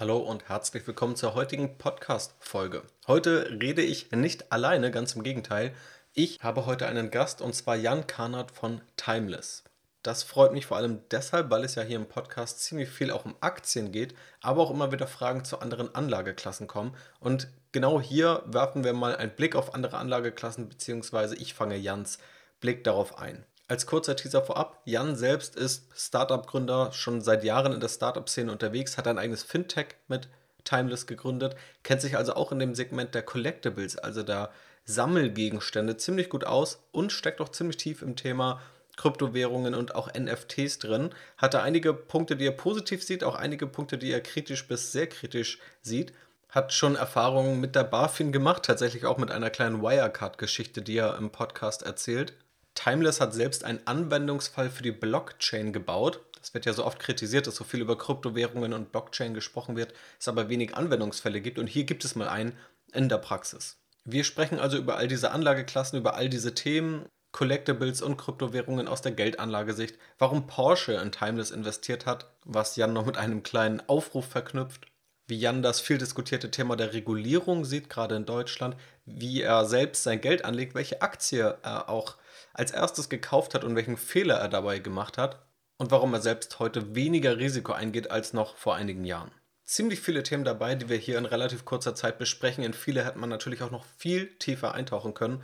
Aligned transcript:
Hallo 0.00 0.16
und 0.16 0.48
herzlich 0.48 0.86
willkommen 0.86 1.14
zur 1.14 1.34
heutigen 1.34 1.76
Podcast-Folge. 1.76 2.84
Heute 3.06 3.58
rede 3.60 3.82
ich 3.82 4.10
nicht 4.12 4.50
alleine, 4.50 4.90
ganz 4.90 5.14
im 5.14 5.22
Gegenteil. 5.22 5.74
Ich 6.14 6.42
habe 6.42 6.64
heute 6.64 6.86
einen 6.86 7.10
Gast 7.10 7.42
und 7.42 7.54
zwar 7.54 7.76
Jan 7.76 8.06
Karnert 8.06 8.50
von 8.50 8.80
Timeless. 8.96 9.62
Das 10.02 10.22
freut 10.22 10.54
mich 10.54 10.64
vor 10.64 10.78
allem 10.78 11.02
deshalb, 11.10 11.50
weil 11.50 11.64
es 11.64 11.74
ja 11.74 11.82
hier 11.82 11.96
im 11.96 12.08
Podcast 12.08 12.60
ziemlich 12.60 12.88
viel 12.88 13.10
auch 13.10 13.26
um 13.26 13.36
Aktien 13.42 13.92
geht, 13.92 14.14
aber 14.40 14.62
auch 14.62 14.70
immer 14.70 14.90
wieder 14.90 15.06
Fragen 15.06 15.44
zu 15.44 15.60
anderen 15.60 15.94
Anlageklassen 15.94 16.66
kommen. 16.66 16.96
Und 17.18 17.48
genau 17.72 18.00
hier 18.00 18.42
werfen 18.46 18.84
wir 18.84 18.94
mal 18.94 19.14
einen 19.14 19.36
Blick 19.36 19.54
auf 19.54 19.74
andere 19.74 19.98
Anlageklassen, 19.98 20.70
beziehungsweise 20.70 21.36
ich 21.36 21.52
fange 21.52 21.76
Jans 21.76 22.20
Blick 22.60 22.84
darauf 22.84 23.18
ein. 23.18 23.44
Als 23.70 23.86
kurzer 23.86 24.16
Teaser 24.16 24.42
vorab, 24.42 24.82
Jan 24.84 25.14
selbst 25.14 25.54
ist 25.54 25.86
Startup-Gründer, 25.94 26.90
schon 26.90 27.20
seit 27.20 27.44
Jahren 27.44 27.72
in 27.72 27.78
der 27.78 27.88
Startup-Szene 27.88 28.50
unterwegs, 28.50 28.98
hat 28.98 29.06
ein 29.06 29.16
eigenes 29.16 29.44
Fintech 29.44 29.94
mit 30.08 30.26
Timeless 30.64 31.06
gegründet, 31.06 31.54
kennt 31.84 32.00
sich 32.00 32.16
also 32.16 32.34
auch 32.34 32.50
in 32.50 32.58
dem 32.58 32.74
Segment 32.74 33.14
der 33.14 33.22
Collectibles, 33.22 33.96
also 33.96 34.24
der 34.24 34.50
Sammelgegenstände, 34.86 35.96
ziemlich 35.96 36.30
gut 36.30 36.42
aus 36.42 36.82
und 36.90 37.12
steckt 37.12 37.40
auch 37.40 37.50
ziemlich 37.50 37.76
tief 37.76 38.02
im 38.02 38.16
Thema 38.16 38.60
Kryptowährungen 38.96 39.76
und 39.76 39.94
auch 39.94 40.12
NFTs 40.12 40.80
drin. 40.80 41.10
Hat 41.36 41.54
er 41.54 41.62
einige 41.62 41.94
Punkte, 41.94 42.34
die 42.34 42.48
er 42.48 42.50
positiv 42.50 43.04
sieht, 43.04 43.22
auch 43.22 43.36
einige 43.36 43.68
Punkte, 43.68 43.98
die 43.98 44.10
er 44.10 44.20
kritisch 44.20 44.66
bis 44.66 44.90
sehr 44.90 45.06
kritisch 45.06 45.60
sieht. 45.80 46.12
Hat 46.48 46.72
schon 46.72 46.96
Erfahrungen 46.96 47.60
mit 47.60 47.76
der 47.76 47.84
BaFin 47.84 48.32
gemacht, 48.32 48.64
tatsächlich 48.64 49.06
auch 49.06 49.16
mit 49.16 49.30
einer 49.30 49.50
kleinen 49.50 49.80
Wirecard-Geschichte, 49.80 50.82
die 50.82 50.96
er 50.96 51.16
im 51.18 51.30
Podcast 51.30 51.84
erzählt. 51.84 52.34
Timeless 52.82 53.20
hat 53.20 53.34
selbst 53.34 53.64
einen 53.64 53.80
Anwendungsfall 53.86 54.70
für 54.70 54.82
die 54.82 54.92
Blockchain 54.92 55.72
gebaut. 55.72 56.20
Das 56.38 56.54
wird 56.54 56.64
ja 56.64 56.72
so 56.72 56.86
oft 56.86 56.98
kritisiert, 56.98 57.46
dass 57.46 57.56
so 57.56 57.64
viel 57.64 57.82
über 57.82 57.98
Kryptowährungen 57.98 58.72
und 58.72 58.90
Blockchain 58.90 59.34
gesprochen 59.34 59.76
wird, 59.76 59.92
es 60.18 60.28
aber 60.28 60.48
wenig 60.48 60.74
Anwendungsfälle 60.74 61.42
gibt. 61.42 61.58
Und 61.58 61.66
hier 61.66 61.84
gibt 61.84 62.06
es 62.06 62.14
mal 62.14 62.28
einen 62.28 62.56
in 62.94 63.10
der 63.10 63.18
Praxis. 63.18 63.76
Wir 64.04 64.24
sprechen 64.24 64.58
also 64.58 64.78
über 64.78 64.96
all 64.96 65.08
diese 65.08 65.30
Anlageklassen, 65.30 65.98
über 65.98 66.14
all 66.14 66.30
diese 66.30 66.54
Themen, 66.54 67.04
Collectibles 67.32 68.00
und 68.00 68.16
Kryptowährungen 68.16 68.88
aus 68.88 69.02
der 69.02 69.12
Geldanlagesicht, 69.12 69.98
warum 70.18 70.46
Porsche 70.46 70.94
in 70.94 71.12
Timeless 71.12 71.50
investiert 71.50 72.06
hat, 72.06 72.32
was 72.46 72.76
Jan 72.76 72.94
noch 72.94 73.04
mit 73.04 73.18
einem 73.18 73.42
kleinen 73.42 73.86
Aufruf 73.88 74.26
verknüpft, 74.26 74.86
wie 75.26 75.38
Jan 75.38 75.62
das 75.62 75.80
viel 75.80 75.98
diskutierte 75.98 76.50
Thema 76.50 76.76
der 76.76 76.94
Regulierung 76.94 77.66
sieht, 77.66 77.90
gerade 77.90 78.16
in 78.16 78.24
Deutschland, 78.24 78.74
wie 79.04 79.42
er 79.42 79.66
selbst 79.66 80.02
sein 80.02 80.22
Geld 80.22 80.46
anlegt, 80.46 80.74
welche 80.74 81.02
Aktie 81.02 81.58
er 81.62 81.90
auch 81.90 82.16
als 82.60 82.72
erstes 82.72 83.08
gekauft 83.08 83.54
hat 83.54 83.64
und 83.64 83.74
welchen 83.74 83.96
Fehler 83.96 84.34
er 84.34 84.50
dabei 84.50 84.80
gemacht 84.80 85.16
hat 85.16 85.40
und 85.78 85.90
warum 85.90 86.12
er 86.12 86.20
selbst 86.20 86.58
heute 86.58 86.94
weniger 86.94 87.38
Risiko 87.38 87.72
eingeht 87.72 88.10
als 88.10 88.34
noch 88.34 88.58
vor 88.58 88.74
einigen 88.74 89.06
Jahren. 89.06 89.30
Ziemlich 89.64 90.00
viele 90.00 90.22
Themen 90.22 90.44
dabei, 90.44 90.74
die 90.74 90.90
wir 90.90 90.98
hier 90.98 91.16
in 91.16 91.24
relativ 91.24 91.64
kurzer 91.64 91.94
Zeit 91.94 92.18
besprechen. 92.18 92.62
In 92.62 92.74
viele 92.74 93.02
hätte 93.02 93.18
man 93.18 93.30
natürlich 93.30 93.62
auch 93.62 93.70
noch 93.70 93.86
viel 93.96 94.36
tiefer 94.36 94.74
eintauchen 94.74 95.14
können. 95.14 95.42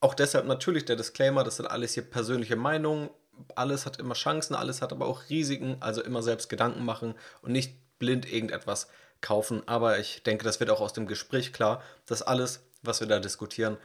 Auch 0.00 0.14
deshalb 0.14 0.46
natürlich 0.46 0.84
der 0.84 0.96
Disclaimer, 0.96 1.44
das 1.44 1.58
sind 1.58 1.66
alles 1.66 1.94
hier 1.94 2.02
persönliche 2.02 2.56
Meinungen. 2.56 3.08
Alles 3.54 3.86
hat 3.86 4.00
immer 4.00 4.14
Chancen, 4.14 4.56
alles 4.56 4.82
hat 4.82 4.90
aber 4.90 5.06
auch 5.06 5.30
Risiken, 5.30 5.76
also 5.78 6.02
immer 6.02 6.24
selbst 6.24 6.48
Gedanken 6.48 6.84
machen 6.84 7.14
und 7.40 7.52
nicht 7.52 7.76
blind 8.00 8.28
irgendetwas 8.28 8.88
kaufen. 9.20 9.62
Aber 9.66 10.00
ich 10.00 10.24
denke, 10.24 10.42
das 10.42 10.58
wird 10.58 10.70
auch 10.70 10.80
aus 10.80 10.92
dem 10.92 11.06
Gespräch 11.06 11.52
klar, 11.52 11.84
dass 12.06 12.22
alles, 12.22 12.64
was 12.82 12.98
wir 12.98 13.06
da 13.06 13.20
diskutieren, 13.20 13.76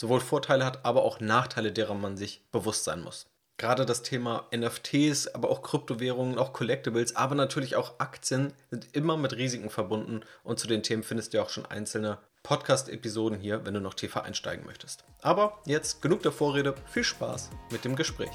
sowohl 0.00 0.20
Vorteile 0.20 0.64
hat, 0.64 0.86
aber 0.86 1.02
auch 1.02 1.20
Nachteile, 1.20 1.72
derer 1.72 1.94
man 1.94 2.16
sich 2.16 2.42
bewusst 2.52 2.84
sein 2.84 3.02
muss. 3.02 3.26
Gerade 3.58 3.84
das 3.84 4.02
Thema 4.02 4.48
NFTs, 4.56 5.28
aber 5.28 5.50
auch 5.50 5.60
Kryptowährungen, 5.60 6.38
auch 6.38 6.54
Collectibles, 6.54 7.14
aber 7.14 7.34
natürlich 7.34 7.76
auch 7.76 8.00
Aktien 8.00 8.54
sind 8.70 8.88
immer 8.94 9.18
mit 9.18 9.36
Risiken 9.36 9.68
verbunden 9.68 10.22
und 10.42 10.58
zu 10.58 10.66
den 10.66 10.82
Themen 10.82 11.02
findest 11.02 11.34
du 11.34 11.42
auch 11.42 11.50
schon 11.50 11.66
einzelne 11.66 12.16
Podcast-Episoden 12.42 13.38
hier, 13.38 13.66
wenn 13.66 13.74
du 13.74 13.80
noch 13.80 13.92
tiefer 13.92 14.24
einsteigen 14.24 14.64
möchtest. 14.64 15.04
Aber 15.20 15.60
jetzt 15.66 16.00
genug 16.00 16.22
der 16.22 16.32
Vorrede, 16.32 16.74
viel 16.86 17.04
Spaß 17.04 17.50
mit 17.70 17.84
dem 17.84 17.96
Gespräch. 17.96 18.32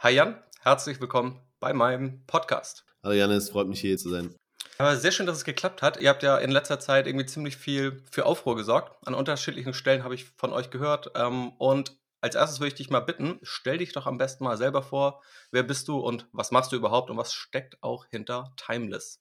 Hi 0.00 0.14
Jan, 0.14 0.42
herzlich 0.60 0.98
willkommen 1.02 1.38
bei 1.60 1.74
meinem 1.74 2.24
Podcast. 2.26 2.86
Hallo 3.02 3.14
Jan, 3.14 3.30
es 3.32 3.50
freut 3.50 3.68
mich 3.68 3.80
hier 3.80 3.98
zu 3.98 4.08
sein. 4.08 4.34
Aber 4.78 4.96
sehr 4.96 5.12
schön, 5.12 5.26
dass 5.26 5.36
es 5.36 5.44
geklappt 5.44 5.82
hat. 5.82 6.00
Ihr 6.00 6.08
habt 6.08 6.22
ja 6.22 6.36
in 6.38 6.50
letzter 6.50 6.80
Zeit 6.80 7.06
irgendwie 7.06 7.26
ziemlich 7.26 7.56
viel 7.56 8.02
für 8.10 8.26
Aufruhr 8.26 8.56
gesorgt. 8.56 8.96
An 9.06 9.14
unterschiedlichen 9.14 9.74
Stellen 9.74 10.02
habe 10.02 10.14
ich 10.14 10.24
von 10.36 10.52
euch 10.52 10.70
gehört. 10.70 11.12
Ähm, 11.14 11.52
und 11.58 11.96
als 12.20 12.34
erstes 12.34 12.58
würde 12.58 12.68
ich 12.68 12.74
dich 12.74 12.90
mal 12.90 13.00
bitten, 13.00 13.38
stell 13.42 13.78
dich 13.78 13.92
doch 13.92 14.06
am 14.06 14.18
besten 14.18 14.44
mal 14.44 14.56
selber 14.56 14.82
vor. 14.82 15.22
Wer 15.50 15.62
bist 15.62 15.88
du 15.88 15.98
und 15.98 16.26
was 16.32 16.50
machst 16.50 16.72
du 16.72 16.76
überhaupt 16.76 17.10
und 17.10 17.16
was 17.16 17.32
steckt 17.32 17.82
auch 17.82 18.06
hinter 18.06 18.54
Timeless? 18.56 19.20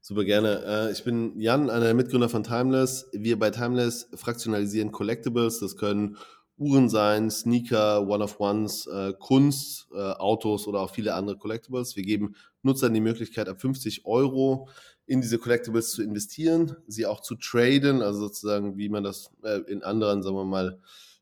Super 0.00 0.24
gerne. 0.24 0.64
Äh, 0.66 0.92
ich 0.92 1.04
bin 1.04 1.40
Jan, 1.40 1.70
einer 1.70 1.84
der 1.84 1.94
Mitgründer 1.94 2.28
von 2.28 2.42
Timeless. 2.42 3.08
Wir 3.12 3.38
bei 3.38 3.50
Timeless 3.50 4.08
fraktionalisieren 4.14 4.90
Collectibles. 4.90 5.60
Das 5.60 5.76
können 5.76 6.18
Uhren 6.56 6.88
sein, 6.88 7.30
Sneaker, 7.30 8.06
One-of-Ones, 8.06 8.86
äh, 8.86 9.12
Kunst, 9.18 9.88
äh, 9.92 9.98
Autos 9.98 10.66
oder 10.66 10.80
auch 10.80 10.90
viele 10.90 11.14
andere 11.14 11.36
Collectibles. 11.36 11.96
Wir 11.96 12.04
geben 12.04 12.36
Nutzern 12.62 12.94
die 12.94 13.00
Möglichkeit, 13.00 13.48
ab 13.48 13.60
50 13.60 14.06
Euro 14.06 14.68
in 15.06 15.20
diese 15.20 15.38
Collectibles 15.38 15.92
zu 15.92 16.02
investieren, 16.02 16.76
sie 16.86 17.06
auch 17.06 17.20
zu 17.20 17.34
traden, 17.34 18.02
also 18.02 18.20
sozusagen, 18.20 18.78
wie 18.78 18.88
man 18.88 19.04
das 19.04 19.30
äh, 19.42 19.60
in 19.70 19.82
anderen, 19.82 20.22
sagen 20.22 20.36
wir 20.36 20.44
mal, 20.44 20.78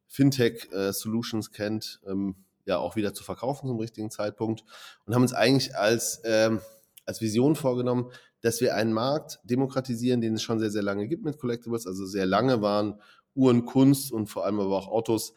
Fintech-Solutions 0.09 1.49
äh, 1.49 1.53
kennt, 1.53 2.01
ähm, 2.07 2.37
ja 2.67 2.79
auch 2.79 2.97
wieder 2.97 3.15
zu 3.15 3.25
verkaufen 3.25 3.67
zum 3.67 3.79
richtigen 3.79 4.11
Zeitpunkt 4.11 4.63
und 5.07 5.15
haben 5.15 5.23
uns 5.23 5.33
eigentlich 5.33 5.75
als, 5.75 6.21
ähm, 6.25 6.61
als 7.07 7.21
Vision 7.21 7.57
vorgenommen, 7.57 8.11
dass 8.41 8.61
wir 8.61 8.75
einen 8.75 8.93
Markt 8.93 9.41
demokratisieren, 9.45 10.21
den 10.21 10.35
es 10.35 10.43
schon 10.43 10.59
sehr, 10.59 10.71
sehr 10.71 10.83
lange 10.83 11.09
gibt 11.09 11.25
mit 11.25 11.39
Collectibles. 11.39 11.87
Also 11.87 12.07
sehr 12.07 12.27
lange 12.27 12.61
waren 12.61 13.01
Uhren, 13.35 13.65
Kunst 13.65 14.13
und 14.13 14.27
vor 14.27 14.45
allem 14.45 14.61
aber 14.61 14.77
auch 14.77 14.89
Autos 14.89 15.35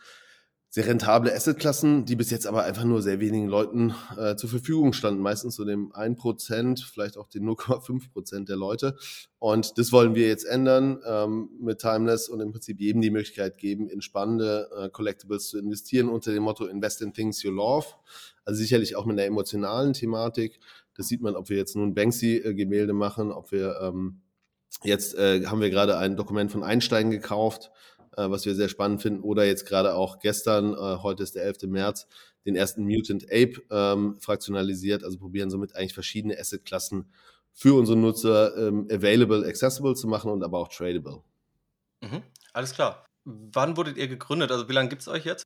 sehr 0.75 0.87
rentable 0.87 1.33
Assetklassen, 1.33 2.03
die 2.03 2.17
bis 2.17 2.31
jetzt 2.31 2.45
aber 2.45 2.63
einfach 2.63 2.83
nur 2.83 3.01
sehr 3.01 3.21
wenigen 3.21 3.47
Leuten 3.47 3.95
äh, 4.17 4.35
zur 4.35 4.49
Verfügung 4.49 4.91
standen. 4.91 5.21
Meistens 5.21 5.55
so 5.55 5.63
dem 5.63 5.93
1%, 5.93 6.83
vielleicht 6.85 7.15
auch 7.15 7.29
den 7.29 7.47
0,5% 7.47 8.45
der 8.45 8.57
Leute. 8.57 8.97
Und 9.39 9.77
das 9.77 9.93
wollen 9.93 10.15
wir 10.15 10.27
jetzt 10.27 10.43
ändern 10.43 10.99
ähm, 11.07 11.49
mit 11.61 11.79
Timeless 11.79 12.27
und 12.27 12.41
im 12.41 12.51
Prinzip 12.51 12.81
jedem 12.81 13.01
die 13.01 13.09
Möglichkeit 13.09 13.57
geben, 13.57 13.87
in 13.87 14.01
spannende 14.01 14.69
äh, 14.77 14.89
Collectibles 14.89 15.47
zu 15.47 15.57
investieren 15.57 16.09
unter 16.09 16.33
dem 16.33 16.43
Motto 16.43 16.65
Invest 16.65 17.01
in 17.01 17.13
Things 17.13 17.41
You 17.41 17.51
Love. 17.51 17.87
Also 18.43 18.57
sicherlich 18.57 18.97
auch 18.97 19.05
mit 19.05 19.17
einer 19.17 19.27
emotionalen 19.27 19.93
Thematik. 19.93 20.59
Das 20.93 21.07
sieht 21.07 21.21
man, 21.21 21.37
ob 21.37 21.47
wir 21.47 21.55
jetzt 21.55 21.77
nun 21.77 21.93
Banksy-Gemälde 21.93 22.91
machen, 22.91 23.31
ob 23.31 23.53
wir 23.53 23.79
ähm, 23.81 24.19
Jetzt 24.83 25.15
äh, 25.15 25.45
haben 25.45 25.61
wir 25.61 25.69
gerade 25.69 25.97
ein 25.97 26.15
Dokument 26.15 26.51
von 26.51 26.63
Einstein 26.63 27.09
gekauft, 27.09 27.71
äh, 28.17 28.29
was 28.29 28.45
wir 28.45 28.55
sehr 28.55 28.69
spannend 28.69 29.01
finden. 29.01 29.21
Oder 29.21 29.45
jetzt 29.45 29.65
gerade 29.65 29.95
auch 29.95 30.19
gestern, 30.19 30.73
äh, 30.73 30.97
heute 31.01 31.23
ist 31.23 31.35
der 31.35 31.43
11. 31.43 31.63
März, 31.63 32.07
den 32.45 32.55
ersten 32.55 32.85
Mutant 32.85 33.25
Ape 33.25 33.61
ähm, 33.71 34.17
fraktionalisiert. 34.19 35.03
Also 35.03 35.17
probieren 35.17 35.49
somit 35.49 35.75
eigentlich 35.75 35.93
verschiedene 35.93 36.37
Assetklassen 36.37 37.05
für 37.53 37.77
unsere 37.77 37.97
Nutzer 37.97 38.55
ähm, 38.57 38.87
available, 38.91 39.47
accessible 39.47 39.95
zu 39.95 40.07
machen 40.07 40.29
und 40.29 40.43
aber 40.43 40.59
auch 40.59 40.67
tradable. 40.67 41.21
Mhm, 42.01 42.21
alles 42.53 42.73
klar. 42.73 43.05
Wann 43.23 43.77
wurdet 43.77 43.97
ihr 43.97 44.07
gegründet? 44.07 44.51
Also 44.51 44.69
wie 44.69 44.73
lange 44.73 44.89
gibt 44.89 45.01
es 45.01 45.07
euch 45.07 45.25
jetzt? 45.25 45.45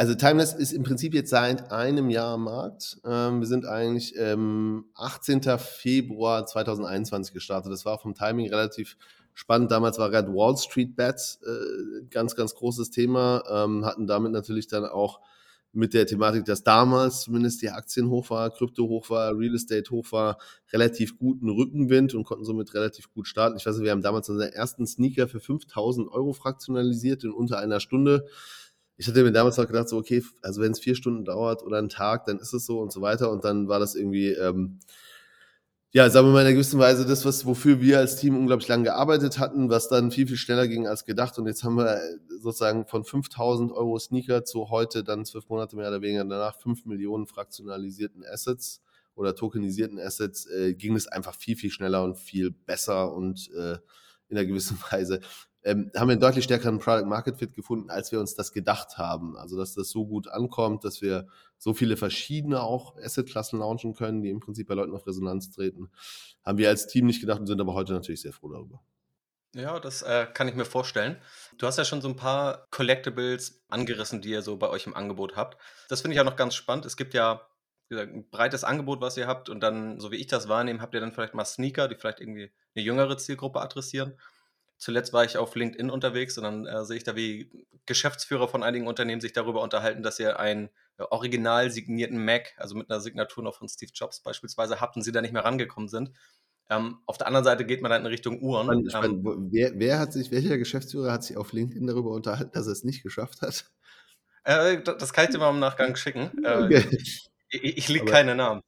Also 0.00 0.14
Timeless 0.14 0.54
ist 0.54 0.72
im 0.72 0.82
Prinzip 0.82 1.12
jetzt 1.12 1.28
seit 1.28 1.70
einem 1.70 2.08
Jahr 2.08 2.32
am 2.32 2.44
Markt. 2.44 2.98
Ähm, 3.04 3.40
wir 3.40 3.46
sind 3.46 3.66
eigentlich 3.66 4.14
ähm, 4.16 4.86
18. 4.94 5.42
Februar 5.58 6.46
2021 6.46 7.34
gestartet. 7.34 7.70
Das 7.70 7.84
war 7.84 7.98
vom 7.98 8.14
Timing 8.14 8.48
relativ 8.48 8.96
spannend. 9.34 9.70
Damals 9.70 9.98
war 9.98 10.08
gerade 10.08 10.32
Wall 10.32 10.56
Street 10.56 10.96
Bets 10.96 11.40
äh, 11.42 12.06
ganz, 12.08 12.34
ganz 12.34 12.54
großes 12.54 12.90
Thema. 12.90 13.42
Ähm, 13.50 13.84
hatten 13.84 14.06
damit 14.06 14.32
natürlich 14.32 14.68
dann 14.68 14.86
auch 14.86 15.20
mit 15.72 15.92
der 15.92 16.06
Thematik, 16.06 16.46
dass 16.46 16.64
damals 16.64 17.24
zumindest 17.24 17.60
die 17.60 17.68
Aktien 17.68 18.08
hoch 18.08 18.30
war, 18.30 18.48
Krypto 18.48 18.88
hoch 18.88 19.10
war, 19.10 19.36
Real 19.36 19.54
Estate 19.54 19.90
hoch 19.90 20.10
war, 20.12 20.38
relativ 20.72 21.18
guten 21.18 21.50
Rückenwind 21.50 22.14
und 22.14 22.24
konnten 22.24 22.46
somit 22.46 22.72
relativ 22.72 23.12
gut 23.12 23.26
starten. 23.28 23.58
Ich 23.58 23.66
weiß 23.66 23.76
nicht, 23.76 23.84
wir 23.84 23.92
haben 23.92 24.00
damals 24.00 24.30
unseren 24.30 24.48
ersten 24.48 24.86
Sneaker 24.86 25.28
für 25.28 25.40
5000 25.40 26.10
Euro 26.10 26.32
fraktionalisiert 26.32 27.22
in 27.22 27.32
unter 27.32 27.58
einer 27.58 27.80
Stunde 27.80 28.24
ich 29.00 29.08
hatte 29.08 29.24
mir 29.24 29.32
damals 29.32 29.56
noch 29.56 29.66
gedacht, 29.66 29.88
so, 29.88 29.96
okay, 29.96 30.22
also 30.42 30.60
wenn 30.60 30.72
es 30.72 30.78
vier 30.78 30.94
Stunden 30.94 31.24
dauert 31.24 31.62
oder 31.62 31.78
einen 31.78 31.88
Tag, 31.88 32.26
dann 32.26 32.38
ist 32.38 32.52
es 32.52 32.66
so 32.66 32.80
und 32.80 32.92
so 32.92 33.00
weiter. 33.00 33.30
Und 33.30 33.46
dann 33.46 33.66
war 33.66 33.78
das 33.78 33.94
irgendwie, 33.94 34.28
ähm, 34.28 34.78
ja, 35.90 36.10
sagen 36.10 36.26
wir 36.26 36.32
mal 36.34 36.40
in 36.42 36.48
einer 36.48 36.52
gewissen 36.52 36.78
Weise 36.78 37.06
das, 37.06 37.24
was, 37.24 37.46
wofür 37.46 37.80
wir 37.80 37.96
als 37.96 38.16
Team 38.16 38.36
unglaublich 38.36 38.68
lange 38.68 38.84
gearbeitet 38.84 39.38
hatten, 39.38 39.70
was 39.70 39.88
dann 39.88 40.10
viel, 40.10 40.26
viel 40.26 40.36
schneller 40.36 40.68
ging 40.68 40.86
als 40.86 41.06
gedacht. 41.06 41.38
Und 41.38 41.46
jetzt 41.46 41.64
haben 41.64 41.76
wir 41.76 41.98
sozusagen 42.42 42.84
von 42.86 43.02
5000 43.02 43.72
Euro 43.72 43.98
Sneaker 43.98 44.44
zu 44.44 44.68
heute 44.68 45.02
dann 45.02 45.24
zwölf 45.24 45.48
Monate 45.48 45.76
mehr 45.76 45.88
oder 45.88 46.02
weniger 46.02 46.26
danach 46.26 46.60
fünf 46.60 46.84
Millionen 46.84 47.26
fraktionalisierten 47.26 48.22
Assets 48.30 48.82
oder 49.14 49.34
tokenisierten 49.34 49.98
Assets, 49.98 50.44
äh, 50.44 50.74
ging 50.74 50.94
es 50.94 51.08
einfach 51.08 51.34
viel, 51.34 51.56
viel 51.56 51.70
schneller 51.70 52.04
und 52.04 52.18
viel 52.18 52.50
besser 52.50 53.14
und 53.14 53.50
äh, 53.56 53.78
in 54.28 54.36
einer 54.36 54.44
gewissen 54.44 54.78
Weise 54.90 55.20
ähm, 55.62 55.90
haben 55.94 56.08
wir 56.08 56.12
einen 56.12 56.20
deutlich 56.20 56.44
stärkeren 56.44 56.78
Product 56.78 57.06
Market 57.06 57.36
Fit 57.38 57.54
gefunden, 57.54 57.90
als 57.90 58.12
wir 58.12 58.20
uns 58.20 58.34
das 58.34 58.52
gedacht 58.52 58.98
haben. 58.98 59.36
Also, 59.36 59.58
dass 59.58 59.74
das 59.74 59.90
so 59.90 60.06
gut 60.06 60.28
ankommt, 60.28 60.84
dass 60.84 61.02
wir 61.02 61.26
so 61.58 61.74
viele 61.74 61.96
verschiedene 61.96 62.62
auch 62.62 62.96
Asset-Klassen 62.96 63.58
launchen 63.58 63.94
können, 63.94 64.22
die 64.22 64.30
im 64.30 64.40
Prinzip 64.40 64.68
bei 64.68 64.74
Leuten 64.74 64.94
auf 64.94 65.06
Resonanz 65.06 65.50
treten, 65.50 65.90
haben 66.44 66.58
wir 66.58 66.68
als 66.68 66.86
Team 66.86 67.06
nicht 67.06 67.20
gedacht 67.20 67.40
und 67.40 67.46
sind 67.46 67.60
aber 67.60 67.74
heute 67.74 67.92
natürlich 67.92 68.22
sehr 68.22 68.32
froh 68.32 68.48
darüber. 68.48 68.80
Ja, 69.54 69.80
das 69.80 70.02
äh, 70.02 70.26
kann 70.32 70.46
ich 70.46 70.54
mir 70.54 70.64
vorstellen. 70.64 71.20
Du 71.58 71.66
hast 71.66 71.76
ja 71.76 71.84
schon 71.84 72.00
so 72.00 72.08
ein 72.08 72.16
paar 72.16 72.68
Collectibles 72.70 73.64
angerissen, 73.68 74.22
die 74.22 74.30
ihr 74.30 74.42
so 74.42 74.56
bei 74.56 74.68
euch 74.68 74.86
im 74.86 74.94
Angebot 74.94 75.36
habt. 75.36 75.60
Das 75.88 76.02
finde 76.02 76.14
ich 76.14 76.18
ja 76.18 76.24
noch 76.24 76.36
ganz 76.36 76.54
spannend. 76.54 76.86
Es 76.86 76.96
gibt 76.96 77.14
ja 77.14 77.46
gesagt, 77.88 78.12
ein 78.12 78.30
breites 78.30 78.62
Angebot, 78.64 79.00
was 79.00 79.16
ihr 79.16 79.26
habt 79.26 79.48
und 79.48 79.60
dann, 79.60 79.98
so 79.98 80.12
wie 80.12 80.16
ich 80.16 80.28
das 80.28 80.48
wahrnehme, 80.48 80.80
habt 80.80 80.94
ihr 80.94 81.00
dann 81.00 81.12
vielleicht 81.12 81.34
mal 81.34 81.44
Sneaker, 81.44 81.88
die 81.88 81.96
vielleicht 81.96 82.20
irgendwie 82.20 82.52
eine 82.74 82.84
jüngere 82.84 83.18
Zielgruppe 83.18 83.60
adressieren. 83.60 84.16
Zuletzt 84.80 85.12
war 85.12 85.26
ich 85.26 85.36
auf 85.36 85.54
LinkedIn 85.54 85.90
unterwegs 85.90 86.38
und 86.38 86.44
dann 86.44 86.66
äh, 86.66 86.86
sehe 86.86 86.96
ich 86.96 87.04
da, 87.04 87.14
wie 87.14 87.66
Geschäftsführer 87.84 88.48
von 88.48 88.62
einigen 88.62 88.86
Unternehmen 88.86 89.20
sich 89.20 89.34
darüber 89.34 89.60
unterhalten, 89.62 90.02
dass 90.02 90.18
ihr 90.18 90.40
einen 90.40 90.70
äh, 90.96 91.02
original 91.10 91.70
signierten 91.70 92.24
Mac, 92.24 92.54
also 92.56 92.74
mit 92.74 92.90
einer 92.90 93.02
Signatur 93.02 93.44
noch 93.44 93.56
von 93.56 93.68
Steve 93.68 93.92
Jobs 93.94 94.20
beispielsweise, 94.20 94.80
habt 94.80 94.96
und 94.96 95.02
sie 95.02 95.12
da 95.12 95.20
nicht 95.20 95.34
mehr 95.34 95.44
rangekommen 95.44 95.90
sind. 95.90 96.12
Ähm, 96.70 96.96
auf 97.04 97.18
der 97.18 97.26
anderen 97.26 97.44
Seite 97.44 97.66
geht 97.66 97.82
man 97.82 97.90
dann 97.90 98.00
in 98.00 98.06
Richtung 98.06 98.40
Uhren. 98.40 98.68
Meine, 98.68 99.06
ähm, 99.06 99.48
wer, 99.50 99.72
wer, 99.74 99.98
hat 99.98 100.14
sich, 100.14 100.30
welcher 100.30 100.56
Geschäftsführer 100.56 101.12
hat 101.12 101.24
sich 101.24 101.36
auf 101.36 101.52
LinkedIn 101.52 101.86
darüber 101.86 102.12
unterhalten, 102.12 102.52
dass 102.52 102.66
er 102.66 102.72
es 102.72 102.82
nicht 102.82 103.02
geschafft 103.02 103.42
hat? 103.42 103.70
Äh, 104.44 104.82
das 104.82 105.12
kann 105.12 105.24
ich 105.26 105.30
dir 105.30 105.38
mal 105.38 105.50
im 105.50 105.58
Nachgang 105.58 105.94
schicken. 105.94 106.30
Äh, 106.42 106.64
okay. 106.64 106.98
Ich, 107.52 107.78
ich 107.78 107.88
liege 107.88 108.06
keine 108.06 108.34
Namen. 108.34 108.62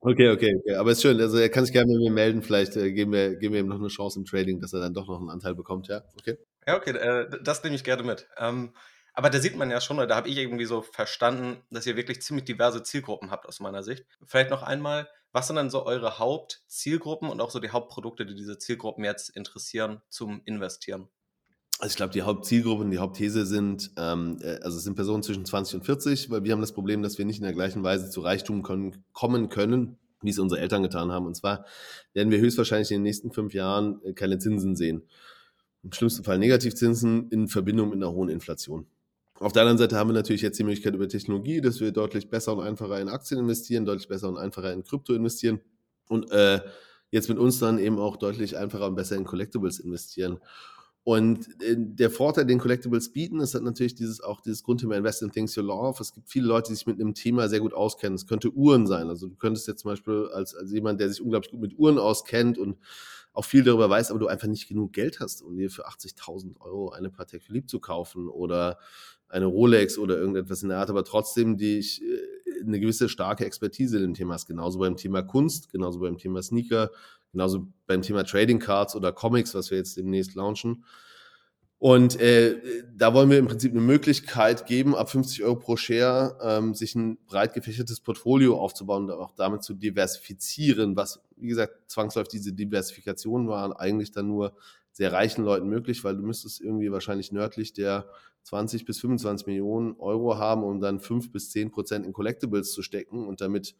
Okay, 0.00 0.30
okay, 0.30 0.54
okay. 0.56 0.74
Aber 0.76 0.92
ist 0.92 1.02
schön. 1.02 1.20
Also 1.20 1.38
er 1.38 1.48
kann 1.48 1.64
sich 1.64 1.72
gerne 1.72 1.92
mit 1.92 2.00
mir 2.00 2.12
melden. 2.12 2.42
Vielleicht 2.42 2.76
äh, 2.76 2.92
geben, 2.92 3.12
wir, 3.12 3.36
geben 3.36 3.54
wir 3.54 3.60
ihm 3.60 3.68
noch 3.68 3.80
eine 3.80 3.88
Chance 3.88 4.20
im 4.20 4.24
Trading, 4.24 4.60
dass 4.60 4.72
er 4.72 4.80
dann 4.80 4.94
doch 4.94 5.08
noch 5.08 5.18
einen 5.18 5.30
Anteil 5.30 5.54
bekommt, 5.54 5.88
ja? 5.88 6.02
Okay. 6.18 6.38
Ja, 6.66 6.76
okay, 6.76 6.90
äh, 6.90 7.28
das 7.42 7.64
nehme 7.64 7.74
ich 7.74 7.82
gerne 7.82 8.04
mit. 8.04 8.28
Ähm, 8.36 8.74
aber 9.12 9.30
da 9.30 9.40
sieht 9.40 9.56
man 9.56 9.70
ja 9.70 9.80
schon, 9.80 9.96
oder 9.96 10.06
da 10.06 10.14
habe 10.14 10.28
ich 10.28 10.36
irgendwie 10.36 10.66
so 10.66 10.82
verstanden, 10.82 11.64
dass 11.70 11.86
ihr 11.86 11.96
wirklich 11.96 12.22
ziemlich 12.22 12.44
diverse 12.44 12.84
Zielgruppen 12.84 13.32
habt 13.32 13.46
aus 13.46 13.58
meiner 13.58 13.82
Sicht. 13.82 14.06
Vielleicht 14.24 14.50
noch 14.50 14.62
einmal, 14.62 15.08
was 15.32 15.48
sind 15.48 15.56
dann 15.56 15.70
so 15.70 15.84
eure 15.84 16.20
Hauptzielgruppen 16.20 17.28
und 17.28 17.40
auch 17.40 17.50
so 17.50 17.58
die 17.58 17.70
Hauptprodukte, 17.70 18.24
die 18.26 18.36
diese 18.36 18.58
Zielgruppen 18.58 19.04
jetzt 19.04 19.30
interessieren 19.30 20.02
zum 20.08 20.42
Investieren? 20.44 21.08
Also 21.78 21.92
ich 21.92 21.96
glaube, 21.96 22.12
die 22.12 22.22
Hauptzielgruppe 22.22 22.82
und 22.82 22.90
die 22.90 22.98
Hauptthese 22.98 23.46
sind, 23.46 23.92
ähm, 23.96 24.38
äh, 24.42 24.58
also 24.62 24.76
es 24.76 24.84
sind 24.84 24.96
Personen 24.96 25.22
zwischen 25.22 25.44
20 25.44 25.76
und 25.76 25.84
40, 25.84 26.28
weil 26.28 26.42
wir 26.42 26.52
haben 26.52 26.60
das 26.60 26.72
Problem, 26.72 27.02
dass 27.02 27.18
wir 27.18 27.24
nicht 27.24 27.38
in 27.38 27.44
der 27.44 27.52
gleichen 27.52 27.84
Weise 27.84 28.10
zu 28.10 28.20
Reichtum 28.20 28.62
können, 28.62 29.04
kommen 29.12 29.48
können, 29.48 29.96
wie 30.20 30.30
es 30.30 30.40
unsere 30.40 30.60
Eltern 30.60 30.82
getan 30.82 31.12
haben. 31.12 31.26
Und 31.26 31.36
zwar 31.36 31.64
werden 32.14 32.32
wir 32.32 32.40
höchstwahrscheinlich 32.40 32.90
in 32.90 32.96
den 32.96 33.02
nächsten 33.04 33.30
fünf 33.30 33.54
Jahren 33.54 34.00
äh, 34.04 34.12
keine 34.12 34.38
Zinsen 34.38 34.74
sehen. 34.74 35.02
Im 35.84 35.92
schlimmsten 35.92 36.24
Fall 36.24 36.38
Negativzinsen 36.38 37.28
in 37.30 37.46
Verbindung 37.46 37.90
mit 37.90 37.96
einer 37.98 38.12
hohen 38.12 38.28
Inflation. 38.28 38.86
Auf 39.38 39.52
der 39.52 39.62
anderen 39.62 39.78
Seite 39.78 39.96
haben 39.96 40.10
wir 40.10 40.14
natürlich 40.14 40.42
jetzt 40.42 40.58
die 40.58 40.64
Möglichkeit 40.64 40.96
über 40.96 41.08
Technologie, 41.08 41.60
dass 41.60 41.78
wir 41.78 41.92
deutlich 41.92 42.28
besser 42.28 42.56
und 42.56 42.64
einfacher 42.64 43.00
in 43.00 43.08
Aktien 43.08 43.38
investieren, 43.38 43.84
deutlich 43.84 44.08
besser 44.08 44.28
und 44.28 44.36
einfacher 44.36 44.72
in 44.72 44.82
Krypto 44.82 45.14
investieren 45.14 45.60
und 46.08 46.28
äh, 46.32 46.60
jetzt 47.12 47.28
mit 47.28 47.38
uns 47.38 47.60
dann 47.60 47.78
eben 47.78 48.00
auch 48.00 48.16
deutlich 48.16 48.56
einfacher 48.56 48.88
und 48.88 48.96
besser 48.96 49.14
in 49.14 49.22
Collectibles 49.22 49.78
investieren. 49.78 50.40
Und 51.04 51.48
äh, 51.62 51.76
der 51.78 52.10
Vorteil, 52.10 52.44
den 52.44 52.58
Collectibles 52.58 53.12
bieten, 53.12 53.40
ist 53.40 53.54
halt 53.54 53.64
natürlich 53.64 53.94
dieses, 53.94 54.20
auch 54.20 54.40
dieses 54.40 54.62
Grundthema 54.62 54.94
Invest 54.94 55.22
in 55.22 55.30
Things 55.32 55.54
You 55.54 55.62
Love. 55.62 56.02
Es 56.02 56.12
gibt 56.12 56.28
viele 56.28 56.46
Leute, 56.46 56.70
die 56.70 56.74
sich 56.74 56.86
mit 56.86 57.00
einem 57.00 57.14
Thema 57.14 57.48
sehr 57.48 57.60
gut 57.60 57.72
auskennen. 57.72 58.14
Es 58.14 58.26
könnte 58.26 58.50
Uhren 58.50 58.86
sein. 58.86 59.08
Also 59.08 59.28
du 59.28 59.36
könntest 59.36 59.68
jetzt 59.68 59.82
zum 59.82 59.92
Beispiel 59.92 60.28
als, 60.32 60.54
als 60.54 60.70
jemand, 60.70 61.00
der 61.00 61.08
sich 61.08 61.22
unglaublich 61.22 61.50
gut 61.50 61.60
mit 61.60 61.78
Uhren 61.78 61.98
auskennt 61.98 62.58
und 62.58 62.76
auch 63.32 63.44
viel 63.44 63.62
darüber 63.62 63.88
weiß, 63.88 64.10
aber 64.10 64.20
du 64.20 64.26
einfach 64.26 64.48
nicht 64.48 64.68
genug 64.68 64.92
Geld 64.92 65.20
hast, 65.20 65.42
um 65.42 65.56
dir 65.56 65.70
für 65.70 65.86
80.000 65.86 66.60
Euro 66.60 66.90
eine 66.90 67.08
Patek 67.08 67.42
Philippe 67.42 67.68
zu 67.68 67.78
kaufen 67.78 68.28
oder 68.28 68.78
eine 69.28 69.46
Rolex 69.46 69.98
oder 69.98 70.18
irgendetwas 70.18 70.62
in 70.62 70.70
der 70.70 70.78
Art, 70.78 70.90
aber 70.90 71.04
trotzdem 71.04 71.56
dich 71.56 72.02
eine 72.60 72.80
gewisse 72.80 73.08
starke 73.08 73.44
Expertise 73.44 73.96
in 73.96 74.02
dem 74.02 74.14
Thema 74.14 74.34
hast. 74.34 74.46
Genauso 74.46 74.78
beim 74.78 74.96
Thema 74.96 75.22
Kunst, 75.22 75.70
genauso 75.70 76.00
beim 76.00 76.18
Thema 76.18 76.42
Sneaker, 76.42 76.90
Genauso 77.32 77.68
beim 77.86 78.02
Thema 78.02 78.24
Trading 78.24 78.58
Cards 78.58 78.96
oder 78.96 79.12
Comics, 79.12 79.54
was 79.54 79.70
wir 79.70 79.78
jetzt 79.78 79.96
demnächst 79.96 80.34
launchen. 80.34 80.84
Und 81.80 82.18
äh, 82.20 82.82
da 82.96 83.14
wollen 83.14 83.30
wir 83.30 83.38
im 83.38 83.46
Prinzip 83.46 83.70
eine 83.70 83.80
Möglichkeit 83.80 84.66
geben, 84.66 84.96
ab 84.96 85.10
50 85.10 85.44
Euro 85.44 85.56
pro 85.56 85.76
Share 85.76 86.36
ähm, 86.42 86.74
sich 86.74 86.96
ein 86.96 87.18
breit 87.26 87.54
gefächertes 87.54 88.00
Portfolio 88.00 88.58
aufzubauen 88.58 89.04
und 89.04 89.12
auch 89.12 89.30
damit 89.32 89.62
zu 89.62 89.74
diversifizieren, 89.74 90.96
was, 90.96 91.20
wie 91.36 91.48
gesagt, 91.48 91.88
zwangsläufig 91.88 92.30
diese 92.30 92.52
Diversifikation 92.52 93.46
war 93.46 93.78
eigentlich 93.78 94.10
dann 94.10 94.26
nur 94.26 94.56
sehr 94.92 95.12
reichen 95.12 95.44
Leuten 95.44 95.68
möglich, 95.68 96.04
weil 96.04 96.16
du 96.16 96.22
müsstest 96.22 96.60
irgendwie 96.60 96.90
wahrscheinlich 96.90 97.32
nördlich 97.32 97.72
der 97.72 98.08
20 98.44 98.84
bis 98.84 99.00
25 99.00 99.46
Millionen 99.46 99.96
Euro 99.98 100.38
haben, 100.38 100.64
um 100.64 100.80
dann 100.80 101.00
5 101.00 101.30
bis 101.30 101.50
10 101.50 101.70
Prozent 101.70 102.06
in 102.06 102.12
Collectibles 102.12 102.72
zu 102.72 102.82
stecken 102.82 103.26
und 103.26 103.40
damit 103.40 103.76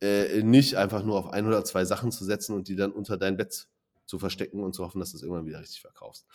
äh, 0.00 0.42
nicht 0.42 0.76
einfach 0.76 1.04
nur 1.04 1.16
auf 1.16 1.28
ein 1.28 1.46
oder 1.46 1.64
zwei 1.64 1.84
Sachen 1.84 2.10
zu 2.10 2.24
setzen 2.24 2.54
und 2.54 2.68
die 2.68 2.76
dann 2.76 2.92
unter 2.92 3.16
dein 3.16 3.36
Bett 3.36 3.68
zu 4.06 4.18
verstecken 4.18 4.62
und 4.62 4.74
zu 4.74 4.84
hoffen, 4.84 4.98
dass 4.98 5.12
du 5.12 5.16
es 5.16 5.22
irgendwann 5.22 5.46
wieder 5.46 5.60
richtig 5.60 5.80
verkaufst. 5.80 6.26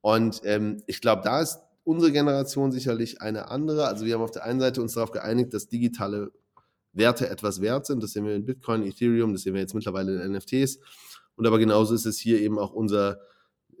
Und 0.00 0.42
ähm, 0.44 0.82
ich 0.86 1.00
glaube, 1.00 1.22
da 1.22 1.40
ist 1.40 1.60
unsere 1.84 2.12
Generation 2.12 2.72
sicherlich 2.72 3.22
eine 3.22 3.48
andere. 3.50 3.86
Also 3.86 4.04
wir 4.04 4.14
haben 4.14 4.22
auf 4.22 4.30
der 4.30 4.44
einen 4.44 4.60
Seite 4.60 4.82
uns 4.82 4.94
darauf 4.94 5.12
geeinigt, 5.12 5.54
dass 5.54 5.68
digitale 5.68 6.32
Werte 6.92 7.28
etwas 7.28 7.60
wert 7.60 7.86
sind. 7.86 8.02
Das 8.02 8.12
sehen 8.12 8.26
wir 8.26 8.34
in 8.34 8.44
Bitcoin, 8.44 8.82
Ethereum, 8.82 9.32
das 9.32 9.42
sehen 9.42 9.54
wir 9.54 9.60
jetzt 9.60 9.74
mittlerweile 9.74 10.22
in 10.22 10.32
NFTs. 10.32 10.78
Und 11.36 11.46
aber 11.46 11.58
genauso 11.58 11.94
ist 11.94 12.06
es 12.06 12.18
hier 12.18 12.40
eben 12.40 12.58
auch 12.58 12.72
unser, 12.72 13.18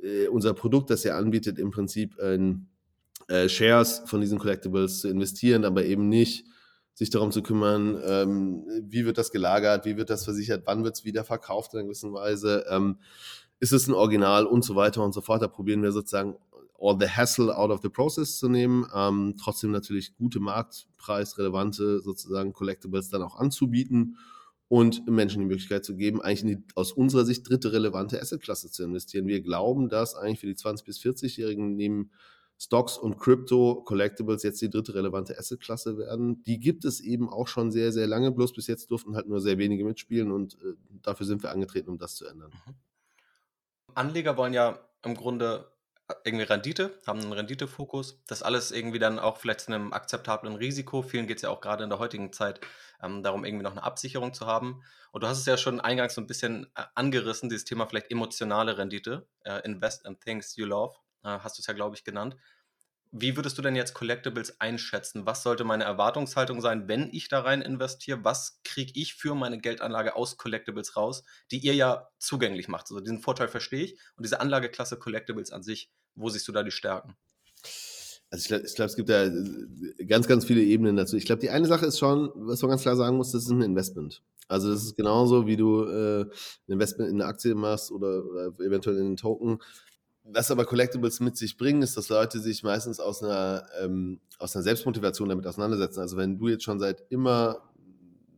äh, 0.04 0.28
unser 0.28 0.54
Produkt, 0.54 0.90
das 0.90 1.04
er 1.04 1.16
anbietet, 1.16 1.58
im 1.58 1.70
Prinzip 1.70 2.18
in 2.18 2.66
äh, 3.28 3.48
Shares 3.48 4.02
von 4.06 4.20
diesen 4.20 4.38
Collectibles 4.38 5.00
zu 5.00 5.08
investieren, 5.08 5.64
aber 5.64 5.84
eben 5.84 6.08
nicht 6.08 6.46
sich 6.94 7.10
darum 7.10 7.32
zu 7.32 7.42
kümmern, 7.42 8.00
ähm, 8.06 8.64
wie 8.82 9.04
wird 9.04 9.18
das 9.18 9.32
gelagert, 9.32 9.84
wie 9.84 9.96
wird 9.96 10.10
das 10.10 10.24
versichert, 10.24 10.62
wann 10.66 10.84
wird 10.84 10.96
es 10.96 11.04
wieder 11.04 11.24
verkauft 11.24 11.72
in 11.72 11.80
einer 11.80 11.86
gewissen 11.86 12.12
Weise, 12.12 12.64
ähm, 12.68 12.98
ist 13.58 13.72
es 13.72 13.88
ein 13.88 13.94
Original 13.94 14.46
und 14.46 14.64
so 14.64 14.76
weiter 14.76 15.02
und 15.02 15.12
so 15.12 15.20
fort. 15.20 15.42
Da 15.42 15.48
probieren 15.48 15.82
wir 15.82 15.90
sozusagen 15.90 16.36
all 16.78 16.96
the 17.00 17.08
hassle 17.08 17.56
out 17.56 17.70
of 17.70 17.80
the 17.82 17.88
process 17.88 18.38
zu 18.38 18.48
nehmen, 18.48 18.86
ähm, 18.94 19.34
trotzdem 19.42 19.70
natürlich 19.70 20.14
gute 20.16 20.38
marktpreisrelevante 20.38 22.00
sozusagen 22.00 22.52
Collectibles 22.52 23.08
dann 23.08 23.22
auch 23.22 23.36
anzubieten 23.36 24.16
und 24.68 25.06
Menschen 25.06 25.40
die 25.40 25.46
Möglichkeit 25.46 25.84
zu 25.84 25.94
geben, 25.94 26.22
eigentlich 26.22 26.42
in 26.42 26.48
die 26.48 26.64
aus 26.74 26.92
unserer 26.92 27.24
Sicht 27.24 27.48
dritte 27.48 27.72
relevante 27.72 28.20
Assetklasse 28.20 28.70
zu 28.70 28.82
investieren. 28.82 29.26
Wir 29.26 29.42
glauben, 29.42 29.88
dass 29.88 30.14
eigentlich 30.14 30.40
für 30.40 30.46
die 30.46 30.54
20- 30.54 30.84
bis 30.84 30.98
40-Jährigen 31.00 31.76
neben 31.76 32.10
Stocks 32.56 32.96
und 32.96 33.18
Crypto 33.18 33.82
Collectibles 33.84 34.42
jetzt 34.42 34.62
die 34.62 34.70
dritte 34.70 34.94
relevante 34.94 35.38
Assetklasse 35.38 35.98
werden. 35.98 36.42
Die 36.44 36.60
gibt 36.60 36.84
es 36.84 37.00
eben 37.00 37.28
auch 37.28 37.48
schon 37.48 37.72
sehr, 37.72 37.92
sehr 37.92 38.06
lange, 38.06 38.30
bloß 38.30 38.52
bis 38.52 38.66
jetzt 38.68 38.90
durften 38.90 39.16
halt 39.16 39.28
nur 39.28 39.40
sehr 39.40 39.58
wenige 39.58 39.84
mitspielen 39.84 40.30
und 40.30 40.54
äh, 40.62 40.74
dafür 41.02 41.26
sind 41.26 41.42
wir 41.42 41.50
angetreten, 41.50 41.90
um 41.90 41.98
das 41.98 42.14
zu 42.14 42.26
ändern. 42.26 42.52
Mhm. 42.66 42.74
Anleger 43.94 44.36
wollen 44.36 44.54
ja 44.54 44.78
im 45.04 45.14
Grunde 45.14 45.68
irgendwie 46.24 46.44
Rendite, 46.44 47.00
haben 47.06 47.20
einen 47.20 47.32
Renditefokus. 47.32 48.22
Das 48.26 48.42
alles 48.42 48.72
irgendwie 48.72 48.98
dann 48.98 49.18
auch 49.18 49.38
vielleicht 49.38 49.60
zu 49.60 49.72
einem 49.72 49.92
akzeptablen 49.92 50.56
Risiko. 50.56 51.02
Vielen 51.02 51.26
geht 51.26 51.38
es 51.38 51.42
ja 51.42 51.50
auch 51.50 51.60
gerade 51.60 51.84
in 51.84 51.90
der 51.90 51.98
heutigen 51.98 52.32
Zeit 52.32 52.60
ähm, 53.02 53.22
darum, 53.22 53.44
irgendwie 53.44 53.64
noch 53.64 53.72
eine 53.72 53.82
Absicherung 53.82 54.34
zu 54.34 54.46
haben. 54.46 54.82
Und 55.12 55.22
du 55.22 55.28
hast 55.28 55.38
es 55.38 55.46
ja 55.46 55.56
schon 55.56 55.80
eingangs 55.80 56.14
so 56.14 56.20
ein 56.20 56.26
bisschen 56.26 56.66
äh, 56.74 56.82
angerissen, 56.94 57.48
dieses 57.48 57.64
Thema 57.64 57.86
vielleicht 57.86 58.10
emotionale 58.10 58.76
Rendite. 58.76 59.26
Äh, 59.44 59.60
invest 59.64 60.04
in 60.06 60.20
things 60.20 60.56
you 60.56 60.66
love. 60.66 60.94
Äh, 61.22 61.38
hast 61.38 61.58
du 61.58 61.60
es 61.60 61.66
ja, 61.66 61.74
glaube 61.74 61.96
ich, 61.96 62.04
genannt. 62.04 62.36
Wie 63.16 63.36
würdest 63.36 63.56
du 63.56 63.62
denn 63.62 63.76
jetzt 63.76 63.94
Collectibles 63.94 64.60
einschätzen? 64.60 65.24
Was 65.24 65.44
sollte 65.44 65.62
meine 65.62 65.84
Erwartungshaltung 65.84 66.60
sein, 66.60 66.88
wenn 66.88 67.10
ich 67.12 67.28
da 67.28 67.42
rein 67.42 67.62
investiere? 67.62 68.24
Was 68.24 68.58
kriege 68.64 68.90
ich 68.96 69.14
für 69.14 69.36
meine 69.36 69.60
Geldanlage 69.60 70.16
aus 70.16 70.36
Collectibles 70.36 70.96
raus, 70.96 71.22
die 71.52 71.58
ihr 71.58 71.76
ja 71.76 72.08
zugänglich 72.18 72.66
macht? 72.66 72.86
Also 72.90 72.98
diesen 72.98 73.20
Vorteil 73.20 73.46
verstehe 73.46 73.84
ich. 73.84 73.92
Und 74.16 74.26
diese 74.26 74.40
Anlageklasse 74.40 74.98
Collectibles 74.98 75.52
an 75.52 75.62
sich, 75.62 75.92
wo 76.16 76.28
siehst 76.28 76.48
du 76.48 76.52
da 76.52 76.64
die 76.64 76.72
Stärken? 76.72 77.14
Also 78.30 78.42
ich 78.42 78.48
glaube, 78.48 78.64
glaub, 78.74 78.88
es 78.88 78.96
gibt 78.96 79.08
da 79.08 79.26
äh, 79.26 80.04
ganz, 80.06 80.26
ganz 80.26 80.44
viele 80.44 80.62
Ebenen 80.62 80.96
dazu. 80.96 81.16
Ich 81.16 81.24
glaube, 81.24 81.40
die 81.40 81.50
eine 81.50 81.66
Sache 81.66 81.86
ist 81.86 82.00
schon, 82.00 82.32
was 82.34 82.62
man 82.62 82.70
ganz 82.70 82.82
klar 82.82 82.96
sagen 82.96 83.16
muss, 83.16 83.30
das 83.30 83.44
ist 83.44 83.50
ein 83.50 83.62
Investment. 83.62 84.24
Also 84.48 84.72
das 84.72 84.82
ist 84.82 84.96
genauso, 84.96 85.46
wie 85.46 85.56
du 85.56 85.84
äh, 85.84 86.22
ein 86.22 86.72
Investment 86.72 87.10
in 87.10 87.22
eine 87.22 87.30
Aktie 87.30 87.54
machst 87.54 87.92
oder, 87.92 88.24
oder 88.24 88.46
eventuell 88.58 88.96
in 88.96 89.06
einen 89.06 89.16
Token 89.16 89.60
was 90.24 90.50
aber 90.50 90.64
Collectibles 90.64 91.20
mit 91.20 91.36
sich 91.36 91.56
bringen, 91.56 91.82
ist, 91.82 91.96
dass 91.96 92.08
Leute 92.08 92.40
sich 92.40 92.62
meistens 92.62 92.98
aus 92.98 93.22
einer, 93.22 93.66
ähm, 93.80 94.20
aus 94.38 94.56
einer 94.56 94.62
Selbstmotivation 94.62 95.28
damit 95.28 95.46
auseinandersetzen. 95.46 96.00
Also 96.00 96.16
wenn 96.16 96.38
du 96.38 96.48
jetzt 96.48 96.64
schon 96.64 96.80
seit 96.80 97.04
immer, 97.10 97.62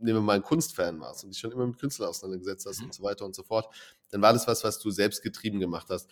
nehmen 0.00 0.18
wir 0.18 0.22
mal 0.22 0.34
einen 0.34 0.42
Kunstfan 0.42 1.00
warst 1.00 1.24
und 1.24 1.30
dich 1.30 1.38
schon 1.38 1.52
immer 1.52 1.66
mit 1.66 1.78
Künstlern 1.78 2.08
auseinandergesetzt 2.08 2.66
hast 2.66 2.80
mhm. 2.80 2.86
und 2.86 2.94
so 2.94 3.02
weiter 3.04 3.24
und 3.24 3.34
so 3.34 3.44
fort, 3.44 3.72
dann 4.10 4.20
war 4.20 4.32
das 4.32 4.48
was, 4.48 4.64
was 4.64 4.78
du 4.78 4.90
selbst 4.90 5.22
getrieben 5.22 5.60
gemacht 5.60 5.86
hast. 5.88 6.10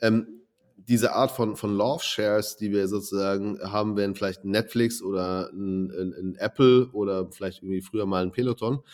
Ähm, 0.00 0.42
diese 0.76 1.12
Art 1.12 1.32
von, 1.32 1.56
von 1.56 1.76
Love 1.76 2.04
Shares, 2.04 2.56
die 2.56 2.70
wir 2.70 2.86
sozusagen 2.86 3.58
haben, 3.60 3.96
wären 3.96 4.14
vielleicht 4.14 4.44
Netflix 4.44 5.02
oder 5.02 5.50
ein, 5.52 5.90
ein, 5.90 6.14
ein 6.14 6.34
Apple 6.36 6.90
oder 6.92 7.28
vielleicht 7.32 7.64
irgendwie 7.64 7.82
früher 7.82 8.06
mal 8.06 8.22
ein 8.22 8.30
Peloton 8.30 8.84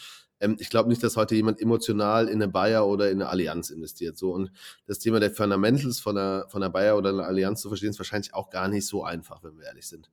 Ähm, 0.45 0.57
ich 0.59 0.69
glaube 0.69 0.89
nicht, 0.89 1.03
dass 1.03 1.17
heute 1.17 1.35
jemand 1.35 1.61
emotional 1.61 2.29
in 2.29 2.35
eine 2.35 2.49
Bayer 2.49 2.87
oder 2.87 3.11
in 3.11 3.23
eine 3.23 3.31
Allianz 3.31 3.71
investiert. 3.71 4.19
So 4.19 4.33
und 4.33 4.51
das 4.87 4.99
Thema 4.99 5.19
der 5.21 5.31
Fundamentals 5.31 6.01
von 6.01 6.19
einer, 6.19 6.47
von 6.49 6.63
einer 6.63 6.71
Bayer 6.71 6.97
oder 6.97 7.11
einer 7.11 7.25
Allianz 7.25 7.63
zu 7.63 7.69
verstehen, 7.69 7.91
ist 7.91 7.99
wahrscheinlich 7.99 8.35
auch 8.35 8.51
gar 8.51 8.69
nicht 8.69 8.87
so 8.87 9.05
einfach, 9.05 9.43
wenn 9.43 9.57
wir 9.57 9.65
ehrlich 9.65 9.89
sind. 9.89 10.11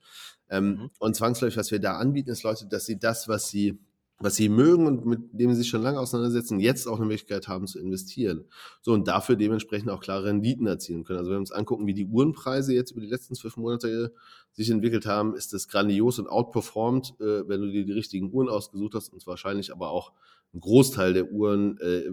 Ähm, 0.50 0.66
mhm. 0.66 0.90
Und 1.00 1.16
zwangsläufig, 1.16 1.58
was 1.58 1.72
wir 1.72 1.80
da 1.80 1.98
anbieten, 1.98 2.30
ist 2.30 2.44
Leute, 2.44 2.66
dass 2.68 2.86
sie 2.86 2.98
das, 2.98 3.28
was 3.28 3.50
sie 3.50 3.80
was 4.22 4.36
sie 4.36 4.50
mögen 4.50 4.86
und 4.86 5.06
mit 5.06 5.20
dem 5.34 5.52
sie 5.52 5.58
sich 5.58 5.70
schon 5.70 5.82
lange 5.82 6.00
auseinandersetzen, 6.00 6.60
jetzt 6.60 6.88
auch 6.88 6.98
eine 6.98 7.06
Möglichkeit 7.06 7.48
haben 7.48 7.68
zu 7.68 7.80
investieren. 7.80 8.46
So 8.82 8.94
und 8.94 9.08
dafür 9.08 9.36
dementsprechend 9.36 9.90
auch 9.90 10.00
klare 10.00 10.26
Renditen 10.26 10.68
erzielen 10.68 11.04
können. 11.04 11.20
Also 11.20 11.32
wenn 11.32 11.38
wir 11.38 11.42
uns 11.42 11.52
angucken, 11.52 11.88
wie 11.88 11.94
die 11.94 12.06
Uhrenpreise 12.06 12.74
jetzt 12.74 12.92
über 12.92 13.02
die 13.02 13.08
letzten 13.08 13.36
zwölf 13.36 13.58
Monate 13.58 14.14
sich 14.52 14.70
entwickelt 14.70 15.06
haben, 15.06 15.36
ist 15.36 15.54
das 15.54 15.68
grandios 15.68 16.20
und 16.20 16.28
outperformed, 16.28 17.16
äh, 17.20 17.48
wenn 17.48 17.62
du 17.62 17.72
dir 17.72 17.86
die 17.86 17.94
richtigen 17.94 18.32
Uhren 18.32 18.50
ausgesucht 18.50 18.96
hast 18.96 19.12
und 19.12 19.26
wahrscheinlich 19.26 19.72
aber 19.72 19.90
auch 19.90 20.12
ein 20.54 20.60
Großteil 20.60 21.14
der 21.14 21.32
Uhren 21.32 21.78
äh, 21.80 22.12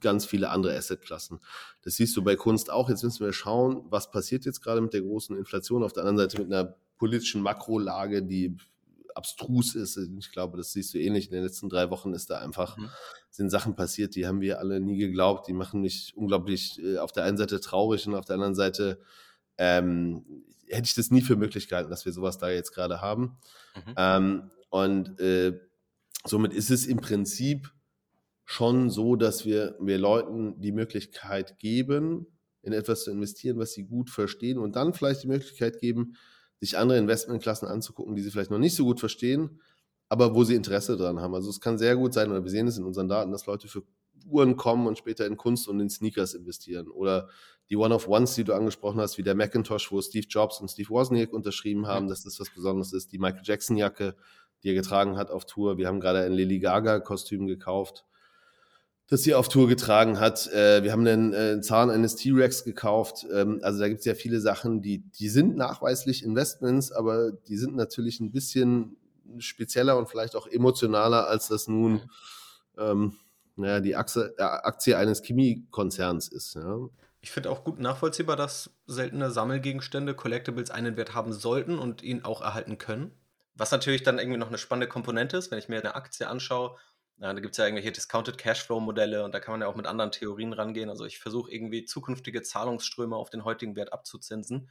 ganz 0.00 0.24
viele 0.24 0.50
andere 0.50 0.76
Assetklassen. 0.76 1.40
Das 1.82 1.96
siehst 1.96 2.16
du 2.16 2.22
bei 2.22 2.36
Kunst 2.36 2.70
auch. 2.70 2.88
Jetzt 2.88 3.02
müssen 3.02 3.24
wir 3.24 3.32
schauen, 3.32 3.84
was 3.90 4.10
passiert 4.10 4.44
jetzt 4.44 4.62
gerade 4.62 4.80
mit 4.80 4.92
der 4.92 5.02
großen 5.02 5.36
Inflation. 5.36 5.82
Auf 5.82 5.92
der 5.92 6.04
anderen 6.04 6.30
Seite 6.30 6.42
mit 6.42 6.52
einer 6.52 6.76
politischen 6.98 7.42
Makrolage, 7.42 8.22
die 8.22 8.56
abstrus 9.16 9.74
ist. 9.74 9.98
Ich 10.18 10.32
glaube, 10.32 10.56
das 10.56 10.72
siehst 10.72 10.94
du 10.94 10.98
ähnlich. 10.98 11.26
In 11.26 11.32
den 11.32 11.42
letzten 11.42 11.68
drei 11.68 11.90
Wochen 11.90 12.12
ist 12.12 12.30
da 12.30 12.38
einfach, 12.38 12.76
mhm. 12.76 12.90
sind 13.30 13.50
Sachen 13.50 13.74
passiert, 13.74 14.14
die 14.14 14.26
haben 14.26 14.40
wir 14.40 14.58
alle 14.58 14.80
nie 14.80 14.98
geglaubt. 14.98 15.48
Die 15.48 15.52
machen 15.52 15.80
mich 15.80 16.12
unglaublich 16.16 16.82
äh, 16.82 16.98
auf 16.98 17.12
der 17.12 17.24
einen 17.24 17.36
Seite 17.36 17.60
traurig 17.60 18.06
und 18.06 18.14
auf 18.14 18.24
der 18.24 18.34
anderen 18.34 18.54
Seite 18.54 19.00
ähm, 19.58 20.24
hätte 20.68 20.86
ich 20.86 20.94
das 20.94 21.10
nie 21.10 21.22
für 21.22 21.36
möglich 21.36 21.68
gehalten, 21.68 21.90
dass 21.90 22.04
wir 22.04 22.12
sowas 22.12 22.38
da 22.38 22.50
jetzt 22.50 22.72
gerade 22.72 23.00
haben. 23.00 23.38
Mhm. 23.74 23.94
Ähm, 23.96 24.50
und 24.70 25.20
äh, 25.20 25.58
somit 26.24 26.52
ist 26.52 26.70
es 26.70 26.86
im 26.86 26.98
Prinzip 26.98 27.72
schon 28.44 28.90
so, 28.90 29.16
dass 29.16 29.44
wir, 29.44 29.76
wir 29.80 29.98
Leuten 29.98 30.60
die 30.60 30.72
Möglichkeit 30.72 31.58
geben, 31.58 32.26
in 32.62 32.72
etwas 32.72 33.04
zu 33.04 33.10
investieren, 33.10 33.58
was 33.58 33.72
sie 33.72 33.84
gut 33.84 34.10
verstehen 34.10 34.58
und 34.58 34.76
dann 34.76 34.92
vielleicht 34.92 35.22
die 35.22 35.28
Möglichkeit 35.28 35.78
geben, 35.80 36.16
sich 36.60 36.78
andere 36.78 36.98
Investmentklassen 36.98 37.68
anzugucken, 37.68 38.14
die 38.14 38.22
sie 38.22 38.30
vielleicht 38.30 38.50
noch 38.50 38.58
nicht 38.58 38.74
so 38.74 38.84
gut 38.84 39.00
verstehen, 39.00 39.60
aber 40.08 40.34
wo 40.34 40.44
sie 40.44 40.54
Interesse 40.54 40.96
dran 40.96 41.20
haben. 41.20 41.34
Also 41.34 41.50
es 41.50 41.60
kann 41.60 41.78
sehr 41.78 41.96
gut 41.96 42.14
sein, 42.14 42.30
oder 42.30 42.42
wir 42.42 42.50
sehen 42.50 42.66
es 42.66 42.78
in 42.78 42.84
unseren 42.84 43.08
Daten, 43.08 43.32
dass 43.32 43.46
Leute 43.46 43.68
für 43.68 43.82
Uhren 44.26 44.56
kommen 44.56 44.86
und 44.86 44.98
später 44.98 45.26
in 45.26 45.36
Kunst 45.36 45.68
und 45.68 45.80
in 45.80 45.90
Sneakers 45.90 46.34
investieren. 46.34 46.88
Oder 46.88 47.28
die 47.68 47.76
One-of-Ones, 47.76 48.34
die 48.34 48.44
du 48.44 48.54
angesprochen 48.54 49.00
hast, 49.00 49.18
wie 49.18 49.22
der 49.22 49.34
Macintosh, 49.34 49.92
wo 49.92 50.00
Steve 50.00 50.26
Jobs 50.28 50.60
und 50.60 50.70
Steve 50.70 50.88
Wozniak 50.88 51.32
unterschrieben 51.32 51.86
haben, 51.86 52.08
dass 52.08 52.22
das 52.22 52.40
was 52.40 52.50
Besonderes 52.50 52.92
ist. 52.92 53.12
Die 53.12 53.18
Michael 53.18 53.42
Jackson-Jacke, 53.44 54.16
die 54.62 54.68
er 54.68 54.74
getragen 54.74 55.16
hat 55.16 55.30
auf 55.30 55.44
Tour. 55.44 55.76
Wir 55.76 55.88
haben 55.88 56.00
gerade 56.00 56.20
ein 56.20 56.32
Lily 56.32 56.60
Gaga-Kostüm 56.60 57.46
gekauft 57.46 58.05
das 59.08 59.22
sie 59.22 59.34
auf 59.34 59.48
Tour 59.48 59.68
getragen 59.68 60.18
hat. 60.18 60.46
Äh, 60.48 60.82
wir 60.82 60.92
haben 60.92 61.04
den 61.04 61.32
äh, 61.32 61.60
Zahn 61.60 61.90
eines 61.90 62.16
T-Rex 62.16 62.64
gekauft. 62.64 63.26
Ähm, 63.32 63.60
also 63.62 63.80
da 63.80 63.88
gibt 63.88 64.00
es 64.00 64.06
ja 64.06 64.14
viele 64.14 64.40
Sachen, 64.40 64.82
die, 64.82 64.98
die 64.98 65.28
sind 65.28 65.56
nachweislich 65.56 66.24
Investments, 66.24 66.92
aber 66.92 67.32
die 67.32 67.56
sind 67.56 67.76
natürlich 67.76 68.20
ein 68.20 68.32
bisschen 68.32 68.96
spezieller 69.38 69.96
und 69.96 70.08
vielleicht 70.08 70.36
auch 70.36 70.46
emotionaler, 70.46 71.28
als 71.28 71.48
das 71.48 71.68
nun 71.68 72.02
ähm, 72.78 73.16
naja, 73.56 73.80
die 73.80 73.96
Achse, 73.96 74.34
äh, 74.38 74.42
Aktie 74.42 74.96
eines 74.96 75.22
Chemiekonzerns 75.22 76.28
ist. 76.28 76.54
Ja. 76.54 76.78
Ich 77.20 77.30
finde 77.30 77.50
auch 77.50 77.64
gut 77.64 77.80
nachvollziehbar, 77.80 78.36
dass 78.36 78.70
seltene 78.86 79.30
Sammelgegenstände, 79.30 80.14
Collectibles 80.14 80.70
einen 80.70 80.96
Wert 80.96 81.14
haben 81.14 81.32
sollten 81.32 81.78
und 81.78 82.02
ihn 82.02 82.24
auch 82.24 82.42
erhalten 82.42 82.78
können. 82.78 83.12
Was 83.54 83.72
natürlich 83.72 84.02
dann 84.02 84.18
irgendwie 84.18 84.38
noch 84.38 84.48
eine 84.48 84.58
spannende 84.58 84.88
Komponente 84.88 85.38
ist, 85.38 85.50
wenn 85.50 85.58
ich 85.58 85.68
mir 85.68 85.78
eine 85.78 85.94
Aktie 85.94 86.28
anschaue, 86.28 86.76
ja, 87.18 87.32
da 87.32 87.40
gibt 87.40 87.52
es 87.52 87.58
ja 87.58 87.64
irgendwelche 87.64 87.92
Discounted 87.92 88.36
Cashflow-Modelle 88.36 89.24
und 89.24 89.34
da 89.34 89.40
kann 89.40 89.52
man 89.52 89.62
ja 89.62 89.68
auch 89.68 89.74
mit 89.74 89.86
anderen 89.86 90.12
Theorien 90.12 90.52
rangehen. 90.52 90.90
Also 90.90 91.06
ich 91.06 91.18
versuche 91.18 91.50
irgendwie 91.50 91.84
zukünftige 91.84 92.42
Zahlungsströme 92.42 93.16
auf 93.16 93.30
den 93.30 93.44
heutigen 93.44 93.74
Wert 93.74 93.92
abzuzinsen. 93.92 94.70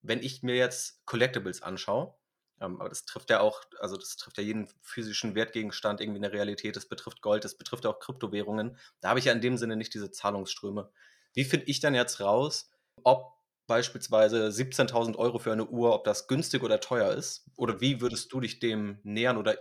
Wenn 0.00 0.22
ich 0.22 0.42
mir 0.42 0.56
jetzt 0.56 1.04
Collectibles 1.04 1.62
anschaue, 1.62 2.14
ähm, 2.60 2.80
aber 2.80 2.88
das 2.88 3.04
trifft 3.04 3.30
ja 3.30 3.40
auch, 3.40 3.62
also 3.80 3.96
das 3.96 4.16
trifft 4.16 4.38
ja 4.38 4.44
jeden 4.44 4.68
physischen 4.80 5.34
Wertgegenstand 5.34 6.00
irgendwie 6.00 6.16
in 6.16 6.22
der 6.22 6.32
Realität, 6.32 6.76
das 6.76 6.86
betrifft 6.86 7.20
Gold, 7.20 7.44
das 7.44 7.58
betrifft 7.58 7.84
auch 7.84 7.98
Kryptowährungen. 7.98 8.78
Da 9.00 9.10
habe 9.10 9.18
ich 9.18 9.26
ja 9.26 9.32
in 9.32 9.40
dem 9.40 9.58
Sinne 9.58 9.76
nicht 9.76 9.92
diese 9.92 10.10
Zahlungsströme. 10.10 10.90
Wie 11.34 11.44
finde 11.44 11.66
ich 11.66 11.80
dann 11.80 11.94
jetzt 11.94 12.20
raus, 12.20 12.70
ob 13.02 13.34
beispielsweise 13.66 14.48
17.000 14.48 15.16
Euro 15.16 15.38
für 15.38 15.52
eine 15.52 15.66
Uhr, 15.66 15.94
ob 15.94 16.04
das 16.04 16.28
günstig 16.28 16.62
oder 16.62 16.80
teuer 16.80 17.12
ist? 17.12 17.50
Oder 17.56 17.80
wie 17.80 18.00
würdest 18.00 18.32
du 18.32 18.40
dich 18.40 18.58
dem 18.58 19.00
nähern? 19.02 19.36
Oder 19.36 19.56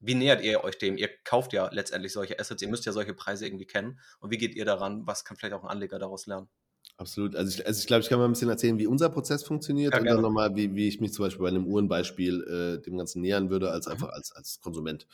wie 0.00 0.14
nähert 0.14 0.42
ihr 0.42 0.64
euch 0.64 0.78
dem? 0.78 0.96
Ihr 0.96 1.10
kauft 1.24 1.52
ja 1.52 1.68
letztendlich 1.72 2.12
solche 2.12 2.38
Assets, 2.38 2.62
ihr 2.62 2.68
müsst 2.68 2.86
ja 2.86 2.92
solche 2.92 3.14
Preise 3.14 3.46
irgendwie 3.46 3.66
kennen. 3.66 3.98
Und 4.20 4.30
wie 4.30 4.38
geht 4.38 4.54
ihr 4.54 4.64
daran? 4.64 5.06
Was 5.06 5.24
kann 5.24 5.36
vielleicht 5.36 5.54
auch 5.54 5.64
ein 5.64 5.70
Anleger 5.70 5.98
daraus 5.98 6.26
lernen? 6.26 6.48
Absolut. 6.96 7.36
Also 7.36 7.50
ich, 7.50 7.66
also 7.66 7.78
ich 7.78 7.86
glaube, 7.86 8.02
ich 8.02 8.08
kann 8.08 8.18
mal 8.18 8.24
ein 8.24 8.32
bisschen 8.32 8.48
erzählen, 8.48 8.78
wie 8.78 8.88
unser 8.88 9.08
Prozess 9.08 9.44
funktioniert 9.44 9.94
ja, 9.94 10.00
und 10.00 10.06
dann 10.06 10.20
nochmal, 10.20 10.56
wie, 10.56 10.74
wie 10.74 10.88
ich 10.88 11.00
mich 11.00 11.12
zum 11.12 11.24
Beispiel 11.24 11.42
bei 11.42 11.48
einem 11.48 11.66
Uhrenbeispiel 11.66 12.78
äh, 12.80 12.82
dem 12.82 12.98
Ganzen 12.98 13.20
nähern 13.20 13.50
würde, 13.50 13.70
als 13.70 13.86
mhm. 13.86 13.92
einfach 13.92 14.08
als, 14.08 14.32
als 14.32 14.60
Konsument. 14.60 15.06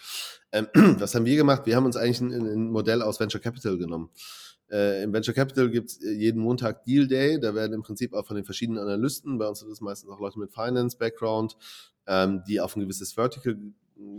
Ähm, 0.52 0.68
was 0.98 1.14
haben 1.14 1.26
wir 1.26 1.36
gemacht? 1.36 1.66
Wir 1.66 1.76
haben 1.76 1.84
uns 1.84 1.96
eigentlich 1.96 2.20
ein, 2.20 2.32
ein 2.32 2.70
Modell 2.70 3.02
aus 3.02 3.20
Venture 3.20 3.40
Capital 3.40 3.76
genommen. 3.76 4.10
Äh, 4.70 5.02
Im 5.02 5.12
Venture 5.12 5.34
Capital 5.34 5.70
gibt 5.70 5.90
es 5.90 6.02
äh, 6.02 6.12
jeden 6.12 6.40
Montag 6.40 6.84
Deal 6.84 7.06
Day. 7.06 7.38
Da 7.38 7.54
werden 7.54 7.74
im 7.74 7.82
Prinzip 7.82 8.14
auch 8.14 8.26
von 8.26 8.36
den 8.36 8.46
verschiedenen 8.46 8.78
Analysten, 8.78 9.36
bei 9.36 9.46
uns 9.46 9.58
sind 9.58 9.70
das 9.70 9.82
meistens 9.82 10.10
auch 10.10 10.20
Leute 10.20 10.38
mit 10.38 10.52
Finance-Background, 10.54 11.56
ähm, 12.06 12.42
die 12.48 12.62
auf 12.62 12.76
ein 12.76 12.80
gewisses 12.80 13.12
Vertical 13.12 13.58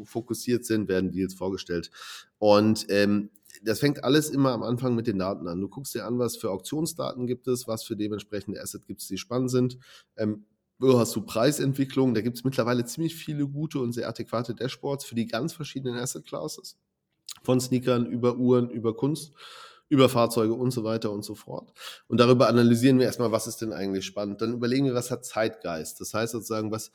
fokussiert 0.03 0.65
sind, 0.65 0.87
werden 0.87 1.11
Deals 1.11 1.33
vorgestellt. 1.33 1.91
Und 2.37 2.85
ähm, 2.89 3.29
das 3.63 3.79
fängt 3.79 4.03
alles 4.03 4.29
immer 4.29 4.51
am 4.51 4.63
Anfang 4.63 4.95
mit 4.95 5.07
den 5.07 5.19
Daten 5.19 5.47
an. 5.47 5.61
Du 5.61 5.69
guckst 5.69 5.95
dir 5.95 6.05
an, 6.05 6.19
was 6.19 6.35
für 6.35 6.51
Auktionsdaten 6.51 7.25
gibt 7.27 7.47
es, 7.47 7.67
was 7.67 7.83
für 7.83 7.95
dementsprechende 7.95 8.61
Assets 8.61 8.85
gibt 8.85 9.01
es, 9.01 9.07
die 9.07 9.17
spannend 9.17 9.51
sind. 9.51 9.77
Ähm, 10.17 10.45
wo 10.77 10.99
hast 10.99 11.15
du 11.15 11.21
Preisentwicklung? 11.21 12.13
Da 12.13 12.21
gibt 12.21 12.37
es 12.37 12.43
mittlerweile 12.43 12.83
ziemlich 12.85 13.15
viele 13.15 13.47
gute 13.47 13.79
und 13.79 13.93
sehr 13.93 14.09
adäquate 14.09 14.53
Dashboards 14.53 15.05
für 15.05 15.15
die 15.15 15.25
ganz 15.25 15.53
verschiedenen 15.53 15.97
Asset 15.97 16.25
Classes. 16.25 16.77
Von 17.43 17.61
Sneakern 17.61 18.05
über 18.05 18.37
Uhren, 18.37 18.69
über 18.69 18.95
Kunst 18.95 19.33
über 19.89 20.09
Fahrzeuge 20.09 20.53
und 20.53 20.71
so 20.71 20.83
weiter 20.83 21.11
und 21.11 21.23
so 21.23 21.35
fort. 21.35 21.71
Und 22.07 22.19
darüber 22.19 22.47
analysieren 22.47 22.97
wir 22.97 23.05
erstmal, 23.05 23.31
was 23.31 23.47
ist 23.47 23.61
denn 23.61 23.73
eigentlich 23.73 24.05
spannend. 24.05 24.41
Dann 24.41 24.53
überlegen 24.53 24.85
wir, 24.85 24.95
was 24.95 25.11
hat 25.11 25.25
Zeitgeist. 25.25 26.01
Das 26.01 26.13
heißt 26.13 26.33
sozusagen, 26.33 26.71
was, 26.71 26.91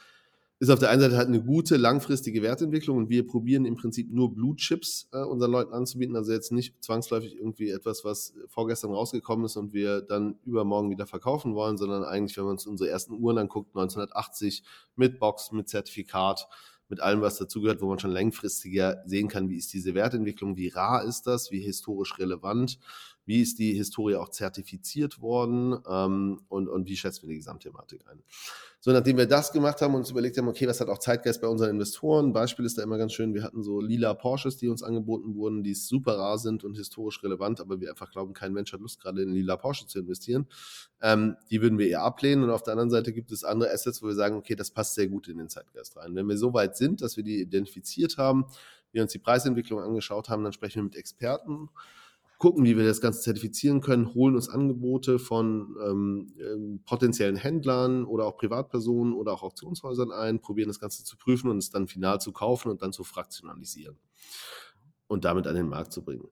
ist 0.61 0.69
auf 0.69 0.79
der 0.79 0.91
einen 0.91 1.01
Seite 1.01 1.17
halt 1.17 1.29
eine 1.29 1.43
gute 1.43 1.79
langfristige 1.79 2.43
Wertentwicklung 2.43 2.99
und 2.99 3.09
wir 3.09 3.27
probieren 3.27 3.65
im 3.65 3.77
Prinzip 3.77 4.13
nur 4.13 4.35
Blue 4.35 4.55
Chips 4.57 5.09
äh, 5.11 5.23
unseren 5.23 5.51
Leuten 5.51 5.73
anzubieten. 5.73 6.15
Also 6.17 6.33
jetzt 6.33 6.53
nicht 6.53 6.85
zwangsläufig 6.85 7.35
irgendwie 7.35 7.71
etwas, 7.71 8.05
was 8.05 8.35
vorgestern 8.47 8.93
rausgekommen 8.93 9.47
ist 9.47 9.57
und 9.57 9.73
wir 9.73 10.03
dann 10.03 10.39
übermorgen 10.45 10.91
wieder 10.91 11.07
verkaufen 11.07 11.55
wollen, 11.55 11.79
sondern 11.79 12.05
eigentlich, 12.05 12.37
wenn 12.37 12.45
man 12.45 12.53
uns 12.53 12.67
unsere 12.67 12.91
ersten 12.91 13.15
Uhren 13.15 13.39
anguckt, 13.39 13.71
1980 13.71 14.63
mit 14.97 15.19
Box, 15.19 15.51
mit 15.51 15.71
Zertifikat, 15.71 16.47
mit 16.91 17.01
allem, 17.01 17.23
was 17.23 17.39
dazugehört, 17.39 17.81
wo 17.81 17.89
man 17.89 17.99
schon 17.99 18.11
langfristiger 18.11 19.03
sehen 19.07 19.29
kann, 19.29 19.49
wie 19.49 19.57
ist 19.57 19.73
diese 19.73 19.95
Wertentwicklung, 19.95 20.57
wie 20.57 20.69
rar 20.69 21.05
ist 21.05 21.23
das, 21.23 21.51
wie 21.51 21.61
historisch 21.61 22.19
relevant, 22.19 22.79
wie 23.27 23.41
ist 23.41 23.59
die 23.59 23.75
Historie 23.75 24.17
auch 24.17 24.31
zertifiziert 24.31 25.21
worden 25.21 25.79
ähm, 25.89 26.41
und, 26.49 26.69
und 26.69 26.89
wie 26.89 26.97
schätzen 26.97 27.23
wir 27.23 27.31
die 27.31 27.37
Gesamtthematik 27.37 28.05
ein. 28.11 28.23
So, 28.83 28.93
nachdem 28.93 29.19
wir 29.19 29.27
das 29.27 29.53
gemacht 29.53 29.83
haben 29.83 29.93
und 29.93 30.01
uns 30.01 30.11
überlegt 30.11 30.39
haben, 30.39 30.49
okay, 30.49 30.67
was 30.67 30.81
hat 30.81 30.89
auch 30.89 30.99
Zeitgeist 30.99 31.43
bei 31.43 31.49
unseren 31.49 31.69
Investoren? 31.69 32.29
Ein 32.29 32.33
Beispiel 32.33 32.65
ist 32.65 32.79
da 32.79 32.83
immer 32.83 32.97
ganz 32.97 33.13
schön, 33.13 33.35
wir 33.35 33.43
hatten 33.43 33.63
so 33.63 33.79
lila 33.79 34.15
Porsches, 34.15 34.57
die 34.57 34.69
uns 34.69 34.83
angeboten 34.83 35.35
wurden, 35.35 35.63
die 35.63 35.75
super 35.75 36.17
rar 36.17 36.39
sind 36.39 36.65
und 36.65 36.79
historisch 36.79 37.23
relevant, 37.23 37.61
aber 37.61 37.79
wir 37.79 37.91
einfach 37.91 38.11
glauben, 38.11 38.33
kein 38.33 38.55
Mensch 38.55 38.73
hat 38.73 38.81
Lust, 38.81 38.99
gerade 38.99 39.23
in 39.23 39.33
lila 39.33 39.57
Porsche 39.57 39.87
zu 39.87 39.99
investieren. 39.99 40.47
Ähm, 41.03 41.37
die 41.51 41.61
würden 41.61 41.79
wir 41.79 41.89
eher 41.89 42.03
ablehnen 42.03 42.43
und 42.43 42.51
auf 42.51 42.63
der 42.63 42.73
anderen 42.73 42.89
Seite 42.89 43.13
gibt 43.13 43.33
es 43.33 43.45
andere 43.45 43.71
Assets, 43.71 44.03
wo 44.03 44.07
wir 44.07 44.15
sagen, 44.15 44.37
okay, 44.37 44.55
das 44.55 44.71
passt 44.71 44.95
sehr 44.95 45.09
gut 45.09 45.29
in 45.29 45.37
den 45.37 45.51
Zeitgeist 45.51 45.99
rein. 45.99 46.15
Wenn 46.15 46.27
wir 46.27 46.39
so 46.39 46.55
weit 46.55 46.79
sind, 46.79 47.03
dass 47.03 47.19
wir 47.19 47.23
die 47.23 47.43
identifiziert 47.43 48.17
haben, 48.17 48.47
wir 48.93 49.03
uns 49.03 49.13
die 49.13 49.19
Preisentwicklung 49.19 49.81
angeschaut 49.81 50.31
haben, 50.31 50.43
dann 50.43 50.55
sprechen 50.55 50.77
wir 50.77 50.85
mit 50.85 50.97
Experten 50.97 51.69
gucken, 52.41 52.65
wie 52.65 52.75
wir 52.75 52.87
das 52.87 53.03
Ganze 53.03 53.21
zertifizieren 53.21 53.83
können, 53.83 54.15
holen 54.15 54.35
uns 54.35 54.49
Angebote 54.49 55.19
von 55.19 55.77
ähm, 55.87 56.33
ähm, 56.41 56.83
potenziellen 56.87 57.37
Händlern 57.37 58.05
oder 58.07 58.25
auch 58.25 58.39
Privatpersonen 58.39 59.13
oder 59.13 59.35
auch 59.35 59.43
Auktionshäusern 59.43 60.11
ein, 60.11 60.41
probieren 60.41 60.69
das 60.69 60.81
Ganze 60.81 61.05
zu 61.05 61.19
prüfen 61.19 61.51
und 61.51 61.59
es 61.59 61.69
dann 61.69 61.87
final 61.87 62.19
zu 62.19 62.33
kaufen 62.33 62.71
und 62.71 62.81
dann 62.81 62.95
zu 62.95 63.05
fraktionalisieren 63.05 63.99
und 65.07 65.27
damit 65.27 65.47
an 65.47 65.55
den 65.55 65.69
Markt 65.69 65.93
zu 65.93 66.03
bringen. 66.03 66.29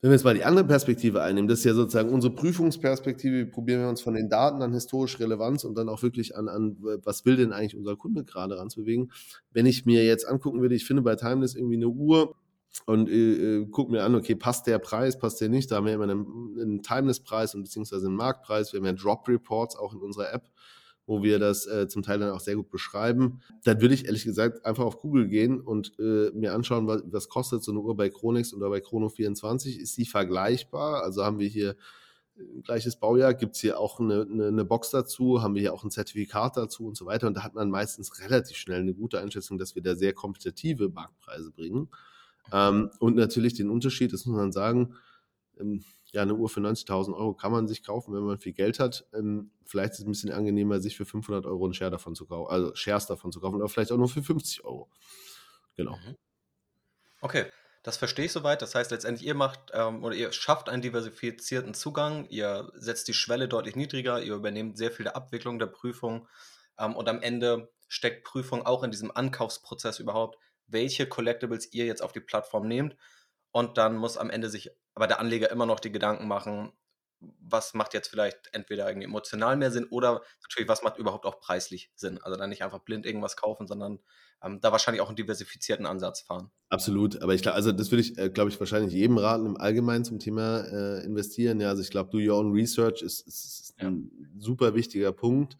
Wenn 0.00 0.10
wir 0.10 0.14
jetzt 0.14 0.24
mal 0.24 0.34
die 0.34 0.44
andere 0.44 0.64
Perspektive 0.64 1.20
einnehmen, 1.20 1.48
das 1.48 1.58
ist 1.58 1.64
ja 1.64 1.74
sozusagen 1.74 2.10
unsere 2.10 2.32
Prüfungsperspektive, 2.32 3.46
probieren 3.46 3.80
wir 3.80 3.88
uns 3.88 4.02
von 4.02 4.14
den 4.14 4.28
Daten 4.28 4.62
an 4.62 4.72
historische 4.72 5.18
Relevanz 5.18 5.64
und 5.64 5.76
dann 5.76 5.88
auch 5.88 6.04
wirklich 6.04 6.36
an, 6.36 6.48
an 6.48 6.76
was 7.02 7.24
will 7.24 7.34
denn 7.34 7.52
eigentlich 7.52 7.76
unser 7.76 7.96
Kunde 7.96 8.22
gerade 8.22 8.58
ranzubewegen. 8.58 9.10
Wenn 9.50 9.66
ich 9.66 9.86
mir 9.86 10.04
jetzt 10.04 10.28
angucken 10.28 10.60
würde, 10.60 10.76
ich 10.76 10.84
finde 10.84 11.02
bei 11.02 11.16
Timeless 11.16 11.56
irgendwie 11.56 11.76
eine 11.76 11.88
Uhr, 11.88 12.36
und 12.84 13.08
äh, 13.08 13.60
äh, 13.60 13.66
guck 13.70 13.90
mir 13.90 14.04
an, 14.04 14.14
okay, 14.14 14.34
passt 14.34 14.66
der 14.66 14.78
Preis, 14.78 15.18
passt 15.18 15.40
der 15.40 15.48
nicht? 15.48 15.70
Da 15.70 15.76
haben 15.76 15.86
wir 15.86 15.94
immer 15.94 16.04
einen, 16.04 16.56
einen 16.60 16.82
Timeless-Preis 16.82 17.54
und 17.54 17.62
beziehungsweise 17.62 18.06
einen 18.06 18.16
Marktpreis. 18.16 18.72
Wir 18.72 18.78
haben 18.78 18.86
ja 18.86 18.92
Drop-Reports 18.92 19.76
auch 19.76 19.94
in 19.94 20.00
unserer 20.00 20.32
App, 20.32 20.50
wo 21.06 21.22
wir 21.22 21.38
das 21.38 21.66
äh, 21.66 21.88
zum 21.88 22.02
Teil 22.02 22.18
dann 22.18 22.30
auch 22.30 22.40
sehr 22.40 22.56
gut 22.56 22.70
beschreiben. 22.70 23.40
Dann 23.64 23.80
würde 23.80 23.94
ich 23.94 24.06
ehrlich 24.06 24.24
gesagt 24.24 24.64
einfach 24.66 24.84
auf 24.84 25.00
Google 25.00 25.28
gehen 25.28 25.60
und 25.60 25.98
äh, 25.98 26.30
mir 26.32 26.54
anschauen, 26.54 26.86
was, 26.86 27.02
was 27.06 27.28
kostet 27.28 27.62
so 27.62 27.72
eine 27.72 27.80
Uhr 27.80 27.96
bei 27.96 28.10
Chronix 28.10 28.52
oder 28.52 28.68
bei 28.68 28.78
Chrono24. 28.78 29.78
Ist 29.78 29.96
die 29.96 30.06
vergleichbar? 30.06 31.02
Also 31.02 31.24
haben 31.24 31.38
wir 31.38 31.48
hier 31.48 31.76
ein 32.38 32.62
gleiches 32.62 32.96
Baujahr, 32.96 33.34
gibt 33.34 33.54
es 33.54 33.62
hier 33.62 33.78
auch 33.80 33.98
eine, 33.98 34.26
eine, 34.30 34.48
eine, 34.48 34.64
Box 34.64 34.90
dazu, 34.90 35.42
haben 35.42 35.54
wir 35.54 35.62
hier 35.62 35.72
auch 35.72 35.84
ein 35.84 35.90
Zertifikat 35.90 36.56
dazu 36.56 36.86
und 36.86 36.96
so 36.96 37.06
weiter. 37.06 37.26
Und 37.26 37.34
da 37.34 37.42
hat 37.42 37.54
man 37.54 37.70
meistens 37.70 38.20
relativ 38.20 38.56
schnell 38.56 38.80
eine 38.80 38.94
gute 38.94 39.20
Einschätzung, 39.20 39.58
dass 39.58 39.74
wir 39.74 39.82
da 39.82 39.94
sehr 39.94 40.12
kompetitive 40.12 40.88
Marktpreise 40.90 41.50
bringen. 41.50 41.88
Ähm, 42.52 42.90
und 42.98 43.16
natürlich 43.16 43.54
den 43.54 43.70
Unterschied, 43.70 44.12
das 44.12 44.26
muss 44.26 44.36
man 44.36 44.52
sagen, 44.52 44.94
ähm, 45.58 45.84
ja, 46.12 46.22
eine 46.22 46.34
Uhr 46.34 46.48
für 46.48 46.60
90.000 46.60 47.14
Euro 47.14 47.34
kann 47.34 47.52
man 47.52 47.66
sich 47.68 47.82
kaufen, 47.82 48.14
wenn 48.14 48.22
man 48.22 48.38
viel 48.38 48.52
Geld 48.52 48.78
hat. 48.78 49.06
Ähm, 49.12 49.50
vielleicht 49.64 49.94
ist 49.94 49.98
es 50.00 50.04
ein 50.06 50.12
bisschen 50.12 50.32
angenehmer, 50.32 50.80
sich 50.80 50.96
für 50.96 51.04
500 51.04 51.44
Euro 51.46 51.64
einen 51.64 51.74
Share 51.74 51.90
davon 51.90 52.14
zu 52.14 52.26
kaufen, 52.26 52.50
also 52.50 52.74
Shares 52.74 53.06
davon 53.06 53.32
zu 53.32 53.40
kaufen, 53.40 53.56
oder 53.56 53.68
vielleicht 53.68 53.92
auch 53.92 53.96
nur 53.96 54.08
für 54.08 54.22
50 54.22 54.64
Euro. 54.64 54.88
Genau. 55.76 55.96
Mhm. 55.96 56.16
Okay, 57.20 57.46
das 57.82 57.96
verstehe 57.96 58.26
ich 58.26 58.32
soweit. 58.32 58.62
Das 58.62 58.74
heißt, 58.74 58.90
letztendlich 58.90 59.26
ihr 59.26 59.34
macht 59.34 59.70
ähm, 59.72 60.04
oder 60.04 60.14
ihr 60.14 60.32
schafft 60.32 60.68
einen 60.68 60.82
diversifizierten 60.82 61.74
Zugang, 61.74 62.26
ihr 62.28 62.70
setzt 62.74 63.08
die 63.08 63.14
Schwelle 63.14 63.48
deutlich 63.48 63.76
niedriger, 63.76 64.22
ihr 64.22 64.34
übernehmt 64.34 64.78
sehr 64.78 64.92
viel 64.92 65.04
der 65.04 65.16
Abwicklung 65.16 65.58
der 65.58 65.66
Prüfung 65.66 66.28
ähm, 66.78 66.94
und 66.94 67.08
am 67.08 67.20
Ende 67.20 67.70
steckt 67.88 68.24
Prüfung 68.24 68.64
auch 68.64 68.82
in 68.82 68.90
diesem 68.90 69.10
Ankaufsprozess 69.10 69.98
überhaupt, 69.98 70.38
welche 70.66 71.06
Collectibles 71.06 71.72
ihr 71.72 71.86
jetzt 71.86 72.02
auf 72.02 72.12
die 72.12 72.20
Plattform 72.20 72.66
nehmt. 72.66 72.96
Und 73.52 73.78
dann 73.78 73.96
muss 73.96 74.18
am 74.18 74.30
Ende 74.30 74.50
sich 74.50 74.70
aber 74.94 75.06
der 75.06 75.20
Anleger 75.20 75.50
immer 75.50 75.66
noch 75.66 75.80
die 75.80 75.92
Gedanken 75.92 76.28
machen, 76.28 76.72
was 77.20 77.74
macht 77.74 77.94
jetzt 77.94 78.08
vielleicht 78.08 78.50
entweder 78.52 78.88
irgendwie 78.88 79.06
emotional 79.06 79.56
mehr 79.56 79.70
Sinn 79.70 79.86
oder 79.90 80.22
natürlich, 80.42 80.68
was 80.68 80.82
macht 80.82 80.98
überhaupt 80.98 81.24
auch 81.24 81.40
preislich 81.40 81.90
Sinn. 81.94 82.18
Also 82.22 82.36
dann 82.36 82.50
nicht 82.50 82.62
einfach 82.62 82.80
blind 82.80 83.06
irgendwas 83.06 83.36
kaufen, 83.36 83.66
sondern 83.66 84.00
ähm, 84.42 84.60
da 84.60 84.72
wahrscheinlich 84.72 85.00
auch 85.00 85.08
einen 85.08 85.16
diversifizierten 85.16 85.86
Ansatz 85.86 86.20
fahren. 86.20 86.50
Absolut, 86.68 87.22
aber 87.22 87.34
ich 87.34 87.42
glaube, 87.42 87.54
also 87.54 87.72
das 87.72 87.90
würde 87.90 88.02
ich, 88.02 88.18
äh, 88.18 88.28
glaube 88.28 88.50
ich, 88.50 88.60
wahrscheinlich 88.60 88.92
jedem 88.92 89.16
raten 89.16 89.46
im 89.46 89.56
Allgemeinen 89.56 90.04
zum 90.04 90.18
Thema 90.18 90.60
äh, 90.60 91.04
investieren. 91.04 91.60
Ja, 91.60 91.70
also 91.70 91.82
ich 91.82 91.90
glaube, 91.90 92.10
do 92.10 92.18
your 92.18 92.38
own 92.38 92.52
research 92.52 93.00
ist, 93.02 93.26
ist, 93.26 93.60
ist 93.60 93.74
ein 93.78 94.10
ja. 94.20 94.28
super 94.38 94.74
wichtiger 94.74 95.12
Punkt 95.12 95.56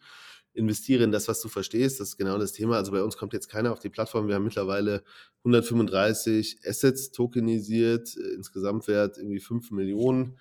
investiere 0.57 1.03
in 1.03 1.11
das, 1.11 1.27
was 1.27 1.41
du 1.41 1.49
verstehst. 1.49 1.99
Das 1.99 2.09
ist 2.09 2.17
genau 2.17 2.37
das 2.37 2.51
Thema. 2.51 2.77
Also 2.77 2.91
bei 2.91 3.03
uns 3.03 3.15
kommt 3.15 3.33
jetzt 3.33 3.47
keiner 3.47 3.71
auf 3.71 3.79
die 3.79 3.89
Plattform. 3.89 4.27
Wir 4.27 4.35
haben 4.35 4.43
mittlerweile 4.43 5.03
135 5.39 6.59
Assets 6.65 7.11
tokenisiert, 7.11 8.15
äh, 8.17 8.35
insgesamt 8.35 8.87
wert 8.87 9.17
irgendwie 9.17 9.39
5 9.39 9.71
Millionen. 9.71 10.37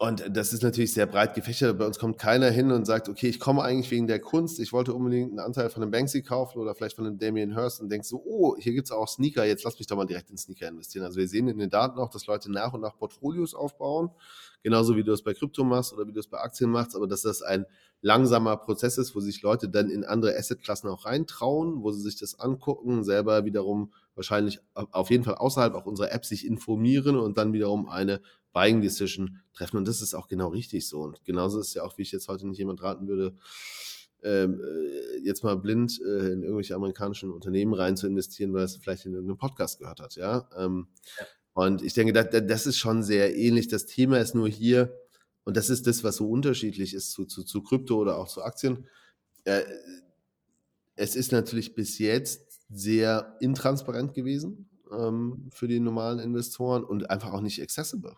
Und 0.00 0.24
das 0.30 0.52
ist 0.52 0.62
natürlich 0.62 0.92
sehr 0.92 1.06
breit 1.06 1.34
gefächert. 1.34 1.76
Bei 1.76 1.84
uns 1.84 1.98
kommt 1.98 2.18
keiner 2.18 2.50
hin 2.50 2.70
und 2.70 2.84
sagt, 2.84 3.08
okay, 3.08 3.26
ich 3.26 3.40
komme 3.40 3.64
eigentlich 3.64 3.90
wegen 3.90 4.06
der 4.06 4.20
Kunst, 4.20 4.60
ich 4.60 4.72
wollte 4.72 4.94
unbedingt 4.94 5.30
einen 5.30 5.40
Anteil 5.40 5.70
von 5.70 5.82
einem 5.82 5.90
Banksy 5.90 6.22
kaufen 6.22 6.60
oder 6.60 6.76
vielleicht 6.76 6.94
von 6.94 7.04
einem 7.04 7.18
Damien 7.18 7.52
Hirst 7.52 7.80
und 7.80 7.90
denkst 7.90 8.06
so, 8.08 8.22
oh, 8.24 8.56
hier 8.56 8.74
gibt 8.74 8.86
es 8.86 8.92
auch 8.92 9.08
Sneaker, 9.08 9.44
jetzt 9.44 9.64
lass 9.64 9.76
mich 9.76 9.88
doch 9.88 9.96
mal 9.96 10.06
direkt 10.06 10.30
in 10.30 10.38
Sneaker 10.38 10.68
investieren. 10.68 11.04
Also 11.04 11.18
wir 11.18 11.26
sehen 11.26 11.48
in 11.48 11.58
den 11.58 11.68
Daten 11.68 11.98
auch, 11.98 12.10
dass 12.10 12.28
Leute 12.28 12.48
nach 12.48 12.74
und 12.74 12.80
nach 12.80 12.96
Portfolios 12.96 13.54
aufbauen, 13.54 14.10
genauso 14.62 14.94
wie 14.94 15.02
du 15.02 15.12
es 15.12 15.24
bei 15.24 15.34
Krypto 15.34 15.64
machst 15.64 15.92
oder 15.92 16.06
wie 16.06 16.12
du 16.12 16.20
es 16.20 16.28
bei 16.28 16.38
Aktien 16.38 16.70
machst, 16.70 16.94
aber 16.94 17.08
dass 17.08 17.22
das 17.22 17.42
ein 17.42 17.66
langsamer 18.00 18.56
Prozess 18.56 18.98
ist, 18.98 19.16
wo 19.16 19.20
sich 19.20 19.42
Leute 19.42 19.68
dann 19.68 19.90
in 19.90 20.04
andere 20.04 20.36
Assetklassen 20.36 20.88
auch 20.88 21.06
reintrauen, 21.06 21.82
wo 21.82 21.90
sie 21.90 22.02
sich 22.02 22.16
das 22.16 22.38
angucken, 22.38 23.02
selber 23.02 23.44
wiederum 23.44 23.92
wahrscheinlich 24.18 24.60
auf 24.74 25.10
jeden 25.10 25.24
Fall 25.24 25.36
außerhalb 25.36 25.74
auch 25.74 25.86
unserer 25.86 26.12
App 26.12 26.26
sich 26.26 26.44
informieren 26.44 27.16
und 27.16 27.38
dann 27.38 27.52
wiederum 27.54 27.88
eine 27.88 28.20
Buying 28.52 28.82
Decision 28.82 29.38
treffen. 29.54 29.78
Und 29.78 29.88
das 29.88 30.02
ist 30.02 30.14
auch 30.14 30.28
genau 30.28 30.48
richtig 30.48 30.86
so. 30.86 31.00
Und 31.00 31.24
genauso 31.24 31.60
ist 31.60 31.68
es 31.68 31.74
ja 31.74 31.84
auch, 31.84 31.96
wie 31.96 32.02
ich 32.02 32.12
jetzt 32.12 32.28
heute 32.28 32.46
nicht 32.46 32.58
jemand 32.58 32.82
raten 32.82 33.08
würde, 33.08 33.34
ähm, 34.22 34.60
äh, 34.60 35.18
jetzt 35.20 35.44
mal 35.44 35.56
blind 35.56 36.00
äh, 36.00 36.32
in 36.32 36.42
irgendwelche 36.42 36.74
amerikanischen 36.74 37.30
Unternehmen 37.30 37.72
rein 37.72 37.96
zu 37.96 38.08
investieren, 38.08 38.52
weil 38.52 38.64
es 38.64 38.76
vielleicht 38.76 39.06
in 39.06 39.12
irgendeinem 39.12 39.38
Podcast 39.38 39.78
gehört 39.78 40.00
hat. 40.00 40.16
Ja. 40.16 40.48
Ähm, 40.56 40.88
ja. 41.18 41.26
Und 41.52 41.82
ich 41.82 41.94
denke, 41.94 42.12
das, 42.12 42.26
das 42.30 42.66
ist 42.66 42.78
schon 42.78 43.02
sehr 43.02 43.36
ähnlich. 43.36 43.68
Das 43.68 43.86
Thema 43.86 44.18
ist 44.18 44.34
nur 44.34 44.48
hier, 44.48 44.92
und 45.44 45.56
das 45.56 45.70
ist 45.70 45.86
das, 45.86 46.02
was 46.02 46.16
so 46.16 46.28
unterschiedlich 46.28 46.94
ist 46.94 47.12
zu, 47.12 47.24
zu, 47.24 47.44
zu 47.44 47.62
Krypto 47.62 47.96
oder 47.96 48.18
auch 48.18 48.28
zu 48.28 48.42
Aktien. 48.42 48.86
Äh, 49.44 49.62
es 50.96 51.14
ist 51.14 51.30
natürlich 51.30 51.74
bis 51.74 51.98
jetzt 51.98 52.47
sehr 52.70 53.36
intransparent 53.40 54.14
gewesen 54.14 54.68
ähm, 54.92 55.48
für 55.52 55.68
die 55.68 55.80
normalen 55.80 56.18
Investoren 56.18 56.84
und 56.84 57.10
einfach 57.10 57.32
auch 57.32 57.40
nicht 57.40 57.62
accessible. 57.62 58.16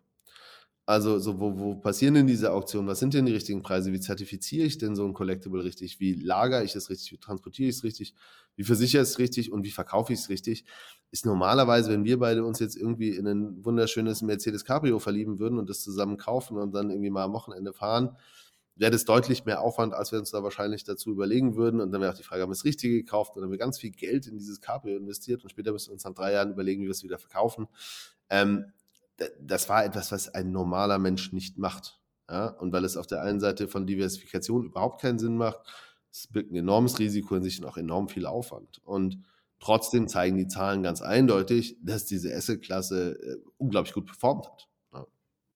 Also, 0.91 1.21
so, 1.21 1.39
wo, 1.39 1.57
wo 1.57 1.75
passieren 1.77 2.15
denn 2.15 2.27
diese 2.27 2.53
Auktionen? 2.53 2.89
Was 2.89 2.99
sind 2.99 3.15
denn 3.15 3.25
die 3.25 3.33
richtigen 3.33 3.63
Preise? 3.63 3.93
Wie 3.93 4.01
zertifiziere 4.01 4.67
ich 4.67 4.77
denn 4.77 4.97
so 4.97 5.07
ein 5.07 5.15
Collectible 5.15 5.63
richtig? 5.63 6.01
Wie 6.01 6.15
lagere 6.15 6.65
ich 6.65 6.75
es 6.75 6.91
richtig? 6.91 7.13
Wie 7.13 7.19
transportiere 7.19 7.69
ich 7.69 7.77
es 7.77 7.85
richtig? 7.85 8.15
Wie 8.57 8.65
versichere 8.65 9.03
ich 9.03 9.11
es 9.11 9.19
richtig? 9.21 9.53
Und 9.53 9.65
wie 9.65 9.71
verkaufe 9.71 10.13
ich 10.13 10.19
es 10.19 10.29
richtig? 10.31 10.65
Ist 11.13 11.27
normalerweise, 11.27 11.93
wenn 11.93 12.05
wir 12.05 12.19
beide 12.19 12.45
uns 12.45 12.59
jetzt 12.59 12.77
irgendwie 12.77 13.11
in 13.11 13.29
ein 13.29 13.65
wunderschönes 13.65 14.23
Mercedes 14.23 14.65
Cabrio 14.65 14.99
verlieben 14.99 15.39
würden 15.39 15.61
und 15.61 15.71
das 15.71 15.81
zusammen 15.81 16.17
kaufen 16.17 16.57
und 16.57 16.73
dann 16.75 16.91
irgendwie 16.91 17.11
mal 17.11 17.23
am 17.23 17.35
Wochenende 17.35 17.73
fahren, 17.73 18.17
wäre 18.81 18.91
das 18.91 19.05
deutlich 19.05 19.45
mehr 19.45 19.61
Aufwand, 19.61 19.93
als 19.93 20.11
wir 20.11 20.19
uns 20.19 20.31
da 20.31 20.43
wahrscheinlich 20.43 20.85
dazu 20.85 21.11
überlegen 21.11 21.55
würden. 21.55 21.83
Und 21.83 21.93
dann 21.93 22.01
wäre 22.01 22.13
auch 22.13 22.17
die 22.17 22.23
Frage, 22.23 22.43
haben 22.43 22.49
wir 22.49 22.55
das 22.55 22.65
Richtige 22.65 22.97
gekauft 22.97 23.37
oder 23.37 23.45
haben 23.45 23.51
wir 23.51 23.59
ganz 23.59 23.79
viel 23.79 23.91
Geld 23.91 24.27
in 24.27 24.39
dieses 24.39 24.63
Cabrio 24.63 24.97
investiert 24.97 25.43
und 25.43 25.51
später 25.51 25.71
müssen 25.71 25.91
wir 25.91 25.93
uns 25.93 26.05
nach 26.05 26.15
drei 26.15 26.33
Jahren 26.33 26.51
überlegen, 26.51 26.83
wie 26.83 26.87
wir 26.87 26.93
es 26.93 27.05
wieder 27.05 27.19
verkaufen. 27.19 27.69
Ähm, 28.31 28.73
das 29.39 29.69
war 29.69 29.85
etwas, 29.85 30.13
was 30.13 30.31
ein 30.31 30.51
normaler 30.51 30.99
Mensch 30.99 31.31
nicht 31.31 31.59
macht. 31.59 32.01
Ja? 32.31 32.47
Und 32.47 32.73
weil 32.73 32.87
es 32.87 32.97
auf 32.97 33.07
der 33.07 33.21
einen 33.21 33.39
Seite 33.39 33.69
von 33.69 33.87
Diversifikation 33.87 34.65
überhaupt 34.65 35.03
keinen 35.03 35.19
Sinn 35.19 35.37
macht, 35.37 35.61
es 36.11 36.27
birgt 36.29 36.51
ein 36.51 36.57
enormes 36.57 36.99
Risiko 36.99 37.37
in 37.37 37.43
sich 37.43 37.61
und 37.61 37.67
auch 37.67 37.77
enorm 37.77 38.09
viel 38.09 38.25
Aufwand. 38.25 38.81
Und 38.83 39.23
trotzdem 39.59 40.09
zeigen 40.09 40.39
die 40.39 40.49
Zahlen 40.49 40.83
ganz 40.83 41.03
eindeutig, 41.03 41.77
dass 41.83 42.07
diese 42.07 42.35
Asset-Klasse 42.35 43.13
äh, 43.13 43.37
unglaublich 43.59 43.93
gut 43.93 44.07
performt 44.07 44.47
hat. 44.47 44.69
Ja. 44.95 45.07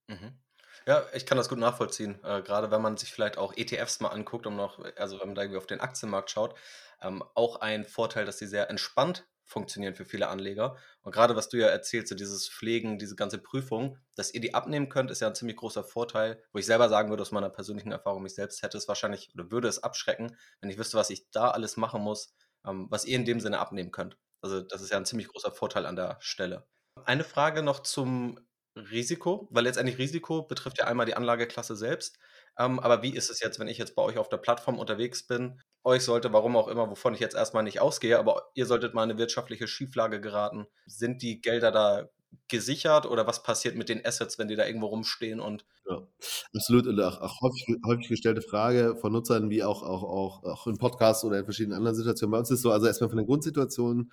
Mhm. 0.08 0.43
Ja, 0.87 1.07
ich 1.14 1.25
kann 1.25 1.38
das 1.38 1.49
gut 1.49 1.59
nachvollziehen. 1.59 2.23
Äh, 2.25 2.42
gerade 2.42 2.70
wenn 2.70 2.83
man 2.83 2.97
sich 2.97 3.12
vielleicht 3.12 3.38
auch 3.38 3.55
ETFs 3.57 4.01
mal 4.01 4.09
anguckt, 4.09 4.47
um 4.47 4.57
noch, 4.57 4.79
also 4.97 5.18
wenn 5.18 5.29
man 5.29 5.35
da 5.35 5.42
irgendwie 5.42 5.59
auf 5.59 5.66
den 5.66 5.81
Aktienmarkt 5.81 6.31
schaut, 6.31 6.55
ähm, 7.01 7.23
auch 7.35 7.57
ein 7.57 7.85
Vorteil, 7.85 8.27
dass 8.27 8.38
sie 8.38 8.47
sehr 8.47 8.68
entspannt 8.68 9.27
funktionieren 9.44 9.94
für 9.94 10.05
viele 10.05 10.29
Anleger. 10.29 10.77
Und 11.03 11.12
gerade 11.12 11.37
was 11.37 11.49
du 11.49 11.59
ja 11.59 11.68
erzählst, 11.68 12.09
so 12.09 12.14
dieses 12.14 12.49
Pflegen, 12.49 12.99
diese 12.99 13.14
ganze 13.16 13.38
Prüfung, 13.38 13.99
dass 14.14 14.33
ihr 14.33 14.40
die 14.40 14.55
abnehmen 14.55 14.88
könnt, 14.88 15.11
ist 15.11 15.20
ja 15.20 15.29
ein 15.29 15.35
ziemlich 15.35 15.57
großer 15.57 15.85
Vorteil, 15.85 16.42
wo 16.53 16.59
ich 16.59 16.66
selber 16.66 16.88
sagen 16.88 17.11
würde, 17.11 17.23
aus 17.23 17.33
meiner 17.33 17.51
persönlichen 17.51 17.92
Erfahrung, 17.92 18.23
mich 18.23 18.35
selbst 18.35 18.62
hätte 18.62 18.79
es 18.79 18.88
wahrscheinlich 18.88 19.31
oder 19.35 19.51
würde 19.51 19.68
es 19.68 19.83
abschrecken, 19.83 20.37
wenn 20.61 20.70
ich 20.70 20.79
wüsste, 20.79 20.97
was 20.97 21.11
ich 21.11 21.31
da 21.31 21.51
alles 21.51 21.77
machen 21.77 22.03
muss, 22.03 22.35
ähm, 22.66 22.87
was 22.90 23.05
ihr 23.05 23.16
in 23.16 23.25
dem 23.25 23.40
Sinne 23.40 23.59
abnehmen 23.59 23.90
könnt. 23.90 24.16
Also 24.40 24.61
das 24.61 24.83
ist 24.83 24.90
ja 24.90 24.97
ein 24.97 25.07
ziemlich 25.07 25.29
großer 25.29 25.53
Vorteil 25.53 25.87
an 25.87 25.97
der 25.97 26.16
Stelle. 26.20 26.66
Eine 27.05 27.25
Frage 27.25 27.62
noch 27.62 27.81
zum 27.81 28.38
Risiko, 28.76 29.48
weil 29.50 29.64
letztendlich 29.64 29.98
Risiko 29.98 30.42
betrifft 30.42 30.78
ja 30.78 30.87
einmal 30.87 31.06
die 31.06 31.14
Anlageklasse 31.14 31.76
selbst. 31.76 32.18
Ähm, 32.58 32.80
aber 32.80 33.02
wie 33.02 33.14
ist 33.14 33.30
es 33.30 33.40
jetzt, 33.40 33.58
wenn 33.58 33.68
ich 33.68 33.78
jetzt 33.78 33.94
bei 33.94 34.02
euch 34.02 34.18
auf 34.18 34.28
der 34.28 34.37
Plattform 34.37 34.78
unterwegs 34.78 35.26
bin? 35.26 35.60
Euch 35.84 36.02
sollte, 36.02 36.32
warum 36.32 36.56
auch 36.56 36.68
immer, 36.68 36.90
wovon 36.90 37.14
ich 37.14 37.20
jetzt 37.20 37.34
erstmal 37.34 37.62
nicht 37.62 37.80
ausgehe, 37.80 38.18
aber 38.18 38.50
ihr 38.54 38.66
solltet 38.66 38.94
mal 38.94 39.04
in 39.04 39.10
eine 39.10 39.18
wirtschaftliche 39.18 39.68
Schieflage 39.68 40.20
geraten. 40.20 40.66
Sind 40.87 41.22
die 41.22 41.40
Gelder 41.40 41.70
da 41.70 42.08
gesichert 42.49 43.07
oder 43.07 43.27
was 43.27 43.42
passiert 43.42 43.77
mit 43.77 43.88
den 43.88 44.05
Assets, 44.05 44.38
wenn 44.38 44.49
die 44.49 44.57
da 44.57 44.66
irgendwo 44.66 44.87
rumstehen 44.87 45.40
und. 45.40 45.64
Ja, 45.88 46.07
absolut. 46.55 46.87
Und 46.87 47.01
auch, 47.01 47.20
auch 47.20 47.40
häufig, 47.42 47.77
häufig, 47.87 48.09
gestellte 48.09 48.42
Frage 48.42 48.97
von 48.97 49.12
Nutzern, 49.12 49.51
wie 49.51 49.62
auch, 49.62 49.83
auch, 49.83 50.03
auch, 50.03 50.44
auch 50.44 50.66
in 50.66 50.79
Podcasts 50.79 51.25
oder 51.25 51.38
in 51.38 51.44
verschiedenen 51.44 51.79
anderen 51.79 51.97
Situationen. 51.97 52.33
Bei 52.33 52.38
uns 52.38 52.51
ist 52.51 52.62
so, 52.62 52.70
also 52.70 52.87
erstmal 52.87 53.11
von 53.11 53.18
der 53.18 53.27
Grundsituation 53.27 54.11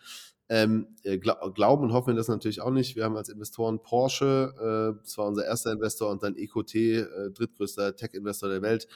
ähm, 0.50 0.88
äh, 1.04 1.18
glauben 1.18 1.84
und 1.84 1.94
hoffen 1.94 2.08
wir 2.08 2.16
das 2.16 2.28
natürlich 2.28 2.62
auch 2.62 2.72
nicht. 2.72 2.98
Wir 2.98 3.06
haben 3.06 3.16
als 3.16 3.30
Investoren 3.30 3.82
Porsche, 3.82 4.54
äh, 4.98 5.02
das 5.02 5.18
unser 5.18 5.46
erster 5.46 5.72
Investor, 5.72 6.10
und 6.10 6.24
dann 6.24 6.36
EcoT, 6.36 6.76
äh, 6.76 7.32
drittgrößter 7.32 7.96
Tech-Investor 7.96 8.50
der 8.50 8.62
Welt, 8.62 8.88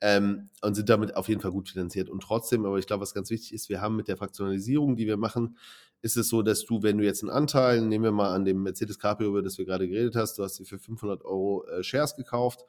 ähm, 0.00 0.50
und 0.62 0.74
sind 0.74 0.88
damit 0.88 1.16
auf 1.16 1.28
jeden 1.28 1.40
Fall 1.40 1.50
gut 1.50 1.68
finanziert. 1.68 2.08
Und 2.08 2.22
trotzdem, 2.22 2.64
aber 2.64 2.78
ich 2.78 2.86
glaube, 2.86 3.02
was 3.02 3.12
ganz 3.12 3.30
wichtig 3.30 3.52
ist, 3.52 3.68
wir 3.68 3.80
haben 3.80 3.96
mit 3.96 4.08
der 4.08 4.16
Fraktionalisierung, 4.16 4.96
die 4.96 5.06
wir 5.06 5.16
machen, 5.16 5.56
ist 6.02 6.16
es 6.16 6.28
so, 6.28 6.42
dass 6.42 6.64
du, 6.64 6.82
wenn 6.82 6.98
du 6.98 7.04
jetzt 7.04 7.22
einen 7.22 7.30
Anteil, 7.30 7.82
nehmen 7.82 8.04
wir 8.04 8.12
mal 8.12 8.34
an 8.34 8.44
dem 8.44 8.62
Mercedes 8.62 8.98
Cabrio, 8.98 9.28
über 9.30 9.42
das 9.42 9.58
wir 9.58 9.64
gerade 9.64 9.88
geredet 9.88 10.16
hast, 10.16 10.38
du 10.38 10.42
hast 10.42 10.56
sie 10.56 10.64
für 10.64 10.78
500 10.78 11.24
Euro 11.24 11.66
äh, 11.66 11.82
Shares 11.82 12.16
gekauft, 12.16 12.64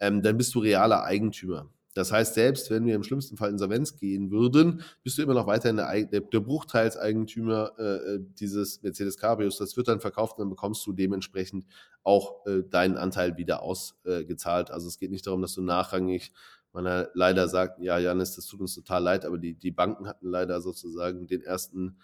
ähm, 0.00 0.22
dann 0.22 0.36
bist 0.36 0.54
du 0.54 0.58
realer 0.58 1.04
Eigentümer. 1.04 1.68
Das 1.94 2.10
heißt, 2.10 2.34
selbst 2.34 2.70
wenn 2.70 2.86
wir 2.86 2.94
im 2.94 3.02
schlimmsten 3.02 3.36
Fall 3.36 3.50
Insolvenz 3.50 3.96
gehen 3.96 4.30
würden, 4.30 4.82
bist 5.02 5.18
du 5.18 5.22
immer 5.22 5.34
noch 5.34 5.46
weiterhin 5.46 5.76
der, 5.76 6.04
der, 6.06 6.20
der 6.22 6.40
Bruchteilseigentümer 6.40 7.72
äh, 7.78 7.82
äh, 7.82 8.18
dieses 8.40 8.82
Mercedes 8.82 9.18
Cabrios. 9.18 9.58
Das 9.58 9.76
wird 9.76 9.88
dann 9.88 10.00
verkauft 10.00 10.38
und 10.38 10.44
dann 10.44 10.50
bekommst 10.50 10.86
du 10.86 10.92
dementsprechend 10.92 11.66
auch 12.02 12.46
äh, 12.46 12.62
deinen 12.62 12.96
Anteil 12.96 13.36
wieder 13.36 13.62
ausgezahlt. 13.62 14.70
also 14.70 14.88
es 14.88 14.98
geht 14.98 15.10
nicht 15.10 15.26
darum, 15.26 15.42
dass 15.42 15.54
du 15.54 15.62
nachrangig, 15.62 16.32
man 16.72 17.06
leider 17.12 17.48
sagt, 17.48 17.80
ja, 17.82 17.98
Janis, 17.98 18.34
das 18.34 18.46
tut 18.46 18.62
uns 18.62 18.74
total 18.74 19.02
leid, 19.02 19.26
aber 19.26 19.36
die, 19.36 19.52
die 19.52 19.70
Banken 19.70 20.08
hatten 20.08 20.26
leider 20.30 20.62
sozusagen 20.62 21.26
den 21.26 21.42
ersten 21.42 21.98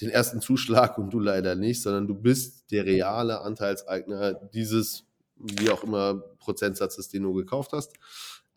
den 0.00 0.10
ersten 0.10 0.40
Zuschlag 0.40 0.98
und 0.98 1.10
du 1.10 1.20
leider 1.20 1.54
nicht, 1.54 1.82
sondern 1.82 2.06
du 2.06 2.14
bist 2.14 2.70
der 2.70 2.86
reale 2.86 3.40
Anteilseigner 3.40 4.34
dieses 4.52 5.04
wie 5.40 5.70
auch 5.70 5.84
immer 5.84 6.22
Prozentsatzes, 6.38 7.08
den 7.08 7.22
du 7.22 7.32
gekauft 7.32 7.72
hast. 7.72 7.92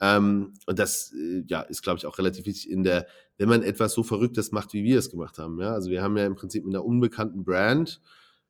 Ähm, 0.02 0.54
und 0.66 0.80
das 0.80 1.14
äh, 1.14 1.44
ja, 1.48 1.62
ist, 1.62 1.82
glaube 1.82 1.98
ich, 1.98 2.06
auch 2.06 2.18
relativ 2.18 2.46
wichtig 2.46 2.70
in 2.70 2.84
der, 2.84 3.08
wenn 3.38 3.50
man 3.50 3.64
etwas 3.64 3.94
so 3.94 4.04
Verrücktes 4.04 4.52
macht, 4.52 4.74
wie 4.74 4.84
wir 4.84 5.00
es 5.00 5.10
gemacht 5.10 5.38
haben. 5.38 5.60
Ja? 5.62 5.74
Also 5.74 5.90
wir 5.90 6.02
haben 6.02 6.18
ja 6.18 6.26
im 6.26 6.36
Prinzip 6.36 6.66
mit 6.66 6.76
einer 6.76 6.84
unbekannten 6.84 7.44
Brand 7.44 8.02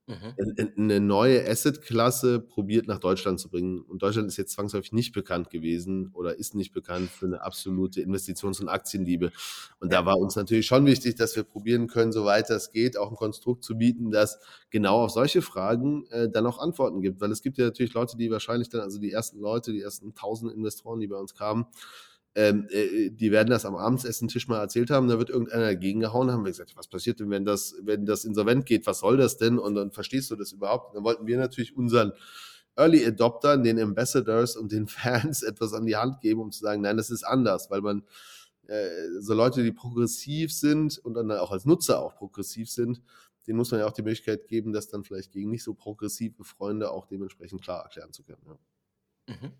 mhm. 0.07 0.69
eine 0.77 0.99
neue 0.99 1.47
Asset-Klasse 1.47 2.39
probiert 2.39 2.87
nach 2.87 2.99
Deutschland 2.99 3.39
zu 3.39 3.49
bringen. 3.49 3.81
Und 3.81 4.01
Deutschland 4.01 4.27
ist 4.27 4.37
jetzt 4.37 4.53
zwangsläufig 4.53 4.91
nicht 4.91 5.13
bekannt 5.13 5.49
gewesen 5.49 6.09
oder 6.13 6.37
ist 6.37 6.55
nicht 6.55 6.73
bekannt 6.73 7.09
für 7.09 7.25
eine 7.25 7.41
absolute 7.41 8.01
Investitions- 8.01 8.59
und 8.61 8.69
Aktienliebe. 8.69 9.31
Und 9.79 9.93
da 9.93 10.05
war 10.05 10.17
uns 10.17 10.35
natürlich 10.35 10.65
schon 10.65 10.85
wichtig, 10.85 11.15
dass 11.15 11.35
wir 11.35 11.43
probieren 11.43 11.87
können, 11.87 12.11
soweit 12.11 12.49
das 12.49 12.71
geht, 12.71 12.97
auch 12.97 13.09
ein 13.09 13.15
Konstrukt 13.15 13.63
zu 13.63 13.77
bieten, 13.77 14.11
das 14.11 14.39
genau 14.69 15.03
auf 15.03 15.11
solche 15.11 15.41
Fragen 15.41 16.05
äh, 16.07 16.29
dann 16.29 16.45
auch 16.45 16.59
Antworten 16.59 17.01
gibt. 17.01 17.21
Weil 17.21 17.31
es 17.31 17.41
gibt 17.41 17.57
ja 17.57 17.65
natürlich 17.65 17.93
Leute, 17.93 18.17
die 18.17 18.29
wahrscheinlich 18.31 18.69
dann, 18.69 18.81
also 18.81 18.99
die 18.99 19.11
ersten 19.11 19.39
Leute, 19.39 19.71
die 19.71 19.81
ersten 19.81 20.13
tausend 20.13 20.51
Investoren, 20.53 20.99
die 20.99 21.07
bei 21.07 21.17
uns 21.17 21.33
kamen, 21.33 21.65
ähm, 22.35 22.67
äh, 22.69 23.09
die 23.11 23.31
werden 23.31 23.49
das 23.49 23.65
am 23.65 23.75
Abendessen-Tisch 23.75 24.47
mal 24.47 24.59
erzählt 24.59 24.89
haben, 24.89 25.07
da 25.07 25.19
wird 25.19 25.29
irgendeiner 25.29 25.65
dagegen 25.65 25.99
gehauen, 25.99 26.31
haben 26.31 26.43
wir 26.43 26.51
gesagt, 26.51 26.75
was 26.75 26.87
passiert 26.87 27.19
denn, 27.19 27.29
wenn 27.29 27.45
das, 27.45 27.75
wenn 27.81 28.05
das 28.05 28.25
insolvent 28.25 28.65
geht, 28.65 28.87
was 28.87 28.99
soll 28.99 29.17
das 29.17 29.37
denn? 29.37 29.59
Und 29.59 29.75
dann 29.75 29.91
verstehst 29.91 30.31
du 30.31 30.35
das 30.35 30.51
überhaupt? 30.51 30.95
Dann 30.95 31.03
wollten 31.03 31.27
wir 31.27 31.37
natürlich 31.37 31.75
unseren 31.75 32.13
Early 32.75 33.05
Adoptern, 33.05 33.63
den 33.63 33.79
Ambassadors 33.79 34.57
und 34.57 34.71
den 34.71 34.87
Fans 34.87 35.43
etwas 35.43 35.73
an 35.73 35.85
die 35.85 35.95
Hand 35.95 36.21
geben, 36.21 36.41
um 36.41 36.51
zu 36.51 36.59
sagen, 36.61 36.81
nein, 36.81 36.97
das 36.97 37.11
ist 37.11 37.23
anders, 37.23 37.69
weil 37.69 37.81
man 37.81 38.03
äh, 38.67 38.89
so 39.19 39.33
Leute, 39.33 39.63
die 39.63 39.71
progressiv 39.71 40.51
sind 40.53 40.97
und 40.97 41.13
dann 41.13 41.31
auch 41.31 41.51
als 41.51 41.65
Nutzer 41.65 41.99
auch 41.99 42.15
progressiv 42.15 42.69
sind, 42.69 43.01
denen 43.45 43.57
muss 43.57 43.71
man 43.71 43.81
ja 43.81 43.87
auch 43.87 43.93
die 43.93 44.01
Möglichkeit 44.01 44.47
geben, 44.47 44.73
das 44.73 44.87
dann 44.87 45.03
vielleicht 45.03 45.31
gegen 45.31 45.51
nicht 45.51 45.63
so 45.63 45.73
progressive 45.73 46.43
Freunde 46.43 46.89
auch 46.89 47.05
dementsprechend 47.05 47.61
klar 47.61 47.83
erklären 47.83 48.13
zu 48.13 48.23
können. 48.23 48.41
Ja. 48.45 49.35
Mhm. 49.35 49.51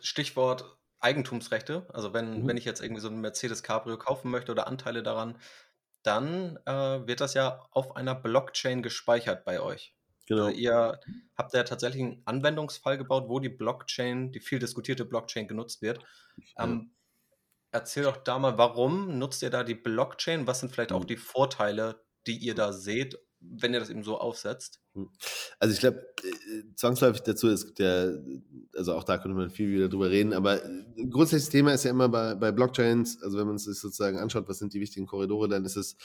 Stichwort 0.00 0.76
Eigentumsrechte. 1.00 1.86
Also 1.92 2.12
wenn, 2.12 2.42
mhm. 2.42 2.48
wenn 2.48 2.56
ich 2.56 2.64
jetzt 2.64 2.82
irgendwie 2.82 3.00
so 3.00 3.08
ein 3.08 3.20
Mercedes 3.20 3.62
Cabrio 3.62 3.98
kaufen 3.98 4.30
möchte 4.30 4.52
oder 4.52 4.66
Anteile 4.66 5.02
daran, 5.02 5.38
dann 6.02 6.58
äh, 6.66 7.06
wird 7.06 7.20
das 7.20 7.34
ja 7.34 7.66
auf 7.70 7.96
einer 7.96 8.14
Blockchain 8.14 8.82
gespeichert 8.82 9.44
bei 9.44 9.60
euch. 9.60 9.94
Genau. 10.26 10.46
Also 10.46 10.56
ihr 10.56 11.00
habt 11.36 11.52
ja 11.52 11.62
tatsächlich 11.62 12.02
einen 12.02 12.22
Anwendungsfall 12.24 12.98
gebaut, 12.98 13.28
wo 13.28 13.40
die 13.40 13.48
Blockchain, 13.48 14.32
die 14.32 14.40
viel 14.40 14.58
diskutierte 14.58 15.04
Blockchain 15.04 15.48
genutzt 15.48 15.82
wird. 15.82 16.04
Ja. 16.56 16.64
Ähm, 16.64 16.92
erzähl 17.70 18.04
doch 18.04 18.16
da 18.16 18.38
mal, 18.38 18.58
warum 18.58 19.18
nutzt 19.18 19.42
ihr 19.42 19.50
da 19.50 19.64
die 19.64 19.74
Blockchain? 19.74 20.46
Was 20.46 20.60
sind 20.60 20.72
vielleicht 20.72 20.92
auch 20.92 21.02
mhm. 21.02 21.08
die 21.08 21.16
Vorteile, 21.16 22.04
die 22.26 22.38
ihr 22.38 22.54
da 22.54 22.72
seht 22.72 23.16
wenn 23.40 23.74
ihr 23.74 23.80
das 23.80 23.90
eben 23.90 24.02
so 24.02 24.18
aufsetzt? 24.18 24.80
Hm. 24.96 25.10
Also 25.58 25.74
ich 25.74 25.80
glaube, 25.80 25.98
äh, 26.24 26.74
zwangsläufig 26.74 27.22
dazu, 27.22 27.48
es 27.48 27.66
gibt 27.66 27.78
ja, 27.78 28.10
also 28.74 28.94
auch 28.94 29.04
da 29.04 29.18
könnte 29.18 29.36
man 29.36 29.50
viel 29.50 29.70
wieder 29.70 29.88
drüber 29.88 30.10
reden, 30.10 30.32
aber 30.32 30.62
ein 30.64 31.10
grundsätzliches 31.10 31.50
Thema 31.50 31.72
ist 31.72 31.84
ja 31.84 31.90
immer 31.90 32.08
bei, 32.08 32.34
bei 32.34 32.50
Blockchains, 32.50 33.22
also 33.22 33.38
wenn 33.38 33.46
man 33.46 33.58
sich 33.58 33.78
sozusagen 33.78 34.18
anschaut, 34.18 34.48
was 34.48 34.58
sind 34.58 34.72
die 34.72 34.80
wichtigen 34.80 35.06
Korridore, 35.06 35.48
dann 35.48 35.66
ist 35.66 35.76
es 35.76 35.96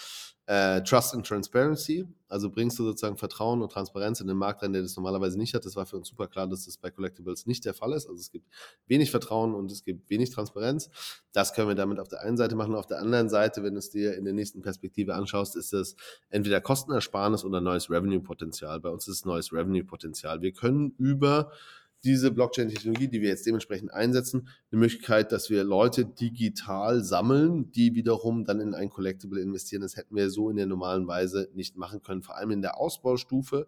äh, 0.47 0.84
Trust 0.84 1.13
and 1.15 1.25
Transparency, 1.25 2.06
also 2.27 2.49
bringst 2.49 2.80
du 2.80 2.84
sozusagen 2.84 3.17
Vertrauen 3.17 3.62
und 3.62 3.71
Transparenz 3.71 4.21
in 4.21 4.27
den 4.27 4.38
Markt 4.38 4.63
rein, 4.63 4.73
der 4.73 4.82
das 4.82 4.95
normalerweise 4.95 5.38
nicht 5.38 5.54
hat. 5.54 5.65
Das 5.65 5.75
war 5.75 5.86
für 5.86 5.97
uns 5.97 6.10
super 6.10 6.27
klar, 6.27 6.47
dass 6.47 6.65
das 6.65 6.77
bei 6.77 6.89
Collectibles 6.89 7.45
nicht 7.45 7.65
der 7.65 7.73
Fall 7.73 7.93
ist. 7.93 8.08
Also 8.08 8.19
es 8.19 8.32
gibt 8.32 8.47
wenig 8.88 9.12
Vertrauen 9.12 9.54
und 9.54 9.71
es 9.71 9.84
gibt 9.84 10.10
wenig 10.10 10.32
Transparenz. 10.32 10.89
Das 11.34 11.54
können 11.54 11.67
wir 11.67 11.75
damit 11.75 11.99
auf 11.99 12.08
der 12.08 12.21
einen 12.21 12.38
Seite 12.38 12.56
machen. 12.56 12.75
Auf 12.75 12.86
der 12.86 12.99
anderen 12.99 13.30
Seite, 13.30 13.63
wenn 13.63 13.73
du 13.73 13.80
es 13.80 13.89
dir 13.89 14.15
in 14.15 14.25
der 14.25 14.34
nächsten 14.34 14.62
Perspektive 14.62 15.13
anschaust, 15.13 15.56
ist 15.56 15.73
es 15.73 15.95
entweder 16.30 16.62
Kostenersparnis 16.62 17.43
oder 17.43 17.62
neues 17.62 17.89
Revenue-Potenzial. 17.89 18.81
Bei 18.82 18.89
uns 18.89 19.08
ist 19.08 19.17
es 19.17 19.26
neues 19.26 19.54
Revenue-Potenzial. 19.54 20.41
Wir 20.41 20.52
können 20.52 20.94
über 20.98 21.52
diese 22.04 22.32
Blockchain-Technologie, 22.32 23.08
die 23.08 23.22
wir 23.22 23.30
jetzt 23.30 23.46
dementsprechend 23.46 23.94
einsetzen, 23.94 24.50
eine 24.72 24.80
Möglichkeit, 24.80 25.32
dass 25.32 25.50
wir 25.50 25.63
Leute 25.63 26.06
digital 26.06 27.04
sammeln, 27.04 27.72
die 27.72 27.94
wiederum 27.94 28.44
dann 28.44 28.60
in 28.60 28.74
ein 28.74 28.89
Collectible 28.89 29.39
investieren. 29.39 29.82
Das 29.82 29.96
hätten 29.96 30.15
wir 30.15 30.30
so 30.30 30.50
in 30.50 30.58
der 30.58 30.65
normalen 30.65 31.08
Weise 31.08 31.50
nicht 31.54 31.78
machen 31.78 32.02
können, 32.02 32.24
vor 32.24 32.38
allem 32.38 32.52
in 32.52 32.62
der 32.62 32.78
Ausbaustufe, 32.80 33.67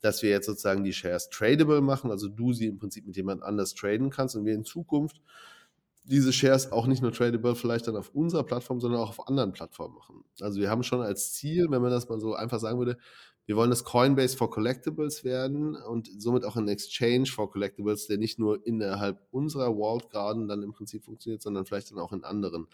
dass 0.00 0.22
wir 0.22 0.30
jetzt 0.30 0.46
sozusagen 0.46 0.84
die 0.84 0.92
Shares 0.92 1.28
tradable 1.28 1.80
machen, 1.80 2.10
also 2.10 2.28
du 2.28 2.52
sie 2.52 2.66
im 2.66 2.78
Prinzip 2.78 3.06
mit 3.06 3.16
jemand 3.16 3.42
anders 3.42 3.74
traden 3.74 4.10
kannst 4.10 4.36
und 4.36 4.44
wir 4.44 4.54
in 4.54 4.64
Zukunft 4.64 5.20
diese 6.04 6.32
Shares 6.32 6.72
auch 6.72 6.86
nicht 6.86 7.02
nur 7.02 7.12
tradable 7.12 7.54
vielleicht 7.54 7.86
dann 7.86 7.96
auf 7.96 8.14
unserer 8.14 8.42
Plattform, 8.42 8.80
sondern 8.80 9.00
auch 9.00 9.10
auf 9.10 9.28
anderen 9.28 9.52
Plattformen 9.52 9.94
machen. 9.94 10.24
Also 10.40 10.58
wir 10.58 10.70
haben 10.70 10.82
schon 10.82 11.02
als 11.02 11.34
Ziel, 11.34 11.70
wenn 11.70 11.82
man 11.82 11.90
das 11.90 12.08
mal 12.08 12.18
so 12.18 12.34
einfach 12.34 12.60
sagen 12.60 12.78
würde, 12.78 12.96
wir 13.48 13.56
wollen 13.56 13.70
das 13.70 13.82
Coinbase 13.82 14.36
for 14.36 14.50
Collectibles 14.50 15.24
werden 15.24 15.74
und 15.74 16.10
somit 16.20 16.44
auch 16.44 16.56
ein 16.56 16.68
Exchange 16.68 17.24
for 17.24 17.50
Collectibles, 17.50 18.06
der 18.06 18.18
nicht 18.18 18.38
nur 18.38 18.66
innerhalb 18.66 19.26
unserer 19.30 19.74
Walled 19.74 20.10
Garden 20.10 20.48
dann 20.48 20.62
im 20.62 20.74
Prinzip 20.74 21.02
funktioniert, 21.02 21.40
sondern 21.40 21.64
vielleicht 21.64 21.90
dann 21.90 21.98
auch 21.98 22.12
in 22.12 22.24
anderen. 22.24 22.66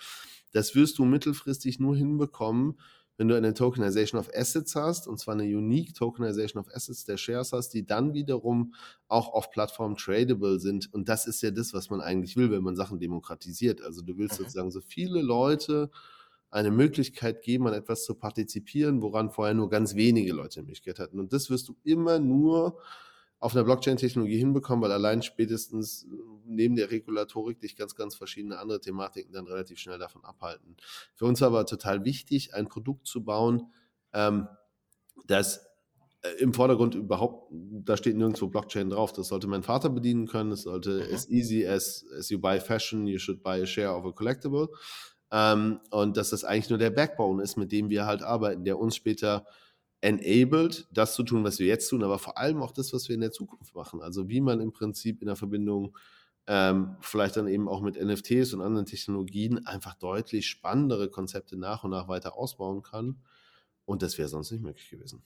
Das 0.51 0.75
wirst 0.75 0.99
du 0.99 1.05
mittelfristig 1.05 1.79
nur 1.79 1.95
hinbekommen, 1.95 2.81
wenn 3.17 3.29
du 3.29 3.37
eine 3.37 3.55
Tokenization 3.55 4.19
of 4.19 4.29
Assets 4.35 4.75
hast, 4.75 5.07
und 5.07 5.21
zwar 5.21 5.35
eine 5.35 5.45
Unique 5.45 5.95
Tokenization 5.95 6.61
of 6.61 6.75
Assets 6.75 7.05
der 7.05 7.19
Shares 7.19 7.53
hast, 7.53 7.69
die 7.69 7.87
dann 7.87 8.13
wiederum 8.13 8.75
auch 9.07 9.33
auf 9.33 9.53
Plattformen 9.53 9.95
tradable 9.95 10.59
sind. 10.59 10.93
Und 10.93 11.09
das 11.09 11.29
ist 11.29 11.41
ja 11.41 11.53
das, 11.53 11.73
was 11.73 11.89
man 11.89 12.01
eigentlich 12.01 12.37
will, 12.37 12.51
wenn 12.51 12.65
man 12.65 12.75
Sachen 12.75 12.99
demokratisiert. 12.99 13.81
Also 13.81 14.03
du 14.03 14.19
willst 14.19 14.41
mhm. 14.41 14.45
sozusagen 14.45 14.73
so 14.73 14.81
viele 14.81 15.23
Leute 15.23 15.93
eine 16.55 16.71
Möglichkeit 16.71 17.43
geben, 17.43 17.67
an 17.67 17.75
etwas 17.75 18.05
zu 18.05 18.15
partizipieren, 18.15 19.03
woran 19.03 19.31
vorher 19.31 19.55
nur 19.55 19.69
ganz 19.69 19.97
wenige 19.97 20.33
Leute 20.33 20.61
die 20.61 20.67
Möglichkeit 20.67 21.01
hatten. 21.01 21.19
Und 21.19 21.33
das 21.33 21.51
wirst 21.51 21.69
du 21.69 21.77
immer 21.83 22.21
nur 22.21 22.79
auf 23.41 23.57
einer 23.57 23.65
Blockchain-Technologie 23.65 24.39
hinbekommen, 24.39 24.83
weil 24.83 24.93
allein 24.93 25.23
spätestens 25.23 26.07
neben 26.47 26.77
der 26.77 26.93
Regulatorik 26.93 27.59
dich 27.59 27.77
ganz, 27.77 27.97
ganz 27.97 28.15
verschiedene 28.15 28.59
andere 28.59 28.81
Thematiken 28.81 29.33
dann 29.33 29.47
relativ 29.47 29.81
schnell 29.81 29.99
davon 29.99 30.25
abhalten. 30.25 30.77
Für 31.15 31.25
uns 31.25 31.43
aber 31.43 31.67
total 31.67 32.05
wichtig, 32.05 32.55
ein 32.55 32.69
Produkt 32.69 33.09
zu 33.09 33.25
bauen, 33.25 33.73
ähm, 34.13 34.47
das 35.27 35.67
äh, 36.23 36.41
im 36.41 36.55
Vordergrund 36.55 36.95
überhaupt, 36.95 37.51
da 37.51 37.97
steht 37.97 38.17
nirgendwo 38.17 38.47
Blockchain 38.47 38.91
drauf. 38.91 39.13
Das 39.13 39.27
sollte 39.27 39.49
mein 39.49 39.65
Vater 39.65 39.91
bedienen 39.91 40.29
können. 40.29 40.53
Es 40.53 40.63
sollte 40.63 41.05
mhm. 41.09 41.15
as 41.15 41.29
easy 41.29 41.67
as, 41.67 42.07
as 42.17 42.31
you 42.31 42.39
buy 42.39 42.61
fashion, 42.61 43.09
you 43.09 43.19
should 43.19 43.43
buy 43.43 43.61
a 43.61 43.67
share 43.67 43.93
of 43.93 44.05
a 44.07 44.13
collectible. 44.13 44.69
Ähm, 45.35 45.81
und 45.91 46.17
dass 46.17 46.31
das 46.31 46.45
eigentlich 46.45 46.71
nur 46.71 46.79
der 46.79 46.91
Backbone 46.91 47.43
ist, 47.43 47.57
mit 47.57 47.73
dem 47.73 47.91
wir 47.91 48.07
halt 48.07 48.23
arbeiten, 48.23 48.65
der 48.65 48.79
uns 48.79 48.95
später 48.95 49.45
enabled, 50.01 50.87
das 50.93 51.15
zu 51.15 51.25
tun, 51.25 51.43
was 51.43 51.59
wir 51.59 51.67
jetzt 51.67 51.89
tun, 51.89 52.05
aber 52.05 52.21
vor 52.21 52.39
allem 52.39 52.63
auch 52.63 52.71
das, 52.71 52.93
was 52.93 53.09
wir 53.09 53.17
in 53.17 53.21
der 53.21 53.33
Zukunft 53.33 53.75
machen. 53.75 54.01
Also 54.01 54.29
wie 54.29 54.41
man 54.41 54.61
im 54.61 54.73
Prinzip 54.73 55.23
in 55.23 55.27
der 55.27 55.35
Verbindung 55.35 55.97
ähm, 56.47 56.97
vielleicht 57.01 57.37
dann 57.37 57.49
eben 57.49 57.69
auch 57.69 57.81
mit 57.81 58.01
NFTs 58.01 58.55
und 58.55 58.61
anderen 58.61 58.87
Technologien 58.87 59.67
einfach 59.67 59.95
deutlich 59.95 60.47
spannendere 60.47 61.11
Konzepte 61.11 61.57
nach 61.57 61.83
und 61.83 61.91
nach 61.91 62.07
weiter 62.07 62.37
ausbauen 62.37 62.83
kann. 62.83 63.21
Und 63.87 64.03
das 64.03 64.17
wäre 64.19 64.29
sonst 64.29 64.53
nicht 64.53 64.63
möglich 64.63 64.89
gewesen. 64.89 65.25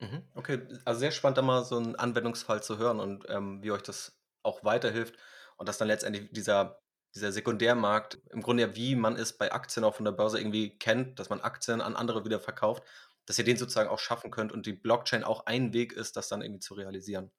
Mhm, 0.00 0.22
okay, 0.34 0.62
also 0.84 0.98
sehr 0.98 1.12
spannend, 1.12 1.38
da 1.38 1.42
mal 1.42 1.64
so 1.64 1.76
einen 1.76 1.94
Anwendungsfall 1.94 2.60
zu 2.60 2.76
hören 2.76 2.98
und 2.98 3.26
ähm, 3.28 3.62
wie 3.62 3.70
euch 3.70 3.82
das 3.82 4.18
auch 4.42 4.64
weiterhilft 4.64 5.14
und 5.58 5.68
dass 5.68 5.78
dann 5.78 5.86
letztendlich 5.86 6.32
dieser 6.32 6.81
dieser 7.14 7.32
Sekundärmarkt, 7.32 8.18
im 8.30 8.42
Grunde 8.42 8.62
ja, 8.62 8.76
wie 8.76 8.94
man 8.94 9.16
es 9.16 9.36
bei 9.36 9.52
Aktien 9.52 9.84
auch 9.84 9.94
von 9.94 10.04
der 10.04 10.12
Börse 10.12 10.38
irgendwie 10.38 10.78
kennt, 10.78 11.18
dass 11.18 11.28
man 11.28 11.40
Aktien 11.40 11.80
an 11.80 11.94
andere 11.94 12.24
wieder 12.24 12.40
verkauft, 12.40 12.82
dass 13.26 13.38
ihr 13.38 13.44
den 13.44 13.56
sozusagen 13.56 13.90
auch 13.90 13.98
schaffen 13.98 14.30
könnt 14.30 14.52
und 14.52 14.66
die 14.66 14.72
Blockchain 14.72 15.24
auch 15.24 15.46
ein 15.46 15.72
Weg 15.72 15.92
ist, 15.92 16.16
das 16.16 16.28
dann 16.28 16.42
irgendwie 16.42 16.60
zu 16.60 16.74
realisieren. 16.74 17.30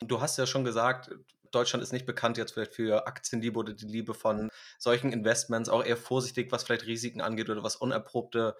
Du 0.00 0.20
hast 0.20 0.38
ja 0.38 0.46
schon 0.46 0.64
gesagt, 0.64 1.10
Deutschland 1.50 1.82
ist 1.82 1.92
nicht 1.92 2.06
bekannt 2.06 2.38
jetzt 2.38 2.52
vielleicht 2.52 2.74
für 2.74 3.06
Aktienliebe 3.06 3.58
oder 3.58 3.72
die 3.72 3.86
Liebe 3.86 4.14
von 4.14 4.50
solchen 4.78 5.12
Investments, 5.12 5.68
auch 5.68 5.84
eher 5.84 5.96
vorsichtig, 5.96 6.52
was 6.52 6.64
vielleicht 6.64 6.86
Risiken 6.86 7.20
angeht 7.20 7.50
oder 7.50 7.62
was 7.62 7.76
unerprobte 7.76 8.56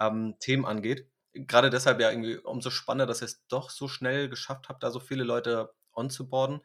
ähm, 0.00 0.34
Themen 0.40 0.64
angeht. 0.64 1.08
Gerade 1.34 1.70
deshalb 1.70 2.00
ja 2.00 2.10
irgendwie 2.10 2.36
umso 2.36 2.70
spannender, 2.70 3.06
dass 3.06 3.22
ihr 3.22 3.26
es 3.26 3.46
doch 3.46 3.70
so 3.70 3.88
schnell 3.88 4.28
geschafft 4.28 4.68
habt, 4.68 4.82
da 4.82 4.90
so 4.90 5.00
viele 5.00 5.24
Leute 5.24 5.72
onzuboarden. 5.94 6.60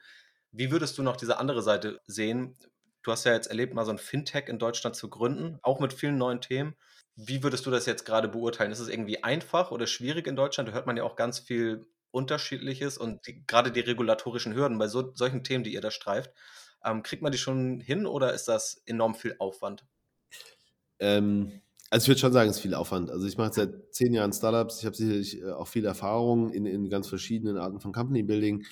Wie 0.51 0.71
würdest 0.71 0.97
du 0.97 1.03
noch 1.03 1.17
diese 1.17 1.37
andere 1.37 1.61
Seite 1.61 2.01
sehen? 2.07 2.57
Du 3.07 3.13
hast 3.13 3.23
ja 3.23 3.31
jetzt 3.31 3.47
erlebt, 3.47 3.73
mal 3.73 3.85
so 3.85 3.91
ein 3.91 3.99
Fintech 3.99 4.49
in 4.49 4.59
Deutschland 4.59 4.93
zu 4.97 5.09
gründen, 5.09 5.59
auch 5.61 5.79
mit 5.79 5.93
vielen 5.93 6.17
neuen 6.17 6.41
Themen. 6.41 6.75
Wie 7.15 7.41
würdest 7.41 7.65
du 7.65 7.71
das 7.71 7.85
jetzt 7.85 8.05
gerade 8.05 8.27
beurteilen? 8.27 8.69
Ist 8.69 8.81
es 8.81 8.89
irgendwie 8.89 9.23
einfach 9.23 9.71
oder 9.71 9.87
schwierig 9.87 10.27
in 10.27 10.35
Deutschland? 10.35 10.67
Da 10.67 10.73
hört 10.73 10.87
man 10.87 10.97
ja 10.97 11.03
auch 11.03 11.15
ganz 11.15 11.39
viel 11.39 11.87
Unterschiedliches 12.11 12.97
und 12.97 13.25
die, 13.25 13.45
gerade 13.47 13.71
die 13.71 13.79
regulatorischen 13.79 14.53
Hürden 14.53 14.77
bei 14.77 14.89
so, 14.89 15.15
solchen 15.15 15.45
Themen, 15.45 15.63
die 15.63 15.73
ihr 15.73 15.79
da 15.79 15.89
streift. 15.89 16.33
Ähm, 16.83 17.01
kriegt 17.01 17.21
man 17.21 17.31
die 17.31 17.37
schon 17.37 17.79
hin 17.79 18.05
oder 18.05 18.33
ist 18.33 18.49
das 18.49 18.81
enorm 18.85 19.15
viel 19.15 19.37
Aufwand? 19.39 19.85
Ähm, 20.99 21.61
also 21.89 22.03
ich 22.03 22.07
würde 22.09 22.19
schon 22.19 22.33
sagen, 22.33 22.49
es 22.49 22.57
ist 22.57 22.61
viel 22.61 22.73
Aufwand. 22.73 23.09
Also 23.09 23.25
ich 23.25 23.37
mache 23.37 23.53
seit 23.53 23.93
zehn 23.93 24.13
Jahren 24.13 24.33
Startups. 24.33 24.79
Ich 24.79 24.85
habe 24.85 24.97
sicherlich 24.97 25.41
äh, 25.41 25.51
auch 25.51 25.69
viel 25.69 25.85
Erfahrung 25.85 26.51
in, 26.51 26.65
in 26.65 26.89
ganz 26.89 27.07
verschiedenen 27.07 27.55
Arten 27.57 27.79
von 27.79 27.93
Company 27.93 28.23
Building. 28.23 28.65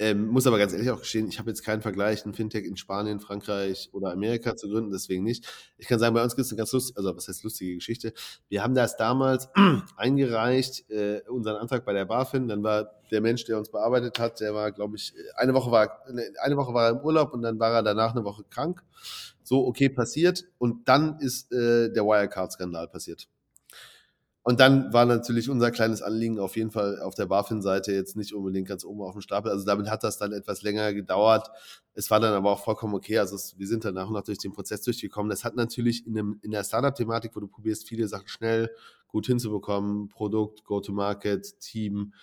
Ähm, 0.00 0.28
muss 0.28 0.46
aber 0.46 0.58
ganz 0.58 0.72
ehrlich 0.72 0.90
auch 0.90 1.00
gestehen, 1.00 1.26
ich 1.28 1.40
habe 1.40 1.50
jetzt 1.50 1.64
keinen 1.64 1.82
Vergleich, 1.82 2.24
ein 2.24 2.32
Fintech 2.32 2.64
in 2.64 2.76
Spanien, 2.76 3.18
Frankreich 3.18 3.88
oder 3.92 4.12
Amerika 4.12 4.54
zu 4.54 4.68
gründen, 4.68 4.92
deswegen 4.92 5.24
nicht. 5.24 5.44
Ich 5.76 5.88
kann 5.88 5.98
sagen, 5.98 6.14
bei 6.14 6.22
uns 6.22 6.36
gibt 6.36 6.46
es 6.46 6.52
eine 6.52 6.58
ganz 6.58 6.72
lustige, 6.72 6.98
also 6.98 7.16
was 7.16 7.26
heißt 7.26 7.42
lustige 7.42 7.74
Geschichte. 7.74 8.12
Wir 8.48 8.62
haben 8.62 8.74
das 8.74 8.96
damals 8.96 9.48
eingereicht, 9.96 10.88
äh, 10.90 11.22
unseren 11.28 11.56
Antrag 11.56 11.84
bei 11.84 11.92
der 11.92 12.04
BaFin, 12.04 12.46
dann 12.46 12.62
war 12.62 12.92
der 13.10 13.20
Mensch, 13.20 13.44
der 13.44 13.58
uns 13.58 13.70
bearbeitet 13.70 14.20
hat, 14.20 14.38
der 14.40 14.54
war, 14.54 14.70
glaube 14.70 14.96
ich, 14.96 15.14
eine 15.34 15.52
Woche 15.54 15.72
war, 15.72 16.04
eine 16.42 16.56
Woche 16.56 16.74
war 16.74 16.86
er 16.86 16.90
im 16.90 17.00
Urlaub 17.00 17.32
und 17.32 17.42
dann 17.42 17.58
war 17.58 17.72
er 17.72 17.82
danach 17.82 18.14
eine 18.14 18.24
Woche 18.24 18.44
krank. 18.48 18.84
So, 19.42 19.66
okay, 19.66 19.88
passiert. 19.88 20.44
Und 20.58 20.88
dann 20.88 21.18
ist 21.20 21.50
äh, 21.52 21.90
der 21.90 22.04
Wirecard-Skandal 22.04 22.86
passiert. 22.88 23.28
Und 24.48 24.60
dann 24.60 24.94
war 24.94 25.04
natürlich 25.04 25.50
unser 25.50 25.70
kleines 25.70 26.00
Anliegen 26.00 26.38
auf 26.38 26.56
jeden 26.56 26.70
Fall 26.70 27.02
auf 27.02 27.14
der 27.14 27.26
BaFin-Seite 27.26 27.92
jetzt 27.92 28.16
nicht 28.16 28.32
unbedingt 28.32 28.66
ganz 28.66 28.82
oben 28.82 29.02
auf 29.02 29.12
dem 29.12 29.20
Stapel. 29.20 29.52
Also 29.52 29.66
damit 29.66 29.90
hat 29.90 30.02
das 30.02 30.16
dann 30.16 30.32
etwas 30.32 30.62
länger 30.62 30.94
gedauert. 30.94 31.50
Es 31.92 32.10
war 32.10 32.18
dann 32.18 32.32
aber 32.32 32.50
auch 32.50 32.64
vollkommen 32.64 32.94
okay. 32.94 33.18
Also 33.18 33.36
es, 33.36 33.58
wir 33.58 33.66
sind 33.66 33.84
dann 33.84 33.92
nach 33.92 34.06
und 34.06 34.14
nach 34.14 34.22
durch 34.22 34.38
den 34.38 34.54
Prozess 34.54 34.80
durchgekommen. 34.80 35.28
Das 35.28 35.44
hat 35.44 35.54
natürlich 35.54 36.06
in, 36.06 36.18
einem, 36.18 36.38
in 36.40 36.50
der 36.50 36.64
Startup-Thematik, 36.64 37.36
wo 37.36 37.40
du 37.40 37.46
probierst, 37.46 37.86
viele 37.86 38.08
Sachen 38.08 38.26
schnell 38.26 38.70
gut 39.08 39.26
hinzubekommen, 39.26 40.08
Produkt, 40.08 40.64
Go-to-Market, 40.64 41.60
Team, 41.60 42.14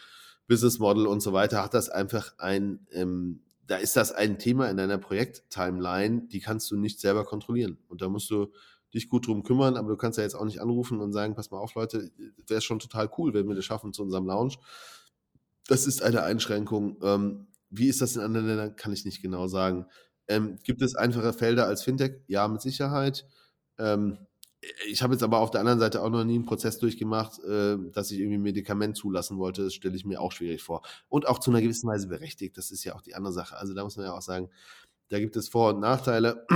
Business 0.47 0.79
Model 0.79 1.05
und 1.05 1.19
so 1.19 1.31
weiter, 1.31 1.61
hat 1.61 1.75
das 1.75 1.89
einfach 1.89 2.33
ein, 2.39 2.87
ähm, 2.89 3.43
da 3.67 3.77
ist 3.77 3.97
das 3.97 4.11
ein 4.11 4.39
Thema 4.39 4.71
in 4.71 4.77
deiner 4.77 4.97
Projekt-Timeline, 4.97 6.23
die 6.23 6.39
kannst 6.39 6.71
du 6.71 6.75
nicht 6.75 6.99
selber 6.99 7.23
kontrollieren. 7.23 7.77
Und 7.87 8.01
da 8.01 8.09
musst 8.09 8.31
du 8.31 8.51
dich 8.95 9.09
gut 9.09 9.27
drum 9.27 9.43
kümmern, 9.43 9.75
aber 9.75 9.89
du 9.89 9.97
kannst 9.97 10.17
ja 10.17 10.23
jetzt 10.23 10.35
auch 10.35 10.45
nicht 10.45 10.61
anrufen 10.61 10.99
und 11.01 11.13
sagen, 11.13 11.35
pass 11.35 11.51
mal 11.51 11.59
auf, 11.59 11.75
Leute, 11.75 12.11
wäre 12.47 12.61
schon 12.61 12.79
total 12.79 13.09
cool, 13.17 13.33
wenn 13.33 13.47
wir 13.47 13.55
das 13.55 13.65
schaffen 13.65 13.93
zu 13.93 14.03
unserem 14.03 14.25
Lounge. 14.25 14.55
Das 15.67 15.85
ist 15.85 16.01
eine 16.01 16.23
Einschränkung. 16.23 16.97
Ähm, 17.03 17.47
wie 17.69 17.87
ist 17.87 18.01
das 18.01 18.15
in 18.15 18.21
anderen 18.21 18.47
Ländern, 18.47 18.75
kann 18.75 18.93
ich 18.93 19.05
nicht 19.05 19.21
genau 19.21 19.47
sagen. 19.47 19.85
Ähm, 20.27 20.57
gibt 20.63 20.81
es 20.81 20.95
einfache 20.95 21.33
Felder 21.33 21.67
als 21.67 21.83
Fintech? 21.83 22.21
Ja, 22.27 22.47
mit 22.47 22.61
Sicherheit. 22.61 23.27
Ähm, 23.77 24.17
ich 24.87 25.03
habe 25.03 25.13
jetzt 25.13 25.23
aber 25.23 25.39
auf 25.39 25.51
der 25.51 25.59
anderen 25.59 25.79
Seite 25.79 26.01
auch 26.01 26.09
noch 26.09 26.23
nie 26.23 26.35
einen 26.35 26.45
Prozess 26.45 26.79
durchgemacht, 26.79 27.39
äh, 27.43 27.77
dass 27.91 28.11
ich 28.11 28.19
irgendwie 28.19 28.37
ein 28.37 28.43
Medikament 28.43 28.97
zulassen 28.97 29.37
wollte. 29.37 29.63
Das 29.63 29.73
stelle 29.73 29.95
ich 29.95 30.05
mir 30.05 30.21
auch 30.21 30.31
schwierig 30.31 30.63
vor. 30.63 30.81
Und 31.09 31.27
auch 31.27 31.39
zu 31.39 31.51
einer 31.51 31.61
gewissen 31.61 31.87
Weise 31.87 32.07
berechtigt. 32.07 32.57
Das 32.57 32.71
ist 32.71 32.83
ja 32.83 32.95
auch 32.95 33.01
die 33.01 33.15
andere 33.15 33.33
Sache. 33.33 33.57
Also 33.57 33.73
da 33.73 33.83
muss 33.83 33.97
man 33.97 34.05
ja 34.05 34.13
auch 34.13 34.21
sagen, 34.21 34.49
da 35.09 35.19
gibt 35.19 35.35
es 35.35 35.49
Vor- 35.49 35.73
und 35.73 35.81
Nachteile 35.81 36.47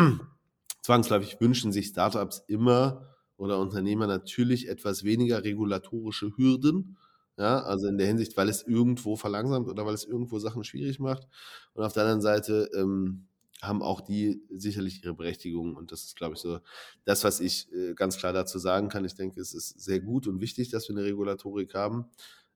zwangsläufig 0.81 1.39
wünschen 1.39 1.71
sich 1.71 1.87
Startups 1.87 2.43
immer 2.47 3.15
oder 3.37 3.59
Unternehmer 3.59 4.07
natürlich 4.07 4.67
etwas 4.67 5.03
weniger 5.03 5.43
regulatorische 5.43 6.35
Hürden. 6.37 6.97
Ja, 7.37 7.61
also 7.61 7.87
in 7.87 7.97
der 7.97 8.07
Hinsicht, 8.07 8.35
weil 8.35 8.49
es 8.49 8.63
irgendwo 8.63 9.15
verlangsamt 9.15 9.69
oder 9.69 9.85
weil 9.85 9.93
es 9.93 10.03
irgendwo 10.03 10.39
Sachen 10.39 10.65
schwierig 10.65 10.99
macht. 10.99 11.25
Und 11.73 11.85
auf 11.85 11.93
der 11.93 12.03
anderen 12.03 12.21
Seite 12.21 12.69
ähm, 12.75 13.27
haben 13.61 13.81
auch 13.81 14.01
die 14.01 14.41
sicherlich 14.49 15.03
ihre 15.05 15.13
Berechtigung. 15.13 15.75
Und 15.75 15.93
das 15.93 16.03
ist, 16.03 16.17
glaube 16.17 16.35
ich, 16.35 16.41
so 16.41 16.59
das, 17.05 17.23
was 17.23 17.39
ich 17.39 17.71
äh, 17.71 17.93
ganz 17.93 18.17
klar 18.17 18.33
dazu 18.33 18.59
sagen 18.59 18.89
kann. 18.89 19.05
Ich 19.05 19.15
denke, 19.15 19.39
es 19.39 19.53
ist 19.53 19.79
sehr 19.79 20.01
gut 20.01 20.27
und 20.27 20.41
wichtig, 20.41 20.69
dass 20.69 20.89
wir 20.89 20.97
eine 20.97 21.05
Regulatorik 21.05 21.73
haben. 21.75 22.05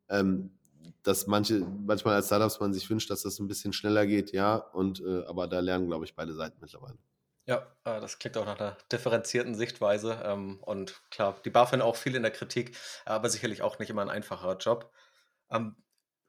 Ähm, 0.09 0.51
dass 1.01 1.27
manche, 1.27 1.65
manchmal 1.85 2.15
als 2.15 2.27
Startups 2.27 2.59
man 2.59 2.73
sich 2.73 2.89
wünscht, 2.89 3.09
dass 3.09 3.23
das 3.23 3.39
ein 3.39 3.47
bisschen 3.47 3.71
schneller 3.71 4.05
geht, 4.05 4.33
ja, 4.33 4.55
und 4.55 5.01
äh, 5.01 5.23
aber 5.27 5.47
da 5.47 5.61
lernen, 5.61 5.87
glaube 5.87 6.03
ich, 6.05 6.13
beide 6.13 6.33
Seiten 6.33 6.57
mittlerweile. 6.59 6.97
Ja, 7.45 7.57
äh, 7.83 7.99
das 7.99 8.19
klingt 8.19 8.37
auch 8.37 8.45
nach 8.45 8.59
einer 8.59 8.77
differenzierten 8.91 9.55
Sichtweise. 9.55 10.21
Ähm, 10.23 10.59
und 10.61 11.01
klar, 11.11 11.39
die 11.43 11.49
BaFin 11.49 11.81
auch 11.81 11.95
viel 11.97 12.15
in 12.15 12.23
der 12.23 12.31
Kritik, 12.31 12.77
aber 13.05 13.29
sicherlich 13.29 13.61
auch 13.61 13.79
nicht 13.79 13.89
immer 13.89 14.01
ein 14.01 14.09
einfacher 14.09 14.57
Job. 14.57 14.91
Ähm, 15.51 15.75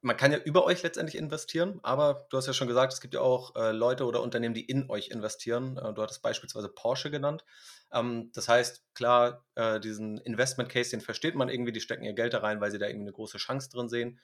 man 0.02 0.16
kann 0.18 0.32
ja 0.32 0.38
über 0.38 0.64
euch 0.66 0.82
letztendlich 0.82 1.16
investieren, 1.16 1.80
aber 1.82 2.26
du 2.30 2.36
hast 2.36 2.46
ja 2.46 2.52
schon 2.52 2.68
gesagt, 2.68 2.92
es 2.92 3.00
gibt 3.00 3.14
ja 3.14 3.20
auch 3.20 3.56
äh, 3.56 3.72
Leute 3.72 4.04
oder 4.04 4.20
Unternehmen, 4.22 4.54
die 4.54 4.64
in 4.64 4.90
euch 4.90 5.08
investieren. 5.08 5.78
Äh, 5.78 5.94
du 5.94 6.02
hattest 6.02 6.20
beispielsweise 6.20 6.68
Porsche 6.68 7.10
genannt. 7.10 7.44
Ähm, 7.92 8.30
das 8.34 8.48
heißt, 8.48 8.84
klar, 8.94 9.44
diesen 9.82 10.18
Investment 10.18 10.68
Case, 10.68 10.90
den 10.90 11.00
versteht 11.00 11.36
man 11.36 11.48
irgendwie, 11.48 11.70
die 11.72 11.80
stecken 11.80 12.04
ihr 12.04 12.12
Geld 12.12 12.34
da 12.34 12.38
rein, 12.38 12.60
weil 12.60 12.72
sie 12.72 12.78
da 12.78 12.86
irgendwie 12.86 13.04
eine 13.04 13.12
große 13.12 13.38
Chance 13.38 13.70
drin 13.70 13.88
sehen. 13.88 14.20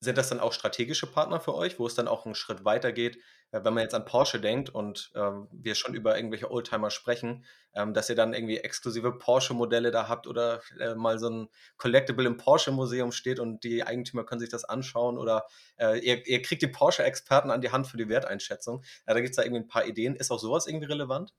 Sind 0.00 0.16
das 0.16 0.30
dann 0.30 0.40
auch 0.40 0.52
strategische 0.52 1.06
Partner 1.06 1.40
für 1.40 1.54
euch, 1.54 1.78
wo 1.78 1.86
es 1.86 1.94
dann 1.94 2.08
auch 2.08 2.24
einen 2.24 2.34
Schritt 2.34 2.64
weiter 2.64 2.90
geht, 2.90 3.18
äh, 3.52 3.62
wenn 3.64 3.74
man 3.74 3.82
jetzt 3.82 3.94
an 3.94 4.04
Porsche 4.04 4.40
denkt 4.40 4.70
und 4.70 5.10
ähm, 5.14 5.48
wir 5.52 5.74
schon 5.74 5.94
über 5.94 6.16
irgendwelche 6.16 6.50
Oldtimer 6.50 6.90
sprechen, 6.90 7.44
ähm, 7.74 7.92
dass 7.92 8.08
ihr 8.08 8.16
dann 8.16 8.32
irgendwie 8.32 8.58
exklusive 8.58 9.12
Porsche-Modelle 9.12 9.90
da 9.90 10.08
habt 10.08 10.26
oder 10.26 10.62
äh, 10.78 10.94
mal 10.94 11.18
so 11.18 11.28
ein 11.28 11.48
Collectible 11.76 12.26
im 12.26 12.36
Porsche-Museum 12.36 13.12
steht 13.12 13.40
und 13.40 13.62
die 13.64 13.84
Eigentümer 13.84 14.24
können 14.24 14.40
sich 14.40 14.48
das 14.48 14.64
anschauen 14.64 15.18
oder 15.18 15.46
äh, 15.76 15.98
ihr, 15.98 16.26
ihr, 16.26 16.42
kriegt 16.42 16.62
die 16.62 16.68
Porsche-Experten 16.68 17.50
an 17.50 17.60
die 17.60 17.70
Hand 17.70 17.86
für 17.86 17.96
die 17.96 18.08
Werteinschätzung. 18.08 18.82
Ja, 19.06 19.14
da 19.14 19.20
gibt 19.20 19.30
es 19.30 19.36
da 19.36 19.42
irgendwie 19.42 19.62
ein 19.62 19.68
paar 19.68 19.86
Ideen. 19.86 20.16
Ist 20.16 20.30
auch 20.30 20.40
sowas 20.40 20.66
irgendwie 20.66 20.86
relevant? 20.86 21.34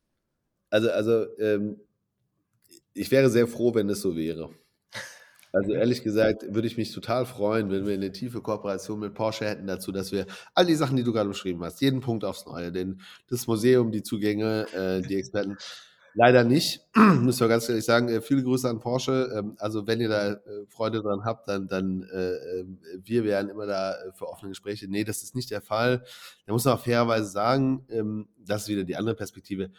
Also, 0.69 0.91
also 0.91 1.25
ähm, 1.37 1.81
ich 2.93 3.11
wäre 3.11 3.29
sehr 3.29 3.47
froh, 3.47 3.73
wenn 3.73 3.89
es 3.89 4.01
so 4.01 4.15
wäre. 4.15 4.49
Also 5.53 5.73
ehrlich 5.73 6.03
gesagt 6.03 6.45
würde 6.53 6.67
ich 6.67 6.77
mich 6.77 6.93
total 6.93 7.25
freuen, 7.25 7.69
wenn 7.69 7.85
wir 7.85 7.93
eine 7.93 8.11
tiefe 8.11 8.41
Kooperation 8.41 8.99
mit 8.99 9.13
Porsche 9.13 9.45
hätten 9.45 9.67
dazu, 9.67 9.91
dass 9.91 10.11
wir 10.11 10.25
all 10.55 10.65
die 10.65 10.75
Sachen, 10.75 10.95
die 10.95 11.03
du 11.03 11.11
gerade 11.11 11.27
beschrieben 11.27 11.63
hast, 11.63 11.81
jeden 11.81 11.99
Punkt 11.99 12.23
aufs 12.23 12.45
Neue, 12.45 12.71
den, 12.71 13.01
das 13.29 13.47
Museum, 13.47 13.91
die 13.91 14.01
Zugänge, 14.01 14.65
äh, 14.73 15.01
die 15.01 15.17
Experten, 15.17 15.57
leider 16.13 16.43
nicht, 16.43 16.85
müssen 16.95 17.41
wir 17.41 17.47
ganz 17.47 17.67
ehrlich 17.67 17.85
sagen. 17.85 18.07
Äh, 18.09 18.21
viele 18.21 18.43
Grüße 18.43 18.69
an 18.69 18.79
Porsche. 18.79 19.33
Ähm, 19.37 19.55
also 19.57 19.87
wenn 19.87 19.99
ihr 19.99 20.09
da 20.09 20.31
äh, 20.33 20.39
Freude 20.69 21.01
dran 21.01 21.25
habt, 21.25 21.47
dann, 21.47 21.67
dann 21.67 22.03
äh, 22.03 22.31
äh 22.31 22.65
wir 23.03 23.23
wären 23.23 23.49
immer 23.49 23.65
da 23.65 23.93
äh, 23.93 24.11
für 24.13 24.27
offene 24.27 24.49
Gespräche. 24.49 24.87
Nee, 24.87 25.03
das 25.03 25.23
ist 25.23 25.35
nicht 25.35 25.51
der 25.51 25.61
Fall. 25.61 26.03
Da 26.45 26.53
muss 26.53 26.65
man 26.65 26.75
auch 26.75 26.83
fairerweise 26.83 27.29
sagen, 27.29 27.85
ähm, 27.89 28.27
das 28.37 28.63
ist 28.63 28.67
wieder 28.69 28.83
die 28.83 28.95
andere 28.95 29.15
Perspektive 29.15 29.71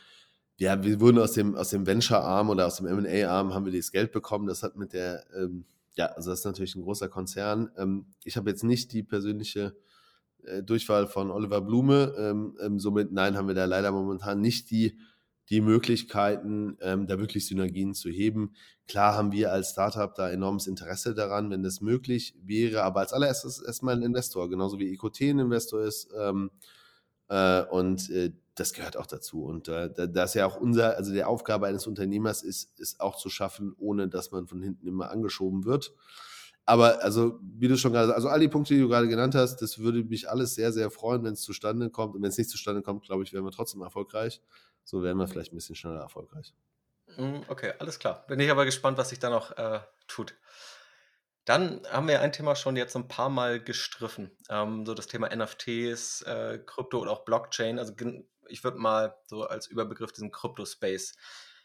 ja, 0.63 0.81
wir 0.85 1.01
wurden 1.01 1.19
aus 1.19 1.33
dem, 1.33 1.57
aus 1.57 1.71
dem 1.71 1.87
Venture-Arm 1.89 2.49
oder 2.49 2.69
aus 2.69 2.77
dem 2.77 2.87
M&A-Arm 2.87 3.53
haben 3.53 3.67
wir 3.67 3.73
das 3.73 3.91
Geld 3.91 4.13
bekommen. 4.13 4.47
Das 4.47 4.63
hat 4.63 4.77
mit 4.77 4.93
der, 4.93 5.25
ähm, 5.37 5.65
ja, 5.97 6.07
also 6.07 6.31
das 6.31 6.39
ist 6.39 6.45
natürlich 6.45 6.77
ein 6.77 6.83
großer 6.83 7.09
Konzern. 7.09 7.73
Ähm, 7.77 8.07
ich 8.23 8.37
habe 8.37 8.49
jetzt 8.49 8.63
nicht 8.63 8.93
die 8.93 9.03
persönliche 9.03 9.75
äh, 10.45 10.63
Durchwahl 10.63 11.09
von 11.09 11.33
Oliver 11.33 11.63
Blume. 11.63 12.15
Ähm, 12.17 12.57
ähm 12.61 12.79
somit, 12.79 13.11
nein, 13.11 13.37
haben 13.37 13.49
wir 13.49 13.57
da 13.57 13.65
leider 13.65 13.91
momentan 13.91 14.41
nicht 14.41 14.71
die, 14.71 14.97
die 15.51 15.61
Möglichkeiten, 15.61 16.77
ähm, 16.81 17.09
da 17.09 17.19
wirklich 17.19 17.45
Synergien 17.49 17.93
zu 17.93 18.09
heben. 18.09 18.55
Klar 18.87 19.17
haben 19.17 19.33
wir 19.33 19.51
als 19.51 19.71
Startup 19.71 20.15
da 20.15 20.31
enormes 20.31 20.69
Interesse 20.69 21.13
daran, 21.13 21.51
wenn 21.51 21.65
das 21.65 21.81
möglich 21.81 22.37
wäre, 22.41 22.85
aber 22.85 23.01
als 23.01 23.13
allererstes 23.13 23.61
erstmal 23.61 23.97
ein 23.97 24.03
Investor, 24.03 24.49
genauso 24.49 24.79
wie 24.79 24.95
EQT 24.95 25.23
ein 25.23 25.39
Investor 25.41 25.83
ist. 25.83 26.09
Äh, 27.33 27.63
und 27.71 28.11
äh, 28.11 28.33
das 28.55 28.75
gehört 28.75 28.99
auch 28.99 29.07
dazu. 29.07 29.45
Und 29.45 29.69
äh, 29.69 29.91
das 29.91 30.31
ist 30.31 30.35
ja 30.35 30.47
auch 30.47 30.57
unser, 30.57 30.99
also 30.99 31.13
die 31.13 31.25
Aufgabe 31.25 31.67
eines 31.67 31.87
Unternehmers 31.87 32.43
ist, 32.43 32.79
ist 32.79 33.01
auch 33.01 33.17
zu 33.17 33.31
schaffen, 33.31 33.75
ohne 33.79 34.09
dass 34.09 34.31
man 34.33 34.47
von 34.47 34.61
hinten 34.63 34.87
immer 34.87 35.11
angeschoben 35.11 35.65
wird. 35.65 35.95
Aber 36.67 37.03
also, 37.03 37.41
wie 37.43 37.69
du 37.69 37.77
schon 37.79 37.93
gerade, 37.93 38.15
also 38.15 38.29
all 38.29 38.39
die 38.39 38.49
Punkte, 38.49 38.75
die 38.75 38.81
du 38.81 38.89
gerade 38.89 39.09
genannt 39.09 39.35
hast, 39.35 39.57
das 39.63 39.79
würde 39.79 40.05
mich 40.05 40.29
alles 40.29 40.55
sehr, 40.55 40.73
sehr 40.73 40.91
freuen, 40.91 41.25
wenn 41.25 41.33
es 41.33 41.41
zustande 41.41 41.89
kommt. 41.89 42.15
Und 42.15 42.23
wenn 42.23 42.29
es 42.29 42.37
nicht 42.37 42.51
zustande 42.51 42.83
kommt, 42.83 43.03
glaube 43.03 43.23
ich, 43.23 43.33
wären 43.33 43.45
wir 43.45 43.51
trotzdem 43.51 43.81
erfolgreich. 43.81 44.43
So 44.85 45.03
wären 45.03 45.17
wir 45.17 45.27
vielleicht 45.27 45.53
ein 45.53 45.57
bisschen 45.57 45.75
schneller 45.75 46.01
erfolgreich. 46.01 46.55
Hm, 47.17 47.43
okay, 47.49 47.73
alles 47.79 47.99
klar. 47.99 48.27
Bin 48.29 48.39
ich 48.41 48.51
aber 48.51 48.67
gespannt, 48.67 48.99
was 48.99 49.09
sich 49.09 49.19
da 49.19 49.31
noch 49.31 49.57
äh, 49.57 49.81
tut. 50.07 50.35
Dann 51.45 51.83
haben 51.91 52.07
wir 52.07 52.21
ein 52.21 52.33
Thema 52.33 52.55
schon 52.55 52.77
jetzt 52.77 52.95
ein 52.95 53.09
paar 53.09 53.29
Mal 53.29 53.63
gestriffen. 53.63 54.31
Ähm, 54.49 54.87
so 54.87 54.95
das 54.95 55.09
Thema 55.09 55.35
NFTs, 55.35 56.23
äh, 56.23 56.59
Krypto 56.65 57.01
oder 57.01 57.11
auch 57.11 57.25
Blockchain. 57.25 57.79
Also 57.79 57.95
ich 58.49 58.63
würde 58.63 58.79
mal 58.79 59.17
so 59.27 59.45
als 59.45 59.67
Überbegriff 59.67 60.13
diesen 60.13 60.31
Krypto-Space 60.31 61.15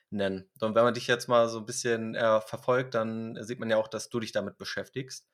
nennen. 0.10 0.50
Und 0.62 0.74
wenn 0.74 0.84
man 0.84 0.94
dich 0.94 1.08
jetzt 1.08 1.28
mal 1.28 1.48
so 1.50 1.60
ein 1.60 1.66
bisschen 1.66 2.16
äh, 2.16 2.42
verfolgt, 2.42 2.96
dann 2.96 3.38
sieht 3.44 3.60
man 3.60 3.70
ja 3.70 3.78
auch, 3.78 3.88
dass 3.88 4.10
du 4.10 4.20
dich 4.20 4.32
damit 4.32 4.58
beschäftigst. 4.58 5.28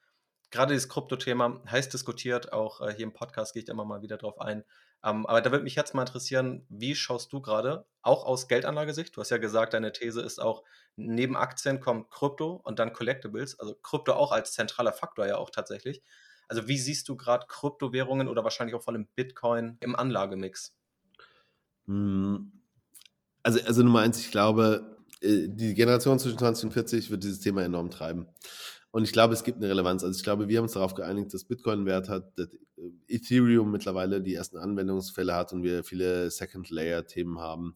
Gerade 0.51 0.73
dieses 0.73 0.89
Krypto-Thema 0.89 1.63
heiß 1.69 1.89
diskutiert, 1.89 2.53
auch 2.53 2.82
äh, 2.82 2.93
hier 2.93 3.06
im 3.06 3.13
Podcast 3.13 3.53
gehe 3.53 3.63
ich 3.63 3.69
immer 3.69 3.86
mal 3.86 4.01
wieder 4.01 4.17
drauf 4.17 4.39
ein. 4.39 4.63
Ähm, 5.03 5.25
aber 5.25 5.41
da 5.41 5.51
würde 5.51 5.63
mich 5.63 5.75
jetzt 5.75 5.93
mal 5.93 6.03
interessieren, 6.03 6.65
wie 6.69 6.95
schaust 6.95 7.33
du 7.33 7.41
gerade, 7.41 7.85
auch 8.01 8.25
aus 8.25 8.47
Geldanlagesicht? 8.47 9.15
Du 9.15 9.21
hast 9.21 9.31
ja 9.31 9.37
gesagt, 9.37 9.73
deine 9.73 9.91
These 9.91 10.21
ist 10.21 10.39
auch, 10.39 10.63
neben 10.95 11.35
Aktien 11.35 11.79
kommt 11.79 12.09
Krypto 12.09 12.61
und 12.63 12.79
dann 12.79 12.93
Collectibles, 12.93 13.59
also 13.59 13.75
Krypto 13.75 14.13
auch 14.13 14.31
als 14.31 14.53
zentraler 14.53 14.93
Faktor 14.93 15.27
ja 15.27 15.37
auch 15.37 15.49
tatsächlich. 15.49 16.01
Also 16.47 16.67
wie 16.67 16.77
siehst 16.77 17.09
du 17.09 17.15
gerade 17.15 17.47
Kryptowährungen 17.47 18.27
oder 18.27 18.43
wahrscheinlich 18.43 18.75
auch 18.75 18.83
vor 18.83 18.93
allem 18.93 19.07
Bitcoin 19.15 19.77
im 19.81 19.95
Anlagemix? 19.95 20.75
Hm. 21.85 22.51
Also, 23.43 23.59
also 23.65 23.83
Nummer 23.83 23.99
eins, 23.99 24.19
ich 24.19 24.31
glaube, 24.31 24.97
äh, 25.21 25.47
die 25.49 25.73
Generation 25.73 26.19
zwischen 26.19 26.37
20 26.37 26.65
und 26.65 26.71
40 26.71 27.11
wird 27.11 27.23
dieses 27.23 27.39
Thema 27.39 27.63
enorm 27.63 27.89
treiben. 27.89 28.27
Und 28.93 29.06
ich 29.06 29.12
glaube, 29.12 29.34
es 29.34 29.43
gibt 29.43 29.58
eine 29.58 29.69
Relevanz. 29.69 30.03
Also 30.03 30.15
ich 30.15 30.23
glaube, 30.23 30.47
wir 30.47 30.58
haben 30.60 30.65
uns 30.65 30.73
darauf 30.73 30.93
geeinigt, 30.93 31.34
dass 31.34 31.45
Bitcoin 31.45 31.88
Wert 31.88 32.10
hat, 32.10 32.38
dass 32.38 32.49
Ethereum 33.08 33.71
mittlerweile 33.71 34.21
die 34.21 34.36
ersten 34.36 34.58
Anwendungsfälle 34.58 35.34
hat 35.34 35.51
und 35.51 35.63
wir 35.63 35.84
viele 35.84 36.29
Second-Layer-Themen 36.29 37.39
haben, 37.39 37.73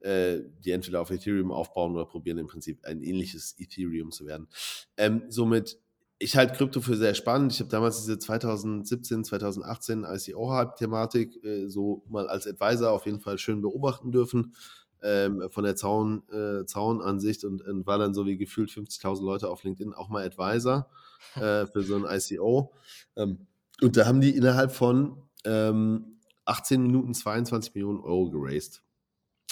äh, 0.00 0.40
die 0.64 0.72
entweder 0.72 1.02
auf 1.02 1.10
Ethereum 1.12 1.52
aufbauen 1.52 1.94
oder 1.94 2.04
probieren 2.04 2.38
im 2.38 2.48
Prinzip 2.48 2.84
ein 2.84 3.00
ähnliches 3.00 3.54
Ethereum 3.60 4.10
zu 4.10 4.26
werden. 4.26 4.48
Ähm, 4.96 5.22
somit 5.28 5.78
ich 6.22 6.36
halte 6.36 6.54
Krypto 6.54 6.80
für 6.80 6.96
sehr 6.96 7.14
spannend. 7.14 7.52
Ich 7.52 7.60
habe 7.60 7.70
damals 7.70 8.00
diese 8.00 8.18
2017, 8.18 9.24
2018 9.24 10.04
ICO-Hype-Thematik 10.04 11.44
äh, 11.44 11.68
so 11.68 12.02
mal 12.08 12.28
als 12.28 12.48
Advisor 12.48 12.90
auf 12.90 13.06
jeden 13.06 13.20
Fall 13.20 13.38
schön 13.38 13.62
beobachten 13.62 14.10
dürfen. 14.10 14.54
Ähm, 15.02 15.48
von 15.50 15.64
der 15.64 15.76
Zaun, 15.76 16.22
äh, 16.30 16.66
Zaunansicht 16.66 17.44
und, 17.44 17.62
und, 17.62 17.86
war 17.86 17.98
dann 17.98 18.12
so 18.12 18.26
wie 18.26 18.36
gefühlt 18.36 18.70
50.000 18.70 19.24
Leute 19.24 19.48
auf 19.48 19.64
LinkedIn 19.64 19.94
auch 19.94 20.10
mal 20.10 20.26
Advisor 20.26 20.90
äh, 21.36 21.66
für 21.66 21.82
so 21.82 21.96
ein 21.96 22.04
ICO. 22.06 22.74
Ähm, 23.16 23.46
und 23.80 23.96
da 23.96 24.06
haben 24.06 24.20
die 24.20 24.36
innerhalb 24.36 24.72
von 24.72 25.22
ähm, 25.44 26.18
18 26.44 26.82
Minuten 26.82 27.14
22 27.14 27.74
Millionen 27.74 28.00
Euro 28.00 28.30
geraced. 28.30 28.82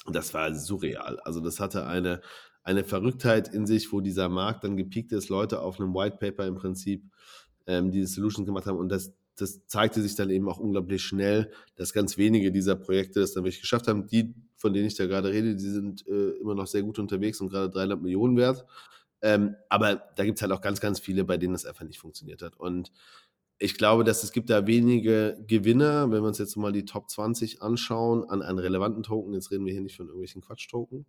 Und 0.05 0.15
das 0.15 0.35
war 0.35 0.55
surreal. 0.55 1.19
Also 1.21 1.41
das 1.41 1.61
hatte 1.61 1.87
eine 1.87 2.21
eine 2.69 2.85
Verrücktheit 2.85 3.49
in 3.49 3.67
sich, 3.67 3.93
wo 3.93 4.03
dieser 4.03 4.29
Markt 4.29 4.63
dann 4.63 4.77
gepiekt 4.77 5.13
ist, 5.13 5.31
Leute 5.31 5.63
auf 5.63 5.81
einem 5.81 5.95
White 5.95 6.19
Paper 6.19 6.47
im 6.47 6.57
Prinzip 6.57 7.03
ähm, 7.67 7.91
diese 7.91 8.09
Solutions 8.09 8.45
gemacht 8.45 8.67
haben 8.67 8.77
und 8.77 8.91
das, 8.91 9.15
das 9.37 9.67
zeigte 9.67 10.03
sich 10.03 10.17
dann 10.17 10.29
eben 10.29 10.47
auch 10.51 10.59
unglaublich 10.59 11.03
schnell, 11.03 11.51
dass 11.77 11.95
ganz 11.95 12.19
wenige 12.19 12.53
dieser 12.53 12.77
Projekte 12.77 13.21
das 13.21 13.33
dann 13.33 13.45
wirklich 13.45 13.63
geschafft 13.63 13.89
haben. 13.89 14.07
Die, 14.07 14.35
von 14.59 14.75
denen 14.75 14.87
ich 14.87 14.97
da 14.97 15.07
gerade 15.07 15.31
rede, 15.31 15.57
die 15.57 15.71
sind 15.71 16.07
äh, 16.07 16.31
immer 16.41 16.55
noch 16.55 16.67
sehr 16.67 16.83
gut 16.83 16.99
unterwegs 16.99 17.41
und 17.41 17.49
gerade 17.49 17.71
300 17.71 18.03
Millionen 18.03 18.37
wert. 18.37 18.67
Ähm, 19.23 19.57
aber 19.69 19.97
da 20.17 20.25
gibt 20.25 20.39
es 20.39 20.43
halt 20.43 20.53
auch 20.53 20.61
ganz, 20.61 20.81
ganz 20.81 21.01
viele, 21.01 21.25
bei 21.25 21.39
denen 21.39 21.55
das 21.55 21.65
einfach 21.65 21.85
nicht 21.85 21.99
funktioniert 21.99 22.43
hat. 22.43 22.57
Und 22.57 22.93
ich 23.61 23.77
glaube, 23.77 24.05
dass 24.05 24.23
es 24.23 24.31
gibt 24.31 24.51
da 24.51 24.67
wenige 24.67 25.37
Gewinner, 25.47 26.11
wenn 26.11 26.23
wir 26.23 26.29
uns 26.29 26.39
jetzt 26.39 26.57
mal 26.57 26.73
die 26.73 26.85
Top 26.85 27.11
20 27.11 27.61
anschauen, 27.61 28.25
an 28.29 28.41
einen 28.41 28.61
relevanten 28.61 29.03
Token, 29.03 29.35
jetzt 29.35 29.51
reden 29.51 29.67
wir 29.67 29.73
hier 29.73 29.83
nicht 29.83 29.97
von 29.97 30.07
irgendwelchen 30.07 30.43
Quatsch-Token, 30.43 31.07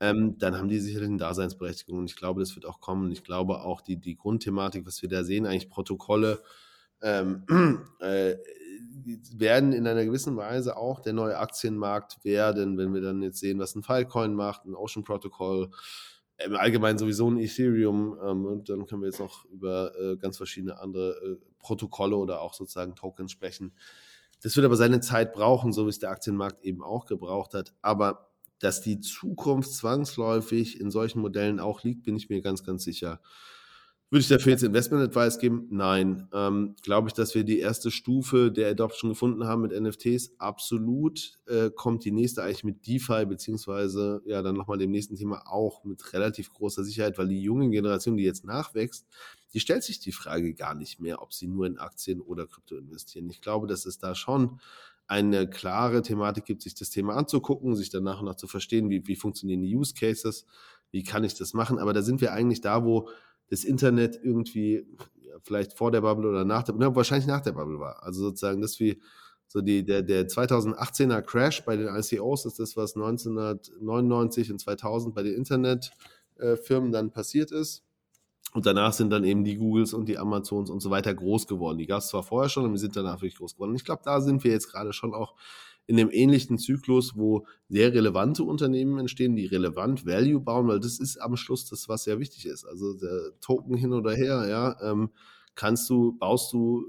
ähm, 0.00 0.36
dann 0.38 0.56
haben 0.56 0.68
die 0.68 0.80
sicherlich 0.80 1.08
eine 1.08 1.18
Daseinsberechtigung 1.18 2.00
und 2.00 2.10
ich 2.10 2.16
glaube, 2.16 2.40
das 2.40 2.56
wird 2.56 2.66
auch 2.66 2.80
kommen. 2.80 3.12
Ich 3.12 3.22
glaube 3.22 3.60
auch 3.60 3.80
die, 3.80 3.96
die 3.96 4.16
Grundthematik, 4.16 4.86
was 4.86 5.02
wir 5.02 5.08
da 5.08 5.22
sehen, 5.22 5.46
eigentlich 5.46 5.70
Protokolle, 5.70 6.42
ähm, 7.00 7.44
äh, 8.00 8.34
werden 9.36 9.72
in 9.72 9.86
einer 9.86 10.04
gewissen 10.04 10.36
Weise 10.36 10.76
auch 10.76 11.00
der 11.00 11.12
neue 11.12 11.38
Aktienmarkt 11.38 12.24
werden, 12.24 12.78
wenn 12.78 12.94
wir 12.94 13.00
dann 13.00 13.22
jetzt 13.22 13.40
sehen, 13.40 13.58
was 13.58 13.74
ein 13.74 13.82
Filecoin 13.82 14.34
macht, 14.34 14.64
ein 14.64 14.74
Ocean 14.74 15.04
Protocol, 15.04 15.70
im 16.44 16.56
Allgemeinen 16.56 16.98
sowieso 16.98 17.30
ein 17.30 17.38
Ethereum 17.38 18.18
ähm, 18.22 18.44
und 18.44 18.68
dann 18.68 18.86
können 18.86 19.02
wir 19.02 19.08
jetzt 19.08 19.20
noch 19.20 19.44
über 19.46 19.92
äh, 19.98 20.16
ganz 20.16 20.36
verschiedene 20.36 20.80
andere 20.80 21.12
äh, 21.12 21.36
Protokolle 21.58 22.16
oder 22.16 22.40
auch 22.40 22.54
sozusagen 22.54 22.94
Tokens 22.96 23.30
sprechen. 23.30 23.72
Das 24.42 24.56
wird 24.56 24.66
aber 24.66 24.76
seine 24.76 25.00
Zeit 25.00 25.32
brauchen, 25.32 25.72
so 25.72 25.86
wie 25.86 25.90
es 25.90 26.00
der 26.00 26.10
Aktienmarkt 26.10 26.64
eben 26.64 26.82
auch 26.82 27.06
gebraucht 27.06 27.54
hat. 27.54 27.72
Aber 27.82 28.30
dass 28.58 28.80
die 28.80 29.00
Zukunft 29.00 29.72
zwangsläufig 29.72 30.80
in 30.80 30.90
solchen 30.90 31.20
Modellen 31.20 31.60
auch 31.60 31.82
liegt, 31.82 32.02
bin 32.04 32.16
ich 32.16 32.28
mir 32.28 32.42
ganz, 32.42 32.64
ganz 32.64 32.84
sicher. 32.84 33.20
Würde 34.10 34.20
ich 34.20 34.28
dafür 34.28 34.52
jetzt 34.52 34.62
Investment 34.62 35.02
Advice 35.02 35.38
geben? 35.38 35.66
Nein. 35.70 36.28
Ähm, 36.32 36.76
Glaube 36.82 37.08
ich, 37.08 37.14
dass 37.14 37.34
wir 37.34 37.42
die 37.42 37.58
erste 37.58 37.90
Stufe 37.90 38.52
der 38.52 38.70
Adoption 38.70 39.10
gefunden 39.10 39.44
haben 39.46 39.62
mit 39.62 39.72
NFTs? 39.72 40.38
Absolut. 40.38 41.32
Äh, 41.46 41.70
kommt 41.70 42.04
die 42.04 42.12
nächste 42.12 42.42
eigentlich 42.42 42.64
mit 42.64 42.86
DeFi, 42.86 43.26
beziehungsweise 43.26 44.22
ja 44.24 44.42
dann 44.42 44.54
nochmal 44.54 44.78
dem 44.78 44.92
nächsten 44.92 45.16
Thema 45.16 45.42
auch 45.46 45.82
mit 45.84 46.12
relativ 46.12 46.52
großer 46.52 46.84
Sicherheit, 46.84 47.18
weil 47.18 47.28
die 47.28 47.42
junge 47.42 47.70
Generation, 47.70 48.16
die 48.16 48.24
jetzt 48.24 48.44
nachwächst, 48.44 49.06
die 49.52 49.60
stellt 49.60 49.82
sich 49.82 50.00
die 50.00 50.12
Frage 50.12 50.54
gar 50.54 50.74
nicht 50.74 51.00
mehr, 51.00 51.20
ob 51.20 51.32
sie 51.32 51.48
nur 51.48 51.66
in 51.66 51.78
Aktien 51.78 52.20
oder 52.20 52.46
Krypto 52.46 52.76
investieren. 52.76 53.28
Ich 53.30 53.40
glaube, 53.40 53.66
dass 53.66 53.86
es 53.86 53.98
da 53.98 54.14
schon 54.14 54.60
eine 55.06 55.48
klare 55.48 56.02
Thematik 56.02 56.44
gibt, 56.44 56.62
sich 56.62 56.74
das 56.74 56.90
Thema 56.90 57.16
anzugucken, 57.16 57.76
sich 57.76 57.90
dann 57.90 58.04
nach 58.04 58.20
und 58.20 58.26
nach 58.26 58.36
zu 58.36 58.46
verstehen, 58.46 58.90
wie, 58.90 59.06
wie 59.06 59.16
funktionieren 59.16 59.62
die 59.62 59.74
Use 59.76 59.94
Cases, 59.94 60.46
wie 60.90 61.02
kann 61.02 61.24
ich 61.24 61.34
das 61.34 61.52
machen. 61.52 61.78
Aber 61.78 61.92
da 61.92 62.02
sind 62.02 62.20
wir 62.20 62.32
eigentlich 62.32 62.60
da, 62.60 62.84
wo 62.84 63.08
das 63.50 63.64
Internet 63.64 64.18
irgendwie 64.22 64.86
vielleicht 65.42 65.76
vor 65.76 65.90
der 65.90 66.00
Bubble 66.00 66.28
oder 66.28 66.44
nach 66.44 66.62
der, 66.62 66.74
ne, 66.74 66.94
wahrscheinlich 66.94 67.26
nach 67.26 67.40
der 67.40 67.52
Bubble 67.52 67.78
war. 67.78 68.02
Also 68.02 68.22
sozusagen 68.22 68.60
das 68.60 68.80
wie 68.80 69.00
so 69.46 69.60
die, 69.60 69.84
der, 69.84 70.02
der 70.02 70.26
2018er 70.26 71.22
Crash 71.22 71.64
bei 71.64 71.76
den 71.76 71.88
ICOs 71.88 72.46
ist 72.46 72.58
das, 72.58 72.76
was 72.76 72.96
1999 72.96 74.50
und 74.50 74.58
2000 74.58 75.14
bei 75.14 75.22
den 75.22 75.34
Internetfirmen 75.34 76.92
dann 76.92 77.10
passiert 77.10 77.52
ist. 77.52 77.84
Und 78.52 78.66
danach 78.66 78.92
sind 78.92 79.10
dann 79.10 79.24
eben 79.24 79.44
die 79.44 79.56
Googles 79.56 79.94
und 79.94 80.08
die 80.08 80.16
Amazons 80.16 80.70
und 80.70 80.80
so 80.80 80.90
weiter 80.90 81.12
groß 81.12 81.46
geworden. 81.46 81.78
Die 81.78 81.86
gab 81.86 81.98
es 81.98 82.08
zwar 82.08 82.22
vorher 82.22 82.48
schon, 82.48 82.64
aber 82.64 82.72
wir 82.72 82.78
sind 82.78 82.96
danach 82.96 83.16
wirklich 83.16 83.36
groß 83.36 83.54
geworden. 83.54 83.70
Und 83.70 83.76
ich 83.76 83.84
glaube, 83.84 84.02
da 84.04 84.20
sind 84.20 84.44
wir 84.44 84.52
jetzt 84.52 84.70
gerade 84.70 84.92
schon 84.92 85.12
auch 85.12 85.34
in 85.86 85.98
einem 85.98 86.10
ähnlichen 86.10 86.58
Zyklus, 86.58 87.16
wo 87.16 87.46
sehr 87.68 87.92
relevante 87.92 88.42
Unternehmen 88.42 88.98
entstehen, 88.98 89.36
die 89.36 89.46
relevant 89.46 90.06
Value 90.06 90.40
bauen, 90.40 90.68
weil 90.68 90.80
das 90.80 90.98
ist 90.98 91.18
am 91.18 91.36
Schluss 91.36 91.68
das, 91.68 91.88
was 91.88 92.04
sehr 92.04 92.18
wichtig 92.18 92.46
ist. 92.46 92.64
Also 92.64 92.94
der 92.94 93.32
Token 93.40 93.76
hin 93.76 93.92
oder 93.92 94.12
her, 94.14 94.46
ja, 94.48 94.80
ähm, 94.82 95.10
kannst 95.54 95.88
du, 95.90 96.16
baust 96.18 96.52
du 96.52 96.86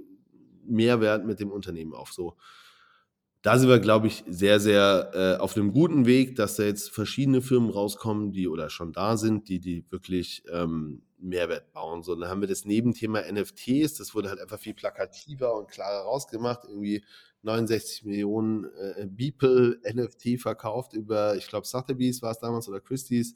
Mehrwert 0.66 1.26
mit 1.26 1.40
dem 1.40 1.52
Unternehmen 1.52 1.94
auf. 1.94 2.14
So, 2.14 2.38
da 3.42 3.60
sind 3.60 3.70
wir, 3.70 3.80
glaube 3.80 4.08
ich, 4.08 4.24
sehr, 4.28 4.60
sehr 4.60 5.12
äh, 5.14 5.42
auf 5.42 5.56
einem 5.56 5.72
guten 5.72 6.06
Weg, 6.06 6.36
dass 6.36 6.56
da 6.56 6.64
jetzt 6.64 6.90
verschiedene 6.90 7.42
Firmen 7.42 7.70
rauskommen, 7.70 8.32
die 8.32 8.48
oder 8.48 8.70
schon 8.70 8.92
da 8.92 9.18
sind, 9.18 9.50
die, 9.50 9.60
die 9.60 9.86
wirklich 9.92 10.44
ähm, 10.52 11.04
Mehrwert 11.20 11.72
bauen. 11.72 12.02
So, 12.02 12.16
dann 12.16 12.30
haben 12.30 12.42
wir 12.42 12.48
das 12.48 12.66
Nebenthema 12.66 13.22
NFTs, 13.22 13.96
das 13.96 14.16
wurde 14.16 14.30
halt 14.30 14.40
einfach 14.40 14.58
viel 14.58 14.74
plakativer 14.74 15.54
und 15.56 15.70
klarer 15.70 16.06
rausgemacht. 16.06 16.64
Irgendwie 16.68 17.04
69 17.46 18.04
Millionen 18.04 18.66
äh, 18.66 19.08
Beeple 19.08 19.80
NFT 19.84 20.42
verkauft 20.42 20.94
über, 20.94 21.36
ich 21.36 21.48
glaube, 21.48 21.68
Sotheby's 21.68 22.22
war 22.22 22.32
es 22.32 22.40
damals 22.40 22.68
oder 22.68 22.82
Christie's, 22.82 23.36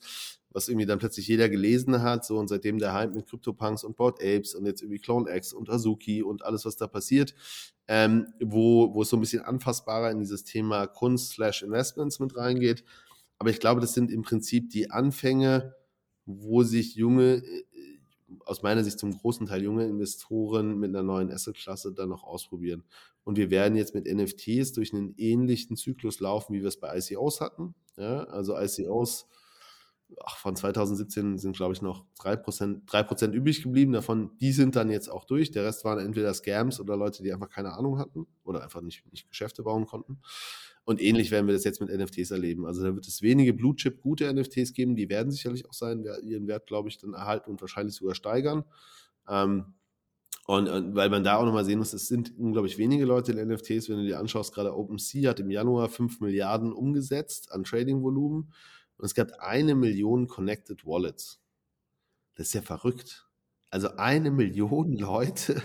was 0.52 0.68
irgendwie 0.68 0.86
dann 0.86 1.00
plötzlich 1.00 1.28
jeder 1.28 1.48
gelesen 1.48 2.02
hat. 2.02 2.26
So 2.26 2.38
und 2.38 2.48
seitdem 2.48 2.80
der 2.80 2.94
Hype 2.94 3.14
mit 3.14 3.28
CryptoPunks 3.28 3.84
und 3.84 3.96
Bored 3.96 4.16
Apes 4.22 4.56
und 4.56 4.66
jetzt 4.66 4.82
irgendwie 4.82 5.00
CloneX 5.00 5.54
und 5.54 5.70
Azuki 5.70 6.24
und 6.24 6.44
alles, 6.44 6.66
was 6.66 6.76
da 6.76 6.88
passiert, 6.88 7.36
ähm, 7.88 8.34
wo, 8.42 8.94
wo 8.94 9.04
es 9.04 9.10
so 9.10 9.18
ein 9.18 9.22
bisschen 9.22 9.44
anfassbarer 9.44 10.12
in 10.12 10.20
dieses 10.20 10.44
Thema 10.44 10.88
Kunst 10.88 11.34
slash 11.34 11.62
Investments 11.62 12.20
mit 12.20 12.36
reingeht. 12.36 12.84
Aber 13.38 13.52
ich 13.52 13.60
glaube, 13.60 13.80
das 13.80 13.94
sind 13.94 14.12
im 14.12 14.24
Prinzip 14.24 14.70
die 14.70 14.92
Anfänge, 14.92 15.76
wo 16.26 16.64
sich 16.64 16.96
junge 16.96 17.38
äh, 17.38 17.64
aus 18.46 18.62
meiner 18.62 18.84
Sicht 18.84 19.00
zum 19.00 19.18
großen 19.18 19.48
Teil 19.48 19.64
junge 19.64 19.86
Investoren 19.86 20.78
mit 20.78 20.90
einer 20.90 21.04
neuen 21.04 21.32
Asset-Klasse 21.32 21.94
dann 21.94 22.10
noch 22.10 22.24
ausprobieren. 22.24 22.84
Und 23.24 23.38
wir 23.38 23.52
werden 23.52 23.76
jetzt 23.76 23.96
mit 23.96 24.06
NFTs 24.06 24.74
durch 24.74 24.94
einen 24.94 25.14
ähnlichen 25.18 25.76
Zyklus 25.76 26.20
laufen, 26.20 26.54
wie 26.54 26.62
wir 26.62 26.68
es 26.68 26.80
bei 26.80 26.98
ICOs 26.98 27.42
hatten. 27.42 27.76
Ja, 27.98 28.24
also 28.24 28.58
ICOs 28.58 29.28
ach, 30.24 30.38
von 30.38 30.56
2017 30.56 31.38
sind, 31.38 31.56
glaube 31.56 31.74
ich, 31.74 31.82
noch 31.82 32.06
3%, 32.20 32.82
3 32.86 33.28
übrig 33.28 33.62
geblieben. 33.64 33.92
Davon, 33.92 34.32
die 34.40 34.52
sind 34.52 34.76
dann 34.76 34.90
jetzt 34.90 35.10
auch 35.10 35.26
durch. 35.26 35.52
Der 35.52 35.66
Rest 35.66 35.86
waren 35.86 36.00
entweder 36.00 36.34
Scams 36.34 36.80
oder 36.80 36.98
Leute, 36.98 37.24
die 37.24 37.34
einfach 37.34 37.50
keine 37.50 37.74
Ahnung 37.74 38.00
hatten 38.00 38.28
oder 38.44 38.64
einfach 38.64 38.82
nicht, 38.82 39.06
nicht 39.12 39.30
Geschäfte 39.30 39.64
bauen 39.64 39.86
konnten. 39.86 40.22
Und 40.90 41.00
ähnlich 41.00 41.30
werden 41.30 41.46
wir 41.46 41.54
das 41.54 41.66
jetzt 41.66 41.82
mit 41.82 41.96
NFTs 41.96 42.32
erleben. 42.32 42.66
Also 42.66 42.82
da 42.82 42.96
wird 42.96 43.08
es 43.08 43.22
wenige 43.22 43.54
Blue 43.54 43.76
Chip 43.76 44.02
gute 44.02 44.34
NFTs 44.34 44.74
geben, 44.74 44.96
die 44.96 45.08
werden 45.08 45.32
sicherlich 45.32 45.68
auch 45.68 45.74
sein, 45.74 46.04
ihren 46.24 46.48
Wert, 46.48 46.66
glaube 46.66 46.90
ich, 46.90 46.98
dann 46.98 47.14
erhalten 47.14 47.52
und 47.52 47.62
wahrscheinlich 47.62 47.94
sogar 47.94 48.16
steigern. 48.16 48.64
Ähm, 49.28 49.76
und, 50.48 50.68
und, 50.68 50.96
weil 50.96 51.12
man 51.12 51.24
da 51.24 51.36
auch 51.36 51.46
nochmal 51.46 51.64
sehen 51.64 51.78
muss, 51.78 51.94
es 51.94 52.08
sind 52.08 52.36
unglaublich 52.40 52.80
wenige 52.80 53.06
Leute 53.06 53.34
in 53.34 53.50
NFTs. 53.50 53.88
Wenn 53.88 53.98
du 53.98 54.06
dir 54.06 54.18
anschaust, 54.18 54.52
gerade 54.52 54.76
OpenSea 54.76 55.30
hat 55.30 55.40
im 55.40 55.52
Januar 55.52 55.90
5 55.90 56.22
Milliarden 56.22 56.74
umgesetzt 56.74 57.52
an 57.52 57.64
Trading-Volumen 57.66 58.52
und 58.98 59.06
es 59.06 59.14
gab 59.14 59.30
eine 59.38 59.76
Million 59.76 60.26
Connected 60.26 60.88
Wallets. 60.88 61.40
Das 62.34 62.48
ist 62.48 62.54
ja 62.54 62.64
verrückt. 62.64 63.30
Also 63.70 63.90
eine 63.98 64.32
Million 64.32 64.94
Leute, 64.98 65.62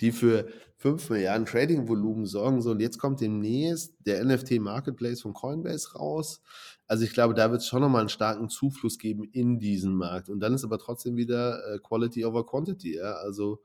die 0.00 0.12
für 0.12 0.48
5 0.76 1.10
Milliarden 1.10 1.46
Trading-Volumen 1.46 2.26
sorgen. 2.26 2.62
So, 2.62 2.70
und 2.70 2.80
jetzt 2.80 2.98
kommt 2.98 3.20
demnächst 3.20 3.94
der 4.06 4.24
NFT-Marketplace 4.24 5.22
von 5.22 5.34
Coinbase 5.34 5.94
raus. 5.94 6.40
Also 6.86 7.04
ich 7.04 7.12
glaube, 7.12 7.34
da 7.34 7.50
wird 7.50 7.62
es 7.62 7.66
schon 7.66 7.80
nochmal 7.80 8.00
einen 8.00 8.08
starken 8.08 8.48
Zufluss 8.48 8.98
geben 8.98 9.24
in 9.24 9.58
diesen 9.58 9.94
Markt. 9.94 10.28
Und 10.28 10.40
dann 10.40 10.54
ist 10.54 10.64
aber 10.64 10.78
trotzdem 10.78 11.16
wieder 11.16 11.60
äh, 11.66 11.78
Quality 11.78 12.24
over 12.24 12.46
Quantity. 12.46 12.96
Ja? 12.96 13.14
Also 13.14 13.60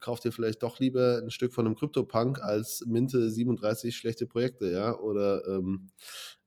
kauft 0.00 0.24
ihr 0.24 0.32
vielleicht 0.32 0.62
doch 0.62 0.78
lieber 0.78 1.20
ein 1.22 1.30
Stück 1.30 1.52
von 1.52 1.66
einem 1.66 1.76
Crypto-Punk 1.76 2.40
als 2.40 2.84
Minte 2.86 3.30
37 3.30 3.96
schlechte 3.96 4.26
Projekte, 4.26 4.70
ja. 4.70 4.96
Oder 4.98 5.46
ähm, 5.46 5.90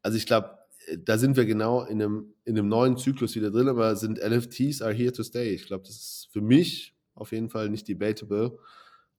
also 0.01 0.17
ich 0.17 0.25
glaube, 0.25 0.57
äh, 0.87 0.97
da 0.97 1.17
sind 1.17 1.37
wir 1.37 1.45
genau 1.45 1.83
in 1.83 2.01
einem, 2.01 2.33
in 2.45 2.57
einem 2.57 2.67
neuen 2.67 2.97
Zyklus 2.97 3.35
wieder 3.35 3.51
drin, 3.51 3.67
aber 3.67 3.95
sind 3.95 4.19
NFTs 4.19 4.81
are 4.81 4.93
here 4.93 5.11
to 5.11 5.23
stay. 5.23 5.53
Ich 5.53 5.67
glaube, 5.67 5.83
das 5.83 5.95
ist 5.95 6.29
für 6.31 6.41
mich 6.41 6.95
auf 7.21 7.31
jeden 7.31 7.49
Fall 7.49 7.69
nicht 7.69 7.87
debatable 7.87 8.57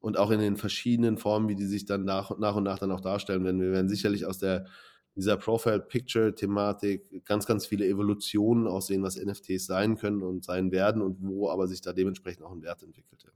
und 0.01 0.19
auch 0.19 0.31
in 0.31 0.41
den 0.41 0.57
verschiedenen 0.57 1.17
Formen, 1.17 1.49
wie 1.49 1.57
die 1.57 1.67
sich 1.67 1.87
dann 1.87 2.05
nach, 2.05 2.37
nach 2.39 2.57
und 2.57 2.65
nach 2.65 2.79
dann 2.79 2.93
auch 2.93 3.01
darstellen 3.01 3.45
werden. 3.45 3.61
Wir 3.61 3.73
werden 3.73 3.89
sicherlich 3.89 4.27
aus 4.27 4.39
der 4.39 4.67
dieser 5.15 5.37
Profile-Picture-Thematik 5.37 7.25
ganz, 7.25 7.47
ganz 7.47 7.67
viele 7.67 7.87
Evolutionen 7.87 8.67
aussehen, 8.67 9.03
was 9.03 9.17
NFTs 9.17 9.67
sein 9.67 9.97
können 9.97 10.23
und 10.23 10.45
sein 10.45 10.73
werden 10.73 11.03
und 11.03 11.19
wo 11.21 11.51
aber 11.51 11.69
sich 11.69 11.83
da 11.83 11.93
dementsprechend 11.93 12.45
auch 12.45 12.53
ein 12.53 12.63
Wert 12.63 12.83
entwickelt. 12.83 13.27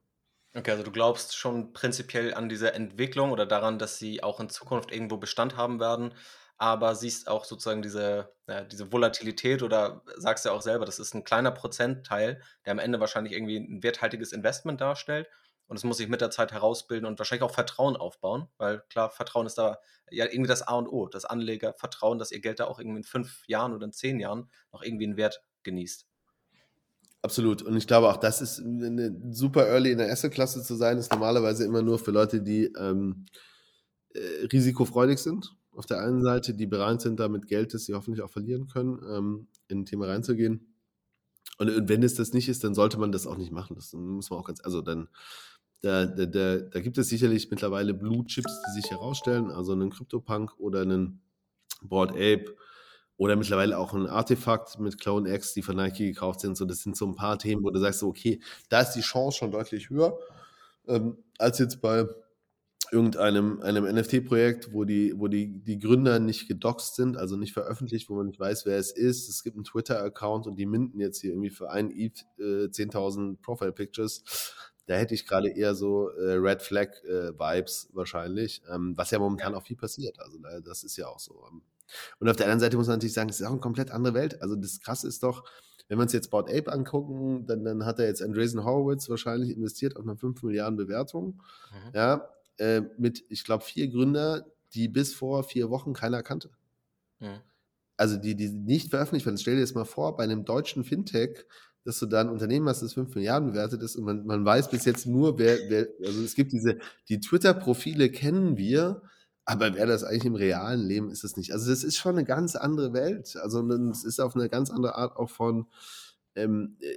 Okay, 0.55 0.70
also 0.70 0.85
du 0.85 0.90
glaubst 0.90 1.37
schon 1.37 1.74
prinzipiell 1.74 2.33
an 2.33 2.48
diese 2.48 2.72
Entwicklung 2.72 3.31
oder 3.31 3.44
daran, 3.44 3.79
dass 3.79 3.98
sie 3.98 4.22
auch 4.22 4.40
in 4.40 4.48
Zukunft 4.48 4.90
irgendwo 4.90 5.18
Bestand 5.18 5.57
haben 5.57 5.81
werden, 5.81 6.14
aber 6.59 6.95
siehst 6.95 7.29
auch 7.29 7.45
sozusagen 7.45 7.83
diese, 7.83 8.33
ja, 8.49 8.64
diese 8.64 8.92
Volatilität 8.92 9.62
oder 9.62 10.03
sagst 10.16 10.45
ja 10.45 10.53
auch 10.53 10.62
selber, 10.62 10.87
das 10.87 10.99
ist 10.99 11.14
ein 11.14 11.25
kleiner 11.25 11.51
Prozentteil, 11.51 12.40
der 12.64 12.73
am 12.73 12.79
Ende 12.79 13.01
wahrscheinlich 13.01 13.35
irgendwie 13.35 13.59
ein 13.59 13.83
werthaltiges 13.83 14.33
Investment 14.33 14.81
darstellt. 14.81 15.29
Und 15.69 15.77
es 15.77 15.85
muss 15.85 15.96
sich 15.96 16.09
mit 16.09 16.21
der 16.21 16.31
Zeit 16.31 16.52
herausbilden 16.52 17.07
und 17.07 17.19
wahrscheinlich 17.19 17.42
auch 17.42 17.52
Vertrauen 17.52 17.96
aufbauen, 17.96 18.48
weil 18.57 18.85
klar, 18.88 19.11
Vertrauen 19.11 19.46
ist 19.46 19.59
da 19.59 19.79
ja 20.11 20.25
irgendwie 20.25 20.46
das 20.46 20.63
A 20.63 20.77
und 20.77 20.87
O, 20.87 21.09
das 21.09 21.25
Anleger 21.25 21.75
vertrauen, 21.75 22.19
dass 22.19 22.31
ihr 22.31 22.40
Geld 22.40 22.61
da 22.61 22.67
auch 22.67 22.79
irgendwie 22.79 22.98
in 22.98 23.04
fünf 23.04 23.42
Jahren 23.48 23.75
oder 23.75 23.85
in 23.85 23.92
zehn 23.92 24.21
Jahren 24.21 24.48
noch 24.73 24.83
irgendwie 24.83 25.07
einen 25.07 25.17
Wert 25.17 25.42
genießt. 25.65 26.07
Absolut. 27.23 27.63
Und 27.63 27.77
ich 27.77 27.88
glaube 27.88 28.09
auch, 28.09 28.19
das 28.19 28.40
ist 28.40 28.61
eine 28.61 29.13
super 29.33 29.67
early 29.67 29.90
in 29.90 29.98
der 29.98 30.13
Asset-Klasse 30.13 30.63
zu 30.63 30.77
sein, 30.77 30.98
ist 30.98 31.11
normalerweise 31.11 31.65
immer 31.65 31.83
nur 31.83 31.98
für 31.98 32.13
Leute, 32.13 32.40
die 32.40 32.67
ähm, 32.79 33.27
äh, 34.15 34.46
risikofreudig 34.52 35.19
sind. 35.19 35.57
Auf 35.77 35.87
der 35.87 36.00
einen 36.00 36.22
Seite, 36.22 36.54
die 36.54 36.66
bereit 36.66 37.00
sind, 37.00 37.20
damit 37.20 37.48
Geld, 37.48 37.74
das 37.74 37.85
sie 37.85 37.94
hoffentlich 37.94 38.22
auch 38.22 38.31
verlieren 38.31 38.66
können, 38.66 39.00
ähm, 39.08 39.48
in 39.68 39.81
ein 39.81 39.87
Thema 39.87 40.06
reinzugehen. 40.06 40.74
Und, 41.58 41.70
und, 41.70 41.88
wenn 41.88 42.02
es 42.02 42.14
das 42.14 42.33
nicht 42.33 42.48
ist, 42.48 42.64
dann 42.64 42.74
sollte 42.74 42.98
man 42.98 43.12
das 43.12 43.27
auch 43.27 43.37
nicht 43.37 43.52
machen. 43.52 43.77
Das 43.77 43.92
muss 43.92 44.31
man 44.31 44.38
auch 44.40 44.46
ganz, 44.46 44.60
also 44.62 44.81
dann, 44.83 45.08
da, 45.83 46.06
da, 46.06 46.27
da, 46.27 46.58
da 46.58 46.81
gibt 46.81 46.98
es 46.98 47.08
sicherlich 47.08 47.50
mittlerweile 47.50 47.94
Blue 47.94 48.24
Chips, 48.24 48.62
die 48.66 48.81
sich 48.81 48.90
herausstellen, 48.90 49.50
also 49.50 49.72
einen 49.72 49.90
CryptoPunk 49.90 50.58
oder 50.58 50.83
einen 50.83 51.20
Board 51.83 52.12
Ape 52.12 52.56
oder 53.16 53.37
mittlerweile 53.37 53.79
auch 53.79 53.94
ein 53.94 54.06
Artefakt 54.06 54.79
mit 54.79 55.00
Clone 55.00 55.33
X, 55.35 55.54
die 55.54 55.62
von 55.62 55.77
Nike 55.77 56.06
gekauft 56.06 56.40
sind. 56.40 56.56
So, 56.56 56.64
das 56.64 56.83
sind 56.83 56.96
so 56.96 57.06
ein 57.06 57.14
paar 57.14 57.38
Themen, 57.38 57.62
wo 57.62 57.70
du 57.70 57.79
sagst, 57.79 58.02
okay, 58.02 58.40
da 58.68 58.81
ist 58.81 58.92
die 58.92 59.00
Chance 59.00 59.38
schon 59.38 59.50
deutlich 59.50 59.90
höher 59.90 60.18
ähm, 60.88 61.16
als 61.38 61.58
jetzt 61.58 61.81
bei 61.81 62.06
irgendeinem 62.92 63.60
einem 63.60 63.84
NFT-Projekt, 63.84 64.72
wo 64.72 64.84
die, 64.84 65.14
wo 65.16 65.28
die, 65.28 65.62
die 65.62 65.78
Gründer 65.78 66.18
nicht 66.18 66.48
gedoxt 66.48 66.96
sind, 66.96 67.16
also 67.16 67.37
nicht 67.37 67.52
veröffentlicht, 67.52 68.08
wo 68.08 68.14
man 68.14 68.26
nicht 68.26 68.40
weiß, 68.40 68.66
wer 68.66 68.78
es 68.78 68.92
ist. 68.92 69.28
Es 69.28 69.42
gibt 69.42 69.56
einen 69.56 69.64
Twitter-Account 69.64 70.46
und 70.46 70.56
die 70.56 70.66
minden 70.66 71.00
jetzt 71.00 71.20
hier 71.20 71.30
irgendwie 71.30 71.50
für 71.50 71.70
einen 71.70 71.90
ETH 71.90 72.24
äh, 72.38 72.68
10.000 72.68 73.40
Profile-Pictures. 73.42 74.54
Da 74.87 74.94
hätte 74.94 75.14
ich 75.14 75.26
gerade 75.26 75.48
eher 75.50 75.74
so 75.74 76.10
äh, 76.10 76.34
Red 76.34 76.62
Flag-Vibes 76.62 77.88
äh, 77.90 77.96
wahrscheinlich, 77.96 78.62
ähm, 78.70 78.94
was 78.96 79.10
ja 79.10 79.18
momentan 79.18 79.54
auch 79.54 79.64
viel 79.64 79.76
passiert. 79.76 80.18
Also 80.20 80.38
das 80.64 80.84
ist 80.84 80.96
ja 80.96 81.08
auch 81.08 81.18
so. 81.18 81.44
Ähm. 81.50 81.62
Und 82.20 82.28
auf 82.28 82.37
der 82.37 82.46
anderen 82.46 82.60
Seite 82.60 82.76
muss 82.76 82.87
man 82.87 82.96
natürlich 82.96 83.14
sagen, 83.14 83.28
es 83.28 83.40
ist 83.40 83.46
auch 83.46 83.52
eine 83.52 83.60
komplett 83.60 83.90
andere 83.90 84.14
Welt. 84.14 84.40
Also 84.42 84.54
das 84.54 84.80
Krasse 84.80 85.08
ist 85.08 85.22
doch, 85.22 85.44
wenn 85.88 85.98
wir 85.98 86.02
uns 86.02 86.12
jetzt 86.12 86.30
Board 86.30 86.50
Ape 86.50 86.72
angucken, 86.72 87.46
dann, 87.46 87.64
dann 87.64 87.84
hat 87.84 87.98
er 87.98 88.06
jetzt 88.06 88.22
Andreessen 88.22 88.64
Horowitz 88.64 89.08
wahrscheinlich 89.08 89.50
investiert 89.50 89.96
auf 89.96 90.04
eine 90.04 90.16
5 90.16 90.42
Milliarden 90.42 90.76
Bewertung. 90.76 91.40
Mhm. 91.72 91.90
Ja, 91.94 92.28
äh, 92.59 92.83
mit, 92.98 93.25
ich 93.29 93.44
glaube, 93.44 93.65
vier 93.65 93.88
Gründer, 93.88 94.46
die 94.75 94.88
bis 94.88 95.15
vor 95.15 95.44
vier 95.44 95.71
Wochen 95.71 95.92
keiner 95.92 96.23
kannte. 96.23 96.50
Mhm. 97.21 97.40
Also 97.96 98.17
die, 98.17 98.35
die 98.35 98.50
nicht 98.50 98.90
veröffentlicht 98.90 99.27
werden. 99.27 99.38
Stell 99.38 99.54
dir 99.54 99.63
das 99.63 99.75
mal 99.75 99.85
vor, 99.85 100.17
bei 100.17 100.25
einem 100.25 100.44
deutschen 100.44 100.85
Fintech, 100.85 101.46
dass 101.85 101.98
du 101.98 102.07
da 102.07 102.21
ein 102.21 102.29
Unternehmen 102.29 102.69
hast, 102.69 102.83
das 102.83 102.94
5 102.94 103.15
Milliarden 103.15 103.50
bewertet 103.50 103.81
ist 103.81 103.96
und 103.96 104.04
man, 104.04 104.27
man 104.27 104.44
weiß 104.44 104.71
bis 104.71 104.85
jetzt 104.85 105.07
nur, 105.07 105.38
wer, 105.38 105.57
wer, 105.69 105.87
also 106.04 106.23
es 106.23 106.35
gibt 106.35 106.52
diese, 106.52 106.79
die 107.09 107.21
Twitter-Profile 107.21 108.11
kennen 108.11 108.57
wir, 108.57 109.02
aber 109.44 109.77
wer 109.77 109.87
das 109.87 110.02
eigentlich 110.02 110.25
im 110.25 110.35
realen 110.35 110.81
Leben 110.81 111.11
ist 111.11 111.23
es 111.23 111.37
nicht. 111.37 111.52
Also 111.52 111.71
das 111.71 111.85
ist 111.85 111.96
schon 111.96 112.17
eine 112.17 112.25
ganz 112.25 112.57
andere 112.57 112.92
Welt. 112.92 113.37
Also 113.37 113.63
es 113.90 114.04
ist 114.04 114.21
auf 114.21 114.35
eine 114.35 114.48
ganz 114.48 114.71
andere 114.71 114.96
Art 114.96 115.17
auch 115.17 115.31
von, 115.31 115.67
ähm, 116.37 116.76
äh, 116.80 116.94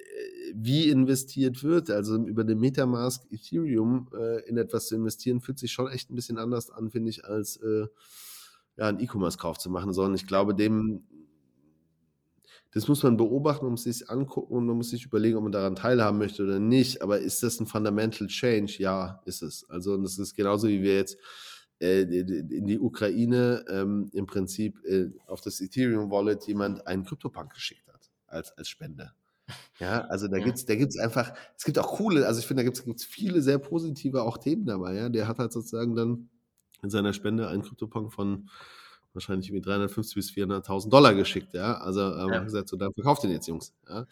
wie 0.53 0.89
investiert 0.89 1.63
wird. 1.63 1.89
Also 1.89 2.15
über 2.17 2.43
den 2.43 2.59
Metamask 2.59 3.23
Ethereum 3.31 4.09
äh, 4.13 4.47
in 4.47 4.57
etwas 4.57 4.87
zu 4.87 4.95
investieren, 4.95 5.41
fühlt 5.41 5.59
sich 5.59 5.71
schon 5.71 5.87
echt 5.87 6.11
ein 6.11 6.15
bisschen 6.15 6.37
anders 6.37 6.69
an, 6.69 6.91
finde 6.91 7.09
ich, 7.09 7.25
als 7.25 7.57
äh, 7.57 7.87
ja, 8.77 8.87
einen 8.87 8.99
E-Commerce-Kauf 8.99 9.57
zu 9.57 9.69
machen, 9.69 9.93
sondern 9.93 10.15
ich 10.15 10.27
glaube, 10.27 10.55
dem, 10.55 11.03
das 12.71 12.87
muss 12.87 13.03
man 13.03 13.17
beobachten, 13.17 13.65
man 13.65 13.71
muss 13.71 13.83
sich 13.83 14.09
angucken 14.09 14.53
und 14.53 14.65
man 14.65 14.77
muss 14.77 14.91
sich 14.91 15.05
überlegen, 15.05 15.37
ob 15.37 15.43
man 15.43 15.51
daran 15.51 15.75
teilhaben 15.75 16.17
möchte 16.17 16.43
oder 16.43 16.59
nicht. 16.59 17.01
Aber 17.01 17.19
ist 17.19 17.41
das 17.41 17.59
ein 17.59 17.65
Fundamental 17.65 18.27
Change? 18.27 18.75
Ja, 18.77 19.21
ist 19.25 19.41
es. 19.41 19.67
Also, 19.69 19.97
das 19.97 20.19
ist 20.19 20.35
genauso 20.35 20.67
wie 20.67 20.81
wir 20.81 20.95
jetzt 20.95 21.17
äh, 21.79 22.01
in 22.01 22.67
die 22.67 22.79
Ukraine 22.79 23.65
ähm, 23.69 24.09
im 24.13 24.25
Prinzip 24.27 24.83
äh, 24.85 25.09
auf 25.27 25.41
das 25.41 25.61
Ethereum 25.61 26.11
Wallet 26.11 26.45
jemand 26.45 26.85
einen 26.85 27.05
Kryptopunk 27.05 27.53
geschickt 27.53 27.87
hat 27.87 28.09
als, 28.27 28.51
als 28.57 28.69
Spende. 28.69 29.13
Ja, 29.79 30.01
also 30.05 30.27
da 30.27 30.37
ja. 30.37 30.45
gibt's, 30.45 30.65
da 30.65 30.75
gibt's 30.75 30.97
einfach, 30.97 31.33
es 31.57 31.63
gibt 31.63 31.79
auch 31.79 31.97
coole, 31.97 32.25
also 32.25 32.39
ich 32.39 32.45
finde, 32.45 32.63
da 32.63 32.65
gibt's, 32.65 32.83
gibt's 32.83 33.05
viele 33.05 33.41
sehr 33.41 33.57
positive 33.57 34.23
auch 34.23 34.37
Themen 34.37 34.65
dabei, 34.65 34.95
ja. 34.95 35.09
Der 35.09 35.27
hat 35.27 35.39
halt 35.39 35.53
sozusagen 35.53 35.95
dann 35.95 36.29
in 36.81 36.89
seiner 36.89 37.13
Spende 37.13 37.47
einen 37.47 37.61
Kryptopunk 37.61 38.13
von 38.13 38.49
wahrscheinlich 39.13 39.49
irgendwie 39.49 39.61
350 39.61 40.15
bis 40.15 40.31
400.000 40.31 40.89
Dollar 40.89 41.13
geschickt, 41.13 41.53
ja. 41.53 41.77
Also 41.77 42.01
ähm, 42.01 42.29
ja. 42.29 42.39
gesagt, 42.43 42.69
so 42.69 42.77
dann 42.77 42.93
verkauft 42.93 43.23
den 43.23 43.31
jetzt, 43.31 43.47
Jungs, 43.47 43.73
ja. 43.87 44.05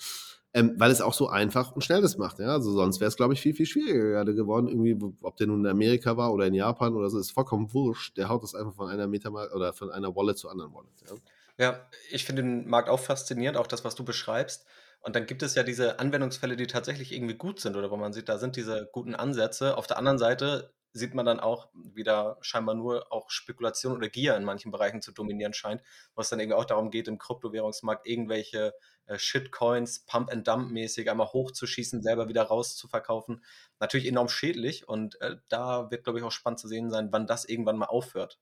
Ähm, 0.53 0.73
weil 0.77 0.89
es 0.89 1.01
auch 1.01 1.13
so 1.13 1.27
einfach 1.27 1.73
und 1.73 1.83
schnell 1.83 2.01
das 2.01 2.17
macht, 2.17 2.39
ja. 2.39 2.47
Also 2.47 2.71
sonst 2.71 2.99
wäre 2.99 3.09
es, 3.09 3.15
glaube 3.15 3.33
ich, 3.33 3.41
viel, 3.41 3.53
viel 3.53 3.65
schwieriger 3.65 4.09
gerade 4.09 4.33
geworden, 4.33 4.67
irgendwie, 4.67 4.97
ob 5.21 5.37
der 5.37 5.47
nun 5.47 5.65
in 5.65 5.67
Amerika 5.67 6.17
war 6.17 6.33
oder 6.33 6.47
in 6.47 6.53
Japan 6.53 6.95
oder 6.95 7.09
so, 7.09 7.19
ist 7.19 7.31
vollkommen 7.31 7.73
wurscht. 7.73 8.17
Der 8.17 8.29
haut 8.29 8.43
das 8.43 8.55
einfach 8.55 8.73
von 8.73 8.89
einer 8.89 9.07
Metamask 9.07 9.53
oder 9.53 9.73
von 9.73 9.91
einer 9.91 10.15
Wallet 10.15 10.37
zu 10.37 10.49
anderen 10.49 10.73
Wallet, 10.73 10.89
ja. 11.07 11.15
Ja, 11.59 11.79
ich 12.11 12.23
finde 12.23 12.43
den 12.43 12.67
Markt 12.67 12.87
auch 12.87 12.99
faszinierend, 12.99 13.57
auch 13.57 13.65
das, 13.65 13.83
was 13.83 13.95
du 13.95 14.05
beschreibst. 14.05 14.67
Und 15.01 15.15
dann 15.15 15.25
gibt 15.25 15.43
es 15.43 15.55
ja 15.55 15.63
diese 15.63 15.99
Anwendungsfälle, 15.99 16.57
die 16.57 16.67
tatsächlich 16.67 17.13
irgendwie 17.13 17.35
gut 17.35 17.59
sind 17.59 17.75
oder 17.75 17.91
wo 17.91 17.97
man 17.97 18.13
sieht, 18.13 18.29
da 18.29 18.37
sind 18.37 18.55
diese 18.55 18.89
guten 18.91 19.15
Ansätze. 19.15 19.77
Auf 19.77 19.87
der 19.87 19.97
anderen 19.97 20.17
Seite 20.17 20.73
sieht 20.93 21.13
man 21.13 21.25
dann 21.25 21.39
auch, 21.39 21.69
wie 21.73 22.03
da 22.03 22.37
scheinbar 22.41 22.75
nur 22.75 23.11
auch 23.11 23.29
Spekulation 23.29 23.95
oder 23.95 24.09
Gier 24.09 24.35
in 24.35 24.43
manchen 24.43 24.71
Bereichen 24.71 25.01
zu 25.01 25.11
dominieren 25.11 25.53
scheint, 25.53 25.81
wo 26.15 26.21
es 26.21 26.29
dann 26.29 26.39
irgendwie 26.39 26.55
auch 26.55 26.65
darum 26.65 26.91
geht, 26.91 27.07
im 27.07 27.17
Kryptowährungsmarkt 27.17 28.07
irgendwelche 28.07 28.73
äh, 29.05 29.17
Shitcoins 29.17 30.05
Pump-and-Dump-mäßig 30.05 31.09
einmal 31.09 31.27
hochzuschießen, 31.27 32.01
selber 32.01 32.27
wieder 32.27 32.43
rauszuverkaufen. 32.43 33.43
Natürlich 33.79 34.07
enorm 34.07 34.29
schädlich 34.29 34.87
und 34.87 35.19
äh, 35.21 35.37
da 35.47 35.91
wird, 35.91 36.03
glaube 36.03 36.19
ich, 36.19 36.25
auch 36.25 36.31
spannend 36.31 36.59
zu 36.59 36.67
sehen 36.67 36.89
sein, 36.89 37.09
wann 37.11 37.27
das 37.27 37.45
irgendwann 37.45 37.77
mal 37.77 37.85
aufhört. 37.85 38.39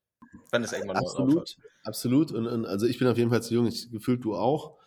Wenn 0.51 0.63
es 0.63 0.73
irgendwann 0.73 0.97
absolut, 0.97 1.27
mal 1.27 1.41
aufhört. 1.41 1.57
Absolut. 1.83 2.31
Und, 2.31 2.47
und, 2.47 2.65
also 2.65 2.85
ich 2.85 2.99
bin 2.99 3.07
auf 3.07 3.17
jeden 3.17 3.29
Fall 3.29 3.43
zu 3.43 3.53
jung, 3.53 3.67
ich 3.67 3.91
gefühlt 3.91 4.23
du 4.23 4.35
auch. 4.35 4.77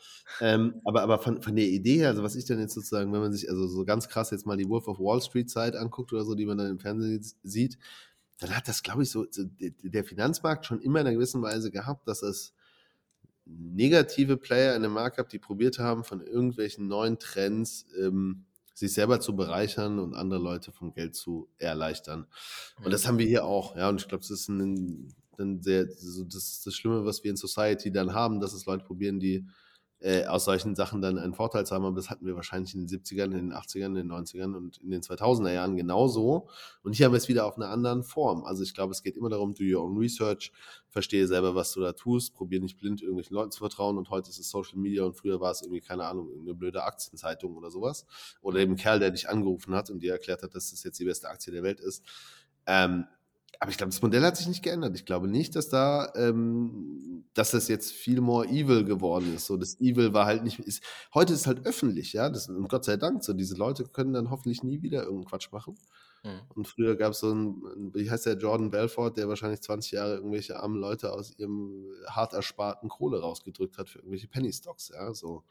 Ähm, 0.41 0.80
aber 0.84 1.03
aber 1.03 1.18
von, 1.18 1.41
von 1.43 1.57
der 1.57 1.66
Idee 1.66 1.99
her, 1.99 2.09
also 2.09 2.22
was 2.22 2.36
ich 2.36 2.45
dann 2.45 2.61
jetzt 2.61 2.74
sozusagen, 2.74 3.12
wenn 3.12 3.20
man 3.20 3.32
sich 3.32 3.49
also 3.49 3.66
so 3.66 3.84
ganz 3.84 4.09
krass 4.09 4.30
jetzt 4.30 4.47
mal 4.47 4.57
die 4.57 4.68
Wolf 4.68 4.86
of 4.86 4.99
Wall 4.99 5.22
Street 5.22 5.51
Zeit 5.51 5.74
anguckt 5.74 6.12
oder 6.12 6.24
so, 6.24 6.34
die 6.34 6.47
man 6.47 6.59
dann 6.59 6.70
im 6.70 6.78
Fernsehen 6.78 7.24
sieht, 7.43 7.78
dann 8.39 8.55
hat 8.55 8.68
das, 8.68 8.82
glaube 8.82 9.03
ich, 9.03 9.11
so, 9.11 9.26
so 9.30 9.45
der 9.49 10.05
Finanzmarkt 10.05 10.66
schon 10.66 10.80
immer 10.80 11.01
in 11.01 11.07
einer 11.07 11.14
gewissen 11.16 11.43
Weise 11.43 11.70
gehabt, 11.70 12.07
dass 12.07 12.22
es 12.22 12.55
negative 13.47 14.36
Player 14.36 14.76
in 14.76 14.82
dem 14.82 14.93
Markt 14.93 15.16
gab, 15.16 15.28
die 15.28 15.39
probiert 15.39 15.78
haben, 15.78 16.05
von 16.05 16.20
irgendwelchen 16.20 16.86
neuen 16.86 17.18
Trends 17.18 17.86
ähm, 17.99 18.45
sich 18.74 18.93
selber 18.93 19.20
zu 19.20 19.34
bereichern 19.34 19.99
und 19.99 20.14
andere 20.14 20.41
Leute 20.41 20.70
vom 20.70 20.93
Geld 20.93 21.16
zu 21.16 21.49
erleichtern. 21.59 22.26
Und 22.84 22.93
das 22.93 23.09
haben 23.09 23.18
wir 23.18 23.26
hier 23.26 23.45
auch, 23.45 23.76
ja, 23.76 23.89
und 23.89 24.01
ich 24.01 24.07
glaube, 24.07 24.22
das 24.22 24.30
ist 24.30 24.49
ein, 24.49 25.12
ein 25.39 25.62
sehr, 25.62 25.84
das 25.84 26.03
ist 26.03 26.66
das 26.66 26.74
Schlimme, 26.74 27.05
was 27.05 27.22
wir 27.24 27.30
in 27.30 27.36
Society 27.36 27.91
dann 27.91 28.14
haben, 28.14 28.41
dass 28.41 28.53
es 28.53 28.66
Leute 28.66 28.84
probieren, 28.84 29.20
die 29.20 29.47
äh, 30.01 30.26
aus 30.26 30.45
solchen 30.45 30.76
Sachen 30.76 31.03
dann 31.03 31.18
einen 31.18 31.34
Vorteil 31.34 31.66
zu 31.66 31.74
haben. 31.74 31.84
Aber 31.84 31.97
das 31.97 32.11
hatten 32.11 32.24
wir 32.24 32.36
wahrscheinlich 32.36 32.74
in 32.74 32.86
den 32.86 32.89
70ern, 32.89 33.32
in 33.36 33.51
den 33.51 33.53
80ern, 33.53 33.86
in 33.86 33.95
den 33.95 34.12
90ern 34.12 34.55
und 34.55 34.78
in 34.78 34.91
den 34.91 35.03
2000er 35.03 35.53
Jahren 35.53 35.76
genauso. 35.76 36.49
Und 36.82 36.95
hier 36.95 37.07
haben 37.07 37.12
wir 37.12 37.18
es 37.18 37.28
wieder 37.28 37.47
auf 37.47 37.57
einer 37.57 37.68
anderen 37.68 38.05
Form. 38.05 38.45
Also 38.45 38.62
ich 38.62 38.74
glaube, 38.74 38.93
es 38.93 39.03
geht 39.03 39.16
immer 39.16 39.28
darum, 39.28 39.55
do 39.55 39.64
your 39.64 39.82
own 39.82 39.97
research, 39.97 40.53
verstehe 40.89 41.26
selber, 41.26 41.55
was 41.55 41.72
du 41.72 41.80
da 41.80 41.93
tust, 41.93 42.34
probiere 42.34 42.62
nicht 42.62 42.78
blind 42.78 43.03
irgendwelchen 43.03 43.34
Leuten 43.34 43.51
zu 43.51 43.59
vertrauen. 43.59 43.99
Und 43.99 44.11
heute 44.11 44.30
ist 44.30 44.39
es 44.39 44.51
Social 44.51 44.78
Media 44.78 45.05
und 45.05 45.16
früher 45.16 45.41
war 45.41 45.51
es 45.51 45.62
irgendwie, 45.62 45.80
keine 45.80 46.05
Ahnung, 46.05 46.30
eine 46.41 46.55
blöde 46.55 46.84
Aktienzeitung 46.84 47.57
oder 47.57 47.70
sowas. 47.70 48.07
Oder 48.41 48.61
eben 48.61 48.74
ein 48.74 48.76
Kerl, 48.76 49.01
der 49.01 49.11
dich 49.11 49.28
angerufen 49.28 49.74
hat 49.74 49.91
und 49.91 50.01
dir 50.01 50.12
erklärt 50.12 50.43
hat, 50.43 50.55
dass 50.55 50.70
das 50.70 50.84
jetzt 50.84 51.01
die 51.01 51.05
beste 51.05 51.28
Aktie 51.28 51.53
der 51.53 51.64
Welt 51.64 51.80
ist. 51.80 52.05
Ähm, 52.66 53.07
aber 53.61 53.70
ich 53.70 53.76
glaube, 53.76 53.90
das 53.90 54.03
Modell 54.03 54.22
hat 54.22 54.36
sich 54.36 54.46
nicht 54.46 54.62
geändert. 54.62 54.94
Ich 54.94 55.05
glaube 55.05 55.26
nicht, 55.26 55.57
dass 55.57 55.68
da, 55.68 56.12
ähm, 56.14 57.24
dass 57.34 57.51
das 57.51 57.66
jetzt 57.68 57.92
viel 57.92 58.20
more 58.20 58.46
evil 58.46 58.84
geworden 58.84 59.34
ist. 59.34 59.46
So, 59.46 59.57
das 59.57 59.80
Evil 59.80 60.12
war 60.12 60.26
halt 60.26 60.44
nicht, 60.44 60.61
ist, 60.61 60.82
heute 61.12 61.32
ist 61.32 61.40
es 61.40 61.46
halt 61.46 61.66
öffentlich, 61.66 62.12
ja, 62.12 62.30
das, 62.30 62.49
und 62.49 62.68
Gott 62.68 62.84
sei 62.84 62.96
Dank, 62.96 63.24
so, 63.24 63.32
diese 63.32 63.57
Leute 63.57 63.84
können 63.84 64.12
dann 64.12 64.30
hoffentlich 64.30 64.62
nie 64.62 64.82
wieder 64.82 65.03
irgendeinen 65.03 65.26
Quatsch 65.26 65.51
machen. 65.51 65.76
Mhm. 66.22 66.40
Und 66.55 66.68
früher 66.68 66.96
gab 66.96 67.12
es 67.12 67.20
so 67.20 67.30
einen, 67.32 67.92
wie 67.94 68.09
heißt 68.09 68.26
der, 68.26 68.36
Jordan 68.36 68.70
Belfort, 68.70 69.16
der 69.16 69.28
wahrscheinlich 69.28 69.61
20 69.61 69.92
Jahre 69.92 70.16
irgendwelche 70.16 70.61
armen 70.61 70.78
Leute 70.78 71.12
aus 71.12 71.36
ihrem 71.36 71.84
hart 72.07 72.34
ersparten 72.34 72.88
Kohle 72.88 73.20
rausgedrückt 73.20 73.76
hat 73.78 73.88
für 73.88 73.99
irgendwelche 73.99 74.28
Penny 74.28 74.53
Stocks, 74.53 74.90
ja, 74.94 75.12
so. 75.14 75.42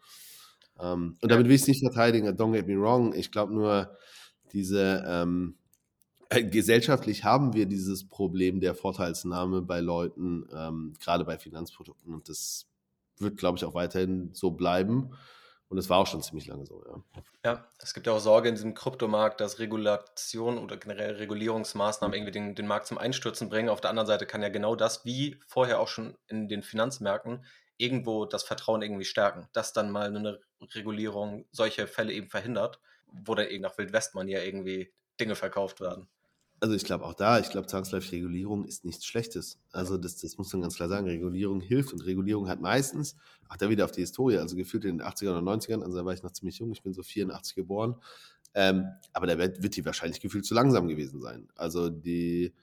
Ähm, 0.79 1.17
und 1.21 1.31
damit 1.31 1.47
will 1.47 1.55
ich 1.55 1.61
es 1.61 1.67
nicht 1.67 1.81
verteidigen, 1.81 2.29
don't 2.29 2.53
get 2.53 2.67
me 2.67 2.79
wrong. 2.79 3.13
Ich 3.13 3.31
glaube 3.31 3.53
nur, 3.53 3.97
diese, 4.53 5.03
ähm, 5.05 5.55
äh, 5.57 5.66
gesellschaftlich 6.30 7.23
haben 7.23 7.53
wir 7.53 7.65
dieses 7.65 8.07
Problem 8.07 8.59
der 8.59 8.75
Vorteilsnahme 8.75 9.61
bei 9.61 9.80
Leuten, 9.80 10.47
ähm, 10.53 10.93
gerade 10.99 11.25
bei 11.25 11.38
Finanzprodukten. 11.38 12.13
Und 12.13 12.30
das 12.30 12.67
wird, 13.17 13.38
glaube 13.38 13.57
ich, 13.57 13.65
auch 13.65 13.73
weiterhin 13.73 14.34
so 14.34 14.51
bleiben. 14.51 15.15
Und 15.69 15.78
es 15.78 15.89
war 15.89 15.97
auch 15.97 16.07
schon 16.07 16.21
ziemlich 16.21 16.47
lange 16.47 16.65
so, 16.65 16.82
ja. 16.86 17.21
Ja, 17.43 17.67
es 17.80 17.93
gibt 17.93 18.07
ja 18.07 18.13
auch 18.13 18.19
Sorge 18.19 18.47
in 18.49 18.55
diesem 18.55 18.73
Kryptomarkt, 18.73 19.41
dass 19.41 19.59
Regulation 19.59 20.57
oder 20.57 20.78
generell 20.78 21.15
Regulierungsmaßnahmen 21.15 22.15
irgendwie 22.15 22.32
den, 22.32 22.55
den 22.55 22.67
Markt 22.67 22.88
zum 22.88 22.97
Einstürzen 22.97 23.49
bringen. 23.49 23.69
Auf 23.69 23.82
der 23.82 23.89
anderen 23.89 24.07
Seite 24.07 24.25
kann 24.25 24.41
ja 24.41 24.49
genau 24.49 24.75
das, 24.75 25.03
wie 25.03 25.39
vorher 25.45 25.80
auch 25.80 25.89
schon 25.89 26.17
in 26.28 26.47
den 26.47 26.63
Finanzmärkten, 26.63 27.45
irgendwo 27.78 28.25
das 28.25 28.43
Vertrauen 28.43 28.82
irgendwie 28.82 29.05
stärken, 29.05 29.47
dass 29.53 29.73
dann 29.73 29.91
mal 29.91 30.07
eine 30.07 30.39
Regulierung 30.73 31.45
solche 31.51 31.86
Fälle 31.88 32.13
eben 32.13 32.30
verhindert, 32.30 32.80
wo 33.07 33.36
dann 33.36 33.47
eben 33.47 33.61
nach 33.61 33.78
Wildwestmann 33.78 34.30
ja 34.30 34.41
irgendwie 34.41 34.93
Dinge 35.19 35.36
verkauft 35.36 35.82
werden. 35.82 36.07
Also 36.60 36.74
ich 36.74 36.86
glaube 36.86 37.05
auch 37.05 37.14
da, 37.14 37.39
ich 37.39 37.49
glaube 37.49 37.68
zwangsläufig 37.68 38.12
Regulierung 38.14 38.66
ist 38.66 38.84
nichts 38.84 39.05
Schlechtes. 39.05 39.60
Also 39.72 39.97
das, 39.97 40.18
das 40.18 40.38
muss 40.38 40.51
man 40.53 40.64
ganz 40.64 40.76
klar 40.76 40.89
sagen. 40.89 41.08
Regulierung 41.08 41.62
hilft 41.62 41.93
und 41.93 42.05
Regulierung 42.05 42.49
hat 42.49 42.62
meistens, 42.62 43.16
ach 43.47 43.58
da 43.58 43.70
wieder 43.70 43.86
auf 43.86 43.91
die 43.91 44.01
Historie, 44.01 44.38
also 44.38 44.55
gefühlt 44.55 44.86
in 44.86 44.97
den 44.97 45.08
80ern 45.08 45.38
oder 45.39 45.51
90ern, 45.51 45.84
also 45.84 45.97
da 45.97 46.05
war 46.05 46.14
ich 46.14 46.24
noch 46.24 46.32
ziemlich 46.32 46.58
jung, 46.58 46.72
ich 46.72 46.82
bin 46.82 46.93
so 46.93 47.03
84 47.03 47.55
geboren, 47.55 47.95
ähm, 48.55 48.86
aber 49.14 49.28
da 49.28 49.38
wird, 49.38 49.62
wird 49.62 49.76
die 49.76 49.86
wahrscheinlich 49.86 50.20
gefühlt 50.20 50.45
zu 50.45 50.55
langsam 50.55 50.88
gewesen 50.88 51.22
sein. 51.22 51.47
Also 51.55 51.89
die, 51.89 52.53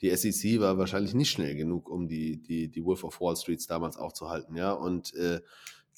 die 0.00 0.14
SEC 0.16 0.58
war 0.60 0.76
wahrscheinlich 0.76 1.14
nicht 1.14 1.30
schnell 1.30 1.54
genug, 1.54 1.88
um 1.88 2.08
die, 2.08 2.42
die, 2.42 2.68
die 2.68 2.84
Wolf 2.84 3.04
of 3.04 3.20
Wall 3.20 3.36
Streets 3.36 3.68
damals 3.68 3.96
aufzuhalten, 3.96 4.56
ja, 4.56 4.72
und 4.72 5.14
äh, 5.14 5.40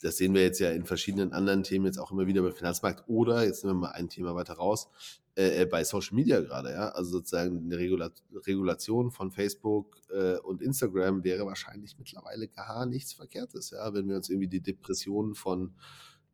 das 0.02 0.16
sehen 0.16 0.34
wir 0.34 0.42
jetzt 0.42 0.60
ja 0.60 0.70
in 0.70 0.84
verschiedenen 0.84 1.32
anderen 1.32 1.62
Themen 1.62 1.86
jetzt 1.86 1.98
auch 1.98 2.12
immer 2.12 2.26
wieder 2.26 2.42
beim 2.42 2.52
Finanzmarkt 2.54 3.04
oder 3.08 3.44
jetzt 3.44 3.64
nehmen 3.64 3.80
wir 3.80 3.88
mal 3.88 3.92
ein 3.92 4.08
Thema 4.08 4.34
weiter 4.34 4.54
raus, 4.54 4.88
äh, 5.36 5.62
äh 5.62 5.66
bei 5.66 5.84
Social 5.84 6.14
Media 6.14 6.40
gerade, 6.40 6.70
ja. 6.70 6.90
Also 6.90 7.10
sozusagen 7.10 7.64
eine 7.64 7.78
Regula 7.78 8.10
Regulation 8.46 9.10
von 9.10 9.30
Facebook 9.30 10.00
äh, 10.10 10.36
und 10.38 10.62
Instagram 10.62 11.24
wäre 11.24 11.46
wahrscheinlich 11.46 11.98
mittlerweile 11.98 12.48
gar 12.48 12.86
nichts 12.86 13.12
Verkehrtes, 13.12 13.70
ja, 13.70 13.92
wenn 13.92 14.08
wir 14.08 14.16
uns 14.16 14.28
irgendwie 14.30 14.48
die 14.48 14.62
Depressionen 14.62 15.34
von 15.34 15.74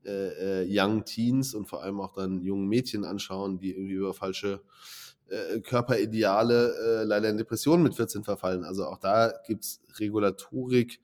äh, 0.04 0.62
äh 0.62 0.66
Young 0.68 1.04
Teens 1.04 1.54
und 1.54 1.66
vor 1.66 1.82
allem 1.82 2.00
auch 2.00 2.12
dann 2.12 2.42
jungen 2.42 2.68
Mädchen 2.68 3.04
anschauen, 3.04 3.58
die 3.58 3.72
irgendwie 3.72 3.94
über 3.94 4.12
falsche 4.12 4.60
äh, 5.28 5.60
Körperideale 5.60 6.74
äh, 7.00 7.04
leider 7.04 7.30
in 7.30 7.38
Depressionen 7.38 7.82
mit 7.82 7.94
14 7.94 8.24
verfallen. 8.24 8.64
Also 8.64 8.86
auch 8.86 8.98
da 8.98 9.32
gibt 9.46 9.64
es 9.64 9.80
Regulatorik, 9.98 11.00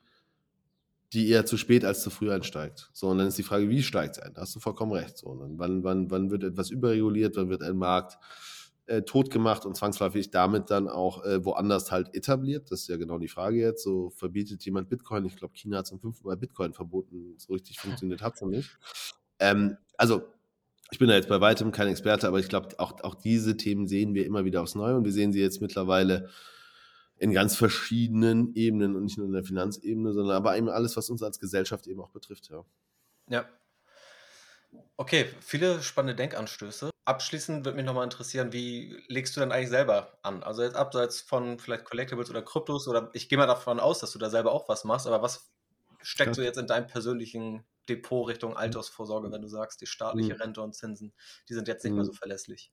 die 1.13 1.29
eher 1.29 1.45
zu 1.45 1.57
spät 1.57 1.85
als 1.85 2.03
zu 2.03 2.11
früh 2.11 2.31
einsteigt. 2.31 2.91
So, 2.93 3.09
und 3.09 3.19
dann 3.19 3.27
ist 3.27 3.39
die 3.39 3.43
Frage, 3.43 3.69
wie 3.69 3.83
steigt 3.83 4.17
es 4.17 4.23
ein? 4.23 4.33
Da 4.35 4.43
hast 4.43 4.55
du 4.55 4.61
vollkommen 4.61 4.93
recht. 4.93 5.19
So, 5.19 5.27
und 5.27 5.59
wann, 5.59 5.83
wann, 5.83 6.11
wann 6.11 6.31
wird 6.31 6.45
etwas 6.45 6.71
überreguliert, 6.71 7.37
wann 7.37 7.49
wird 7.49 7.63
ein 7.63 7.77
Markt 7.77 8.19
äh, 8.87 9.03
tot 9.03 9.31
gemacht 9.31 9.67
und 9.67 9.77
zwangsläufig 9.77 10.31
damit 10.31 10.71
dann 10.71 10.89
auch 10.89 11.25
äh, 11.25 11.45
woanders 11.45 11.91
halt 11.91 12.15
etabliert? 12.15 12.71
Das 12.71 12.83
ist 12.83 12.89
ja 12.89 12.97
genau 12.97 13.19
die 13.19 13.29
Frage 13.29 13.59
jetzt. 13.59 13.83
So 13.83 14.11
verbietet 14.11 14.65
jemand 14.65 14.89
Bitcoin. 14.89 15.25
Ich 15.25 15.37
glaube, 15.37 15.55
China 15.57 15.79
hat 15.79 15.87
zum 15.89 15.99
fünften 15.99 16.29
Mal 16.29 16.37
Bitcoin 16.37 16.75
verboten. 16.75 17.35
So 17.39 17.55
richtig 17.55 17.81
funktioniert 17.81 18.23
hat 18.23 18.35
es 18.37 18.43
noch 18.43 18.49
nicht. 18.49 18.79
Ähm, 19.41 19.77
also, 19.97 20.23
ich 20.93 20.99
bin 20.99 21.09
da 21.09 21.15
jetzt 21.15 21.29
bei 21.29 21.41
weitem 21.41 21.73
kein 21.73 21.89
Experte, 21.89 22.29
aber 22.29 22.39
ich 22.39 22.49
glaube, 22.49 22.69
auch, 22.79 23.03
auch 23.03 23.15
diese 23.17 23.57
Themen 23.57 23.87
sehen 23.89 24.15
wir 24.15 24.27
immer 24.27 24.45
wieder 24.45 24.63
aufs 24.63 24.75
Neue 24.75 24.97
und 24.97 25.05
wir 25.05 25.13
sehen 25.13 25.33
sie 25.33 25.41
jetzt 25.41 25.61
mittlerweile 25.61 26.29
in 27.21 27.33
ganz 27.33 27.55
verschiedenen 27.55 28.55
Ebenen 28.55 28.97
und 28.97 29.05
nicht 29.05 29.19
nur 29.19 29.27
in 29.27 29.33
der 29.35 29.45
Finanzebene, 29.45 30.15
sondern 30.15 30.37
aber 30.37 30.57
eben 30.57 30.71
alles, 30.71 30.97
was 30.97 31.11
uns 31.11 31.23
als 31.23 31.39
Gesellschaft 31.39 31.87
eben 31.87 32.01
auch 32.01 32.11
betrifft, 32.11 32.49
ja. 32.49 32.65
Ja. 33.29 33.47
Okay, 34.97 35.27
viele 35.41 35.83
spannende 35.83 36.17
Denkanstöße. 36.17 36.89
Abschließend 37.05 37.67
würde 37.67 37.77
mich 37.77 37.85
nochmal 37.85 38.05
interessieren, 38.05 38.55
wie 38.55 39.05
legst 39.09 39.37
du 39.37 39.41
denn 39.41 39.53
eigentlich 39.53 39.69
selber 39.69 40.19
an? 40.23 40.43
Also 40.43 40.63
jetzt 40.63 40.77
abseits 40.77 41.21
von 41.21 41.59
vielleicht 41.59 41.85
Collectibles 41.85 42.31
oder 42.31 42.41
Kryptos 42.41 42.89
oder 42.89 43.11
ich 43.13 43.29
gehe 43.29 43.37
mal 43.37 43.47
davon 43.47 43.81
aus, 43.81 43.99
dass 43.99 44.13
du 44.13 44.19
da 44.19 44.31
selber 44.31 44.53
auch 44.53 44.69
was 44.71 44.85
machst, 44.85 45.07
aber 45.07 45.21
was 45.21 45.53
steckst 46.01 46.39
du 46.39 46.43
jetzt 46.43 46.59
in 46.59 46.67
deinem 46.67 46.87
persönlichen 46.87 47.65
Depot 47.89 48.29
Richtung 48.29 48.57
Altersvorsorge, 48.57 49.31
wenn 49.31 49.43
du 49.43 49.49
sagst, 49.49 49.83
die 49.83 49.87
staatliche 49.87 50.35
hm. 50.35 50.41
Rente 50.41 50.63
und 50.63 50.75
Zinsen, 50.75 51.13
die 51.51 51.55
sind 51.55 51.69
jetzt 51.69 51.85
nicht 51.85 51.93
mehr 51.93 52.05
hm. 52.05 52.07
so 52.07 52.13
verlässlich? 52.15 52.73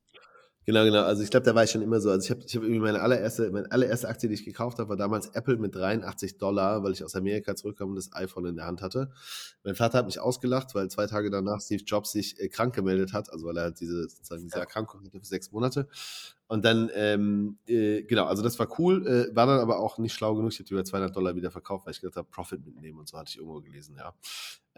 Genau, 0.68 0.84
genau. 0.84 1.03
Also 1.03 1.24
ich 1.24 1.30
glaube, 1.30 1.45
da 1.45 1.55
war 1.55 1.63
ich 1.63 1.72
schon 1.72 1.82
immer 1.82 2.01
so. 2.01 2.11
Also 2.11 2.26
ich 2.26 2.30
habe 2.30 2.41
ich 2.45 2.53
hab 2.53 2.61
irgendwie 2.61 2.82
meine 2.82 2.99
allererste, 2.99 3.49
meine 3.51 3.72
allererste 3.72 4.09
Aktie, 4.09 4.28
die 4.28 4.36
ich 4.36 4.43
gekauft 4.43 4.80
habe, 4.80 4.89
war 4.89 4.97
damals 4.97 5.30
Apple 5.30 5.55
mit 5.55 5.74
83 5.74 6.38
Dollar, 6.39 6.84
weil 6.84 6.91
ich 6.91 7.05
aus 7.05 7.15
Amerika 7.15 7.55
zurückkam 7.55 7.91
und 7.91 7.95
das 7.95 8.11
iPhone 8.11 8.47
in 8.47 8.57
der 8.57 8.65
Hand 8.65 8.82
hatte. 8.82 9.09
Mein 9.63 9.76
Vater 9.76 9.99
hat 9.99 10.07
mich 10.07 10.20
ausgelacht, 10.20 10.76
weil 10.76 10.89
zwei 10.89 11.07
Tage 11.07 11.30
danach 11.30 11.61
Steve 11.61 11.84
Jobs 11.86 12.11
sich 12.11 12.38
äh, 12.41 12.49
krank 12.49 12.76
gemeldet 12.76 13.13
hat, 13.13 13.32
also 13.32 13.45
weil 13.45 13.55
er 13.55 13.63
halt 13.63 13.80
diese, 13.80 14.09
sozusagen 14.09 14.43
diese 14.43 14.59
Erkrankung 14.59 15.05
hatte 15.05 15.18
für 15.22 15.26
sechs 15.26 15.53
Monate. 15.53 15.88
Und 16.48 16.64
dann, 16.64 16.89
ähm, 16.93 17.58
äh, 17.68 18.04
genau, 18.04 18.26
also 18.26 18.41
das 18.41 18.58
war 18.58 18.80
cool, 18.80 19.06
äh, 19.06 19.36
war 19.36 19.45
dann 19.48 19.60
aber 19.60 19.80
auch 19.80 19.98
nicht 19.98 20.14
schlau 20.14 20.34
genug. 20.34 20.54
Ich 20.54 20.60
habe 20.60 20.68
die 20.68 20.74
über 20.74 20.86
200 20.86 21.14
Dollar 21.16 21.36
wieder 21.36 21.52
verkauft, 21.52 21.86
weil 21.86 21.91
ich 21.91 22.00
gedacht 22.00 22.16
habe, 22.16 22.30
Profit 22.30 22.66
mitnehmen 22.66 23.00
und 23.00 23.10
so 23.10 23.18
hatte 23.18 23.32
ich 23.32 23.38
irgendwo 23.38 23.60
gelesen, 23.60 23.95
ja. 23.98 24.14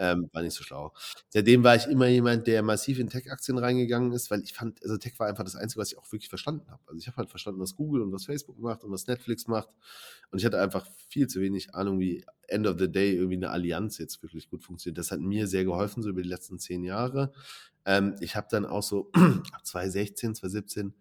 Ähm, 0.01 0.29
war 0.31 0.41
nicht 0.41 0.55
so 0.55 0.63
schlau. 0.63 0.93
Seitdem 1.27 1.63
war 1.63 1.75
ich 1.75 1.85
immer 1.85 2.07
jemand, 2.07 2.47
der 2.47 2.63
massiv 2.63 2.99
in 2.99 3.09
Tech-Aktien 3.09 3.57
reingegangen 3.57 4.13
ist, 4.13 4.31
weil 4.31 4.41
ich 4.41 4.53
fand, 4.53 4.81
also 4.81 4.97
Tech 4.97 5.19
war 5.19 5.27
einfach 5.27 5.43
das 5.43 5.57
Einzige, 5.57 5.81
was 5.81 5.91
ich 5.91 5.97
auch 5.97 6.09
wirklich 6.11 6.29
verstanden 6.29 6.71
habe. 6.71 6.81
Also 6.87 6.97
ich 6.97 7.07
habe 7.07 7.17
halt 7.17 7.29
verstanden, 7.29 7.59
was 7.59 7.75
Google 7.75 8.01
und 8.01 8.13
was 8.13 8.25
Facebook 8.25 8.57
macht 8.59 8.85
und 8.85 8.91
was 8.91 9.07
Netflix 9.07 9.47
macht. 9.47 9.69
Und 10.31 10.39
ich 10.39 10.45
hatte 10.45 10.59
einfach 10.59 10.87
viel 11.09 11.27
zu 11.27 11.41
wenig 11.41 11.75
Ahnung, 11.75 11.99
wie 11.99 12.25
End 12.47 12.65
of 12.65 12.79
the 12.79 12.89
Day 12.89 13.13
irgendwie 13.13 13.35
eine 13.35 13.49
Allianz 13.49 13.97
jetzt 13.97 14.23
wirklich 14.23 14.49
gut 14.49 14.63
funktioniert. 14.63 14.97
Das 14.97 15.11
hat 15.11 15.19
mir 15.19 15.47
sehr 15.47 15.65
geholfen, 15.65 16.01
so 16.01 16.09
über 16.09 16.21
die 16.21 16.29
letzten 16.29 16.59
zehn 16.59 16.85
Jahre. 16.85 17.33
Ähm, 17.85 18.15
ich 18.21 18.37
habe 18.37 18.47
dann 18.49 18.65
auch 18.65 18.83
so 18.83 19.11
ab 19.51 19.65
2016, 19.65 20.35
2017 20.35 20.93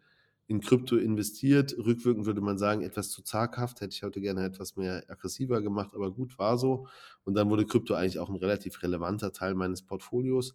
in 0.48 0.60
Krypto 0.60 0.96
investiert. 0.96 1.76
Rückwirkend 1.76 2.24
würde 2.26 2.40
man 2.40 2.58
sagen, 2.58 2.82
etwas 2.82 3.10
zu 3.10 3.22
zaghaft. 3.22 3.82
Hätte 3.82 3.94
ich 3.94 4.02
heute 4.02 4.20
gerne 4.20 4.44
etwas 4.44 4.76
mehr 4.76 5.04
aggressiver 5.08 5.60
gemacht, 5.60 5.94
aber 5.94 6.10
gut, 6.10 6.38
war 6.38 6.58
so. 6.58 6.88
Und 7.24 7.34
dann 7.34 7.50
wurde 7.50 7.66
Krypto 7.66 7.94
eigentlich 7.94 8.18
auch 8.18 8.30
ein 8.30 8.36
relativ 8.36 8.82
relevanter 8.82 9.32
Teil 9.32 9.54
meines 9.54 9.82
Portfolios. 9.82 10.54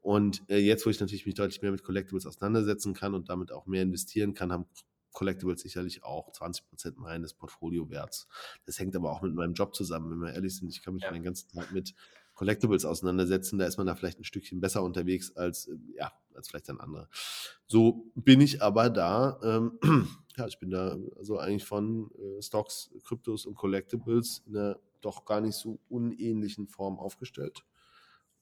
Und 0.00 0.42
äh, 0.48 0.58
jetzt, 0.58 0.84
wo 0.86 0.90
ich 0.90 0.98
natürlich 0.98 1.26
mich 1.26 1.34
deutlich 1.34 1.60
mehr 1.60 1.70
mit 1.70 1.82
Collectibles 1.82 2.26
auseinandersetzen 2.26 2.94
kann 2.94 3.14
und 3.14 3.28
damit 3.28 3.52
auch 3.52 3.66
mehr 3.66 3.82
investieren 3.82 4.32
kann, 4.32 4.50
haben 4.50 4.64
Collectibles 5.12 5.60
sicherlich 5.60 6.04
auch 6.04 6.32
20 6.32 6.66
Prozent 6.66 6.98
meines 6.98 7.34
Portfoliowerts. 7.34 8.26
Das 8.64 8.78
hängt 8.78 8.96
aber 8.96 9.12
auch 9.12 9.22
mit 9.22 9.34
meinem 9.34 9.54
Job 9.54 9.74
zusammen, 9.74 10.10
wenn 10.10 10.26
wir 10.26 10.34
ehrlich 10.34 10.56
sind. 10.56 10.68
Ich 10.68 10.82
kann 10.82 10.94
mich 10.94 11.04
ja. 11.04 11.12
den 11.12 11.22
ganzen 11.22 11.48
Tag 11.50 11.70
mit 11.70 11.94
Collectibles 12.34 12.84
auseinandersetzen. 12.84 13.58
Da 13.58 13.66
ist 13.66 13.78
man 13.78 13.86
da 13.86 13.94
vielleicht 13.94 14.18
ein 14.18 14.24
Stückchen 14.24 14.60
besser 14.60 14.82
unterwegs 14.82 15.36
als, 15.36 15.68
äh, 15.68 15.76
ja, 15.96 16.12
als 16.34 16.48
vielleicht 16.48 16.68
ein 16.70 16.80
anderer. 16.80 17.08
So 17.66 18.10
bin 18.14 18.40
ich 18.40 18.62
aber 18.62 18.90
da, 18.90 19.38
ähm, 19.42 19.78
ja, 20.36 20.46
ich 20.46 20.58
bin 20.58 20.70
da 20.70 20.96
also 21.16 21.38
eigentlich 21.38 21.64
von 21.64 22.10
äh, 22.12 22.42
Stocks, 22.42 22.90
Kryptos 23.04 23.46
und 23.46 23.54
Collectibles 23.54 24.42
in 24.46 24.56
einer 24.56 24.78
doch 25.00 25.24
gar 25.24 25.40
nicht 25.40 25.56
so 25.56 25.78
unähnlichen 25.88 26.66
Form 26.66 26.98
aufgestellt. 26.98 27.64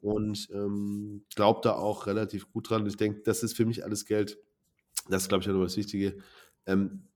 Und 0.00 0.48
ähm, 0.52 1.24
glaube 1.34 1.60
da 1.62 1.74
auch 1.74 2.06
relativ 2.06 2.50
gut 2.50 2.70
dran. 2.70 2.86
Ich 2.86 2.96
denke, 2.96 3.22
das 3.22 3.42
ist 3.42 3.56
für 3.56 3.66
mich 3.66 3.84
alles 3.84 4.04
Geld. 4.04 4.38
Das 5.08 5.22
ist, 5.22 5.28
glaube 5.28 5.42
ich, 5.42 5.50
auch 5.50 5.54
noch 5.54 5.64
das 5.64 5.76
Wichtige, 5.76 6.18
ähm, 6.66 7.08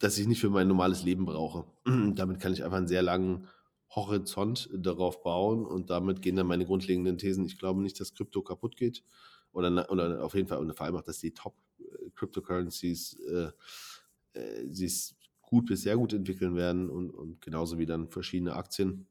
dass 0.00 0.18
ich 0.18 0.26
nicht 0.26 0.40
für 0.40 0.50
mein 0.50 0.68
normales 0.68 1.04
Leben 1.04 1.26
brauche. 1.26 1.66
Damit 2.14 2.40
kann 2.40 2.52
ich 2.52 2.64
einfach 2.64 2.78
einen 2.78 2.88
sehr 2.88 3.02
langen 3.02 3.46
Horizont 3.90 4.68
darauf 4.72 5.22
bauen 5.22 5.64
und 5.64 5.90
damit 5.90 6.22
gehen 6.22 6.36
dann 6.36 6.46
meine 6.46 6.66
grundlegenden 6.66 7.18
Thesen. 7.18 7.46
Ich 7.46 7.58
glaube 7.58 7.80
nicht, 7.80 8.00
dass 8.00 8.14
Krypto 8.14 8.42
kaputt 8.42 8.76
geht 8.76 9.04
oder, 9.52 9.90
oder 9.90 10.24
auf 10.24 10.34
jeden 10.34 10.48
Fall 10.48 10.58
und 10.58 10.74
vor 10.74 10.86
allem 10.86 10.96
auch, 10.96 11.02
dass 11.02 11.18
die 11.18 11.32
Top 11.32 11.54
äh, 11.78 12.10
äh, 13.28 13.50
äh, 14.32 14.68
sich 14.68 15.14
gut 15.42 15.66
bis 15.66 15.82
sehr 15.82 15.96
gut 15.96 16.12
entwickeln 16.12 16.56
werden 16.56 16.90
und, 16.90 17.10
und 17.10 17.40
genauso 17.40 17.78
wie 17.78 17.86
dann 17.86 18.08
verschiedene 18.08 18.54
Aktien 18.56 19.06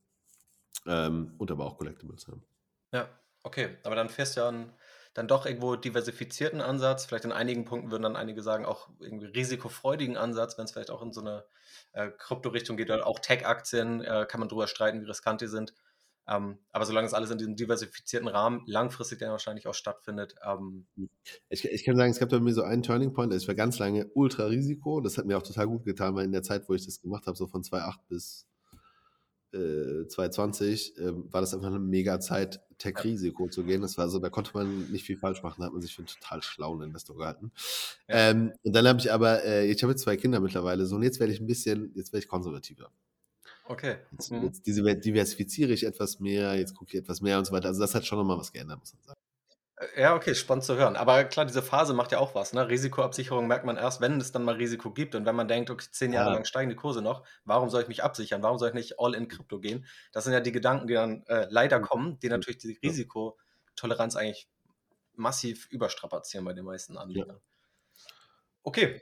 ähm, 0.86 1.34
und 1.38 1.52
aber 1.52 1.66
auch 1.66 1.78
Collectibles 1.78 2.28
haben. 2.28 2.44
Ja, 2.92 3.08
okay, 3.44 3.78
aber 3.84 3.96
dann 3.96 4.10
fährst 4.10 4.36
du 4.36 4.42
ja 4.42 4.50
an 4.50 4.74
dann 5.14 5.28
doch 5.28 5.46
irgendwo 5.46 5.76
diversifizierten 5.76 6.62
Ansatz, 6.62 7.06
vielleicht 7.06 7.26
in 7.26 7.32
einigen 7.32 7.66
Punkten 7.66 7.92
würden 7.92 8.04
dann 8.04 8.16
einige 8.16 8.42
sagen, 8.42 8.66
auch 8.66 8.90
irgendwie 9.00 9.28
risikofreudigen 9.28 10.18
Ansatz, 10.18 10.58
wenn 10.58 10.66
es 10.66 10.72
vielleicht 10.72 10.90
auch 10.90 11.04
in 11.04 11.12
so 11.12 11.22
eine 11.22 11.46
äh, 11.94 12.10
Krypto-Richtung 12.10 12.78
geht 12.78 12.90
oder 12.90 13.06
auch 13.06 13.20
Tech-Aktien, 13.20 14.02
äh, 14.02 14.26
kann 14.28 14.40
man 14.40 14.50
drüber 14.50 14.68
streiten, 14.68 15.02
wie 15.02 15.06
riskant 15.06 15.42
die 15.42 15.48
sind. 15.48 15.74
Ähm, 16.26 16.58
aber 16.72 16.86
solange 16.86 17.06
es 17.06 17.14
alles 17.14 17.32
in 17.32 17.38
diesem 17.38 17.56
diversifizierten 17.56 18.30
Rahmen 18.30 18.64
langfristig 18.66 19.20
dann 19.20 19.32
wahrscheinlich 19.32 19.68
auch 19.68 19.74
stattfindet. 19.74 20.36
Ähm 20.46 20.88
ich, 21.50 21.66
ich, 21.66 21.84
kann 21.84 21.98
sagen, 21.98 22.12
es 22.12 22.20
gab 22.20 22.30
bei 22.30 22.40
mir 22.40 22.54
so 22.54 22.64
einen 22.64 22.82
Turning 22.82 23.14
Point, 23.14 23.34
das 23.34 23.48
war 23.48 23.56
ganz 23.56 23.78
lange 23.78 24.08
Ultra-Risiko. 24.14 25.02
Das 25.02 25.18
hat 25.18 25.26
mir 25.26 25.38
auch 25.38 25.44
total 25.44 25.68
gut 25.68 25.84
getan, 25.84 26.16
weil 26.16 26.26
in 26.26 26.32
der 26.32 26.44
Zeit, 26.44 26.70
wo 26.70 26.74
ich 26.74 26.86
das 26.86 27.02
gemacht 27.02 27.28
habe, 27.28 27.36
so 27.36 27.48
von 27.48 27.62
2008 27.62 28.08
bis 28.08 28.48
2020 29.54 30.98
äh, 30.98 31.14
war 31.32 31.42
das 31.42 31.54
einfach 31.54 31.68
eine 31.68 31.80
mega 31.80 32.20
Zeit, 32.20 32.62
Tech-Risiko 32.80 33.48
zu 33.48 33.64
gehen. 33.64 33.82
Das 33.82 33.98
war 33.98 34.10
so, 34.10 34.20
da 34.20 34.30
konnte 34.30 34.52
man 34.54 34.92
nicht 34.92 35.06
viel 35.06 35.18
falsch 35.18 35.44
machen, 35.44 35.58
da 35.60 35.68
hat 35.68 35.74
man 35.74 35.82
sich 35.82 35.96
für 35.96 36.00
einen 36.00 36.08
total 36.08 36.42
schlauen 36.42 36.82
Investor 36.82 37.18
gehalten. 37.18 37.52
Ja. 38.08 38.32
Ähm, 38.32 38.54
und 38.64 38.76
dann 38.76 38.88
habe 38.88 39.00
ich 39.00 39.12
aber, 39.12 39.44
äh, 39.44 39.70
ich 39.70 39.82
habe 39.84 39.94
jetzt 39.94 40.04
zwei 40.04 40.18
Kinder 40.18 40.40
mittlerweile 40.40 40.86
so 40.86 40.96
und 40.96 41.04
jetzt 41.04 41.20
werde 41.20 41.34
ich 41.34 41.40
ein 41.40 41.48
bisschen, 41.48 41.92
jetzt 41.96 42.12
werde 42.12 42.24
ich 42.24 42.30
konservativer. 42.30 42.92
Okay. 43.66 43.98
Jetzt, 44.12 44.32
mhm. 44.32 44.44
jetzt 44.44 44.66
diversifiziere 44.66 45.72
ich 45.72 45.86
etwas 45.86 46.20
mehr, 46.20 46.56
jetzt 46.56 46.74
gucke 46.74 46.92
ich 46.92 47.00
etwas 47.00 47.22
mehr 47.22 47.38
und 47.38 47.46
so 47.46 47.54
weiter. 47.54 47.68
Also 47.70 47.80
das 47.80 47.96
hat 47.96 48.06
schon 48.06 48.18
nochmal 48.18 48.38
was 48.38 48.52
geändert, 48.52 48.80
muss 48.80 48.94
man 48.94 49.04
sagen. 49.04 49.20
Ja, 49.98 50.16
okay, 50.16 50.36
spannend 50.36 50.64
zu 50.64 50.76
hören. 50.76 50.96
Aber 50.96 51.24
klar, 51.24 51.46
diese 51.46 51.64
Phase 51.64 51.94
macht 51.94 52.12
ja 52.12 52.20
auch 52.20 52.36
was. 52.36 52.54
Ne? 52.54 52.70
Risikoabsicherung 52.70 53.48
merkt 53.48 53.66
man 53.66 53.76
erst, 53.76 54.02
wenn 54.02 54.22
es 54.22 54.32
dann 54.32 54.44
mal 54.44 54.56
Risiko 54.56 54.92
gibt. 54.92 55.16
Und 55.16 55.26
wenn 55.26 55.36
man 55.36 55.48
denkt, 55.48 55.72
okay, 55.72 55.86
zehn 55.92 56.14
Jahre 56.14 56.30
ja. 56.30 56.36
lang 56.36 56.46
steigen 56.46 56.70
die 56.70 56.76
Kurse 56.76 57.02
noch, 57.02 57.26
warum 57.44 57.70
soll 57.70 57.82
ich 57.82 57.88
mich 57.88 58.04
absichern? 58.04 58.44
Warum 58.44 58.60
soll 58.60 58.70
ich 58.70 58.76
nicht 58.76 59.00
all 59.00 59.16
in 59.16 59.28
Krypto 59.28 59.60
gehen? 59.60 59.86
Das 60.12 60.26
sind 60.26 60.34
ja 60.34 60.42
die 60.42 60.52
Gedanken, 60.52 60.88
die 60.88 60.94
dann 60.94 61.26
äh, 61.26 61.48
leider 61.50 61.80
kommen, 61.80 62.20
die 62.20 62.30
natürlich 62.30 62.60
die 62.60 62.78
Risiko 62.84 63.38
Toleranz 63.76 64.16
eigentlich 64.16 64.48
massiv 65.16 65.68
überstrapazieren 65.72 66.46
bei 66.46 66.54
den 66.54 66.66
meisten 66.66 66.98
Anlegern. 66.98 67.38
Ja. 67.38 68.04
Okay, 68.62 69.02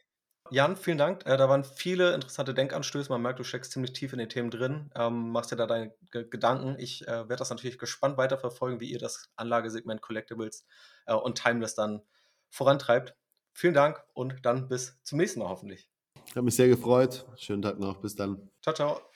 Jan, 0.49 0.75
vielen 0.75 0.97
Dank. 0.97 1.25
Äh, 1.25 1.37
da 1.37 1.47
waren 1.47 1.63
viele 1.63 2.13
interessante 2.13 2.53
Denkanstöße. 2.53 3.09
Man 3.09 3.21
merkt, 3.21 3.39
du 3.39 3.43
steckst 3.43 3.71
ziemlich 3.71 3.93
tief 3.93 4.11
in 4.11 4.19
den 4.19 4.29
Themen 4.29 4.51
drin, 4.51 4.89
ähm, 4.95 5.31
machst 5.31 5.51
dir 5.51 5.55
da 5.55 5.65
deine 5.65 5.93
G 6.11 6.25
Gedanken. 6.25 6.75
Ich 6.77 7.07
äh, 7.07 7.11
werde 7.11 7.37
das 7.37 7.49
natürlich 7.49 7.79
gespannt 7.79 8.17
weiterverfolgen, 8.17 8.79
wie 8.79 8.91
ihr 8.91 8.99
das 8.99 9.29
Anlagesegment 9.35 10.01
Collectibles 10.01 10.65
äh, 11.05 11.13
und 11.13 11.41
Timeless 11.41 11.75
dann 11.75 12.01
vorantreibt. 12.49 13.15
Vielen 13.53 13.73
Dank 13.73 14.03
und 14.13 14.45
dann 14.45 14.67
bis 14.67 14.99
zum 15.03 15.17
nächsten 15.19 15.39
Mal 15.39 15.49
hoffentlich. 15.49 15.89
Ich 16.25 16.35
habe 16.35 16.43
mich 16.43 16.55
sehr 16.55 16.67
gefreut. 16.67 17.25
Schönen 17.37 17.61
Tag 17.61 17.79
noch. 17.79 17.97
Bis 17.97 18.15
dann. 18.15 18.49
Ciao, 18.61 18.73
ciao. 18.73 19.10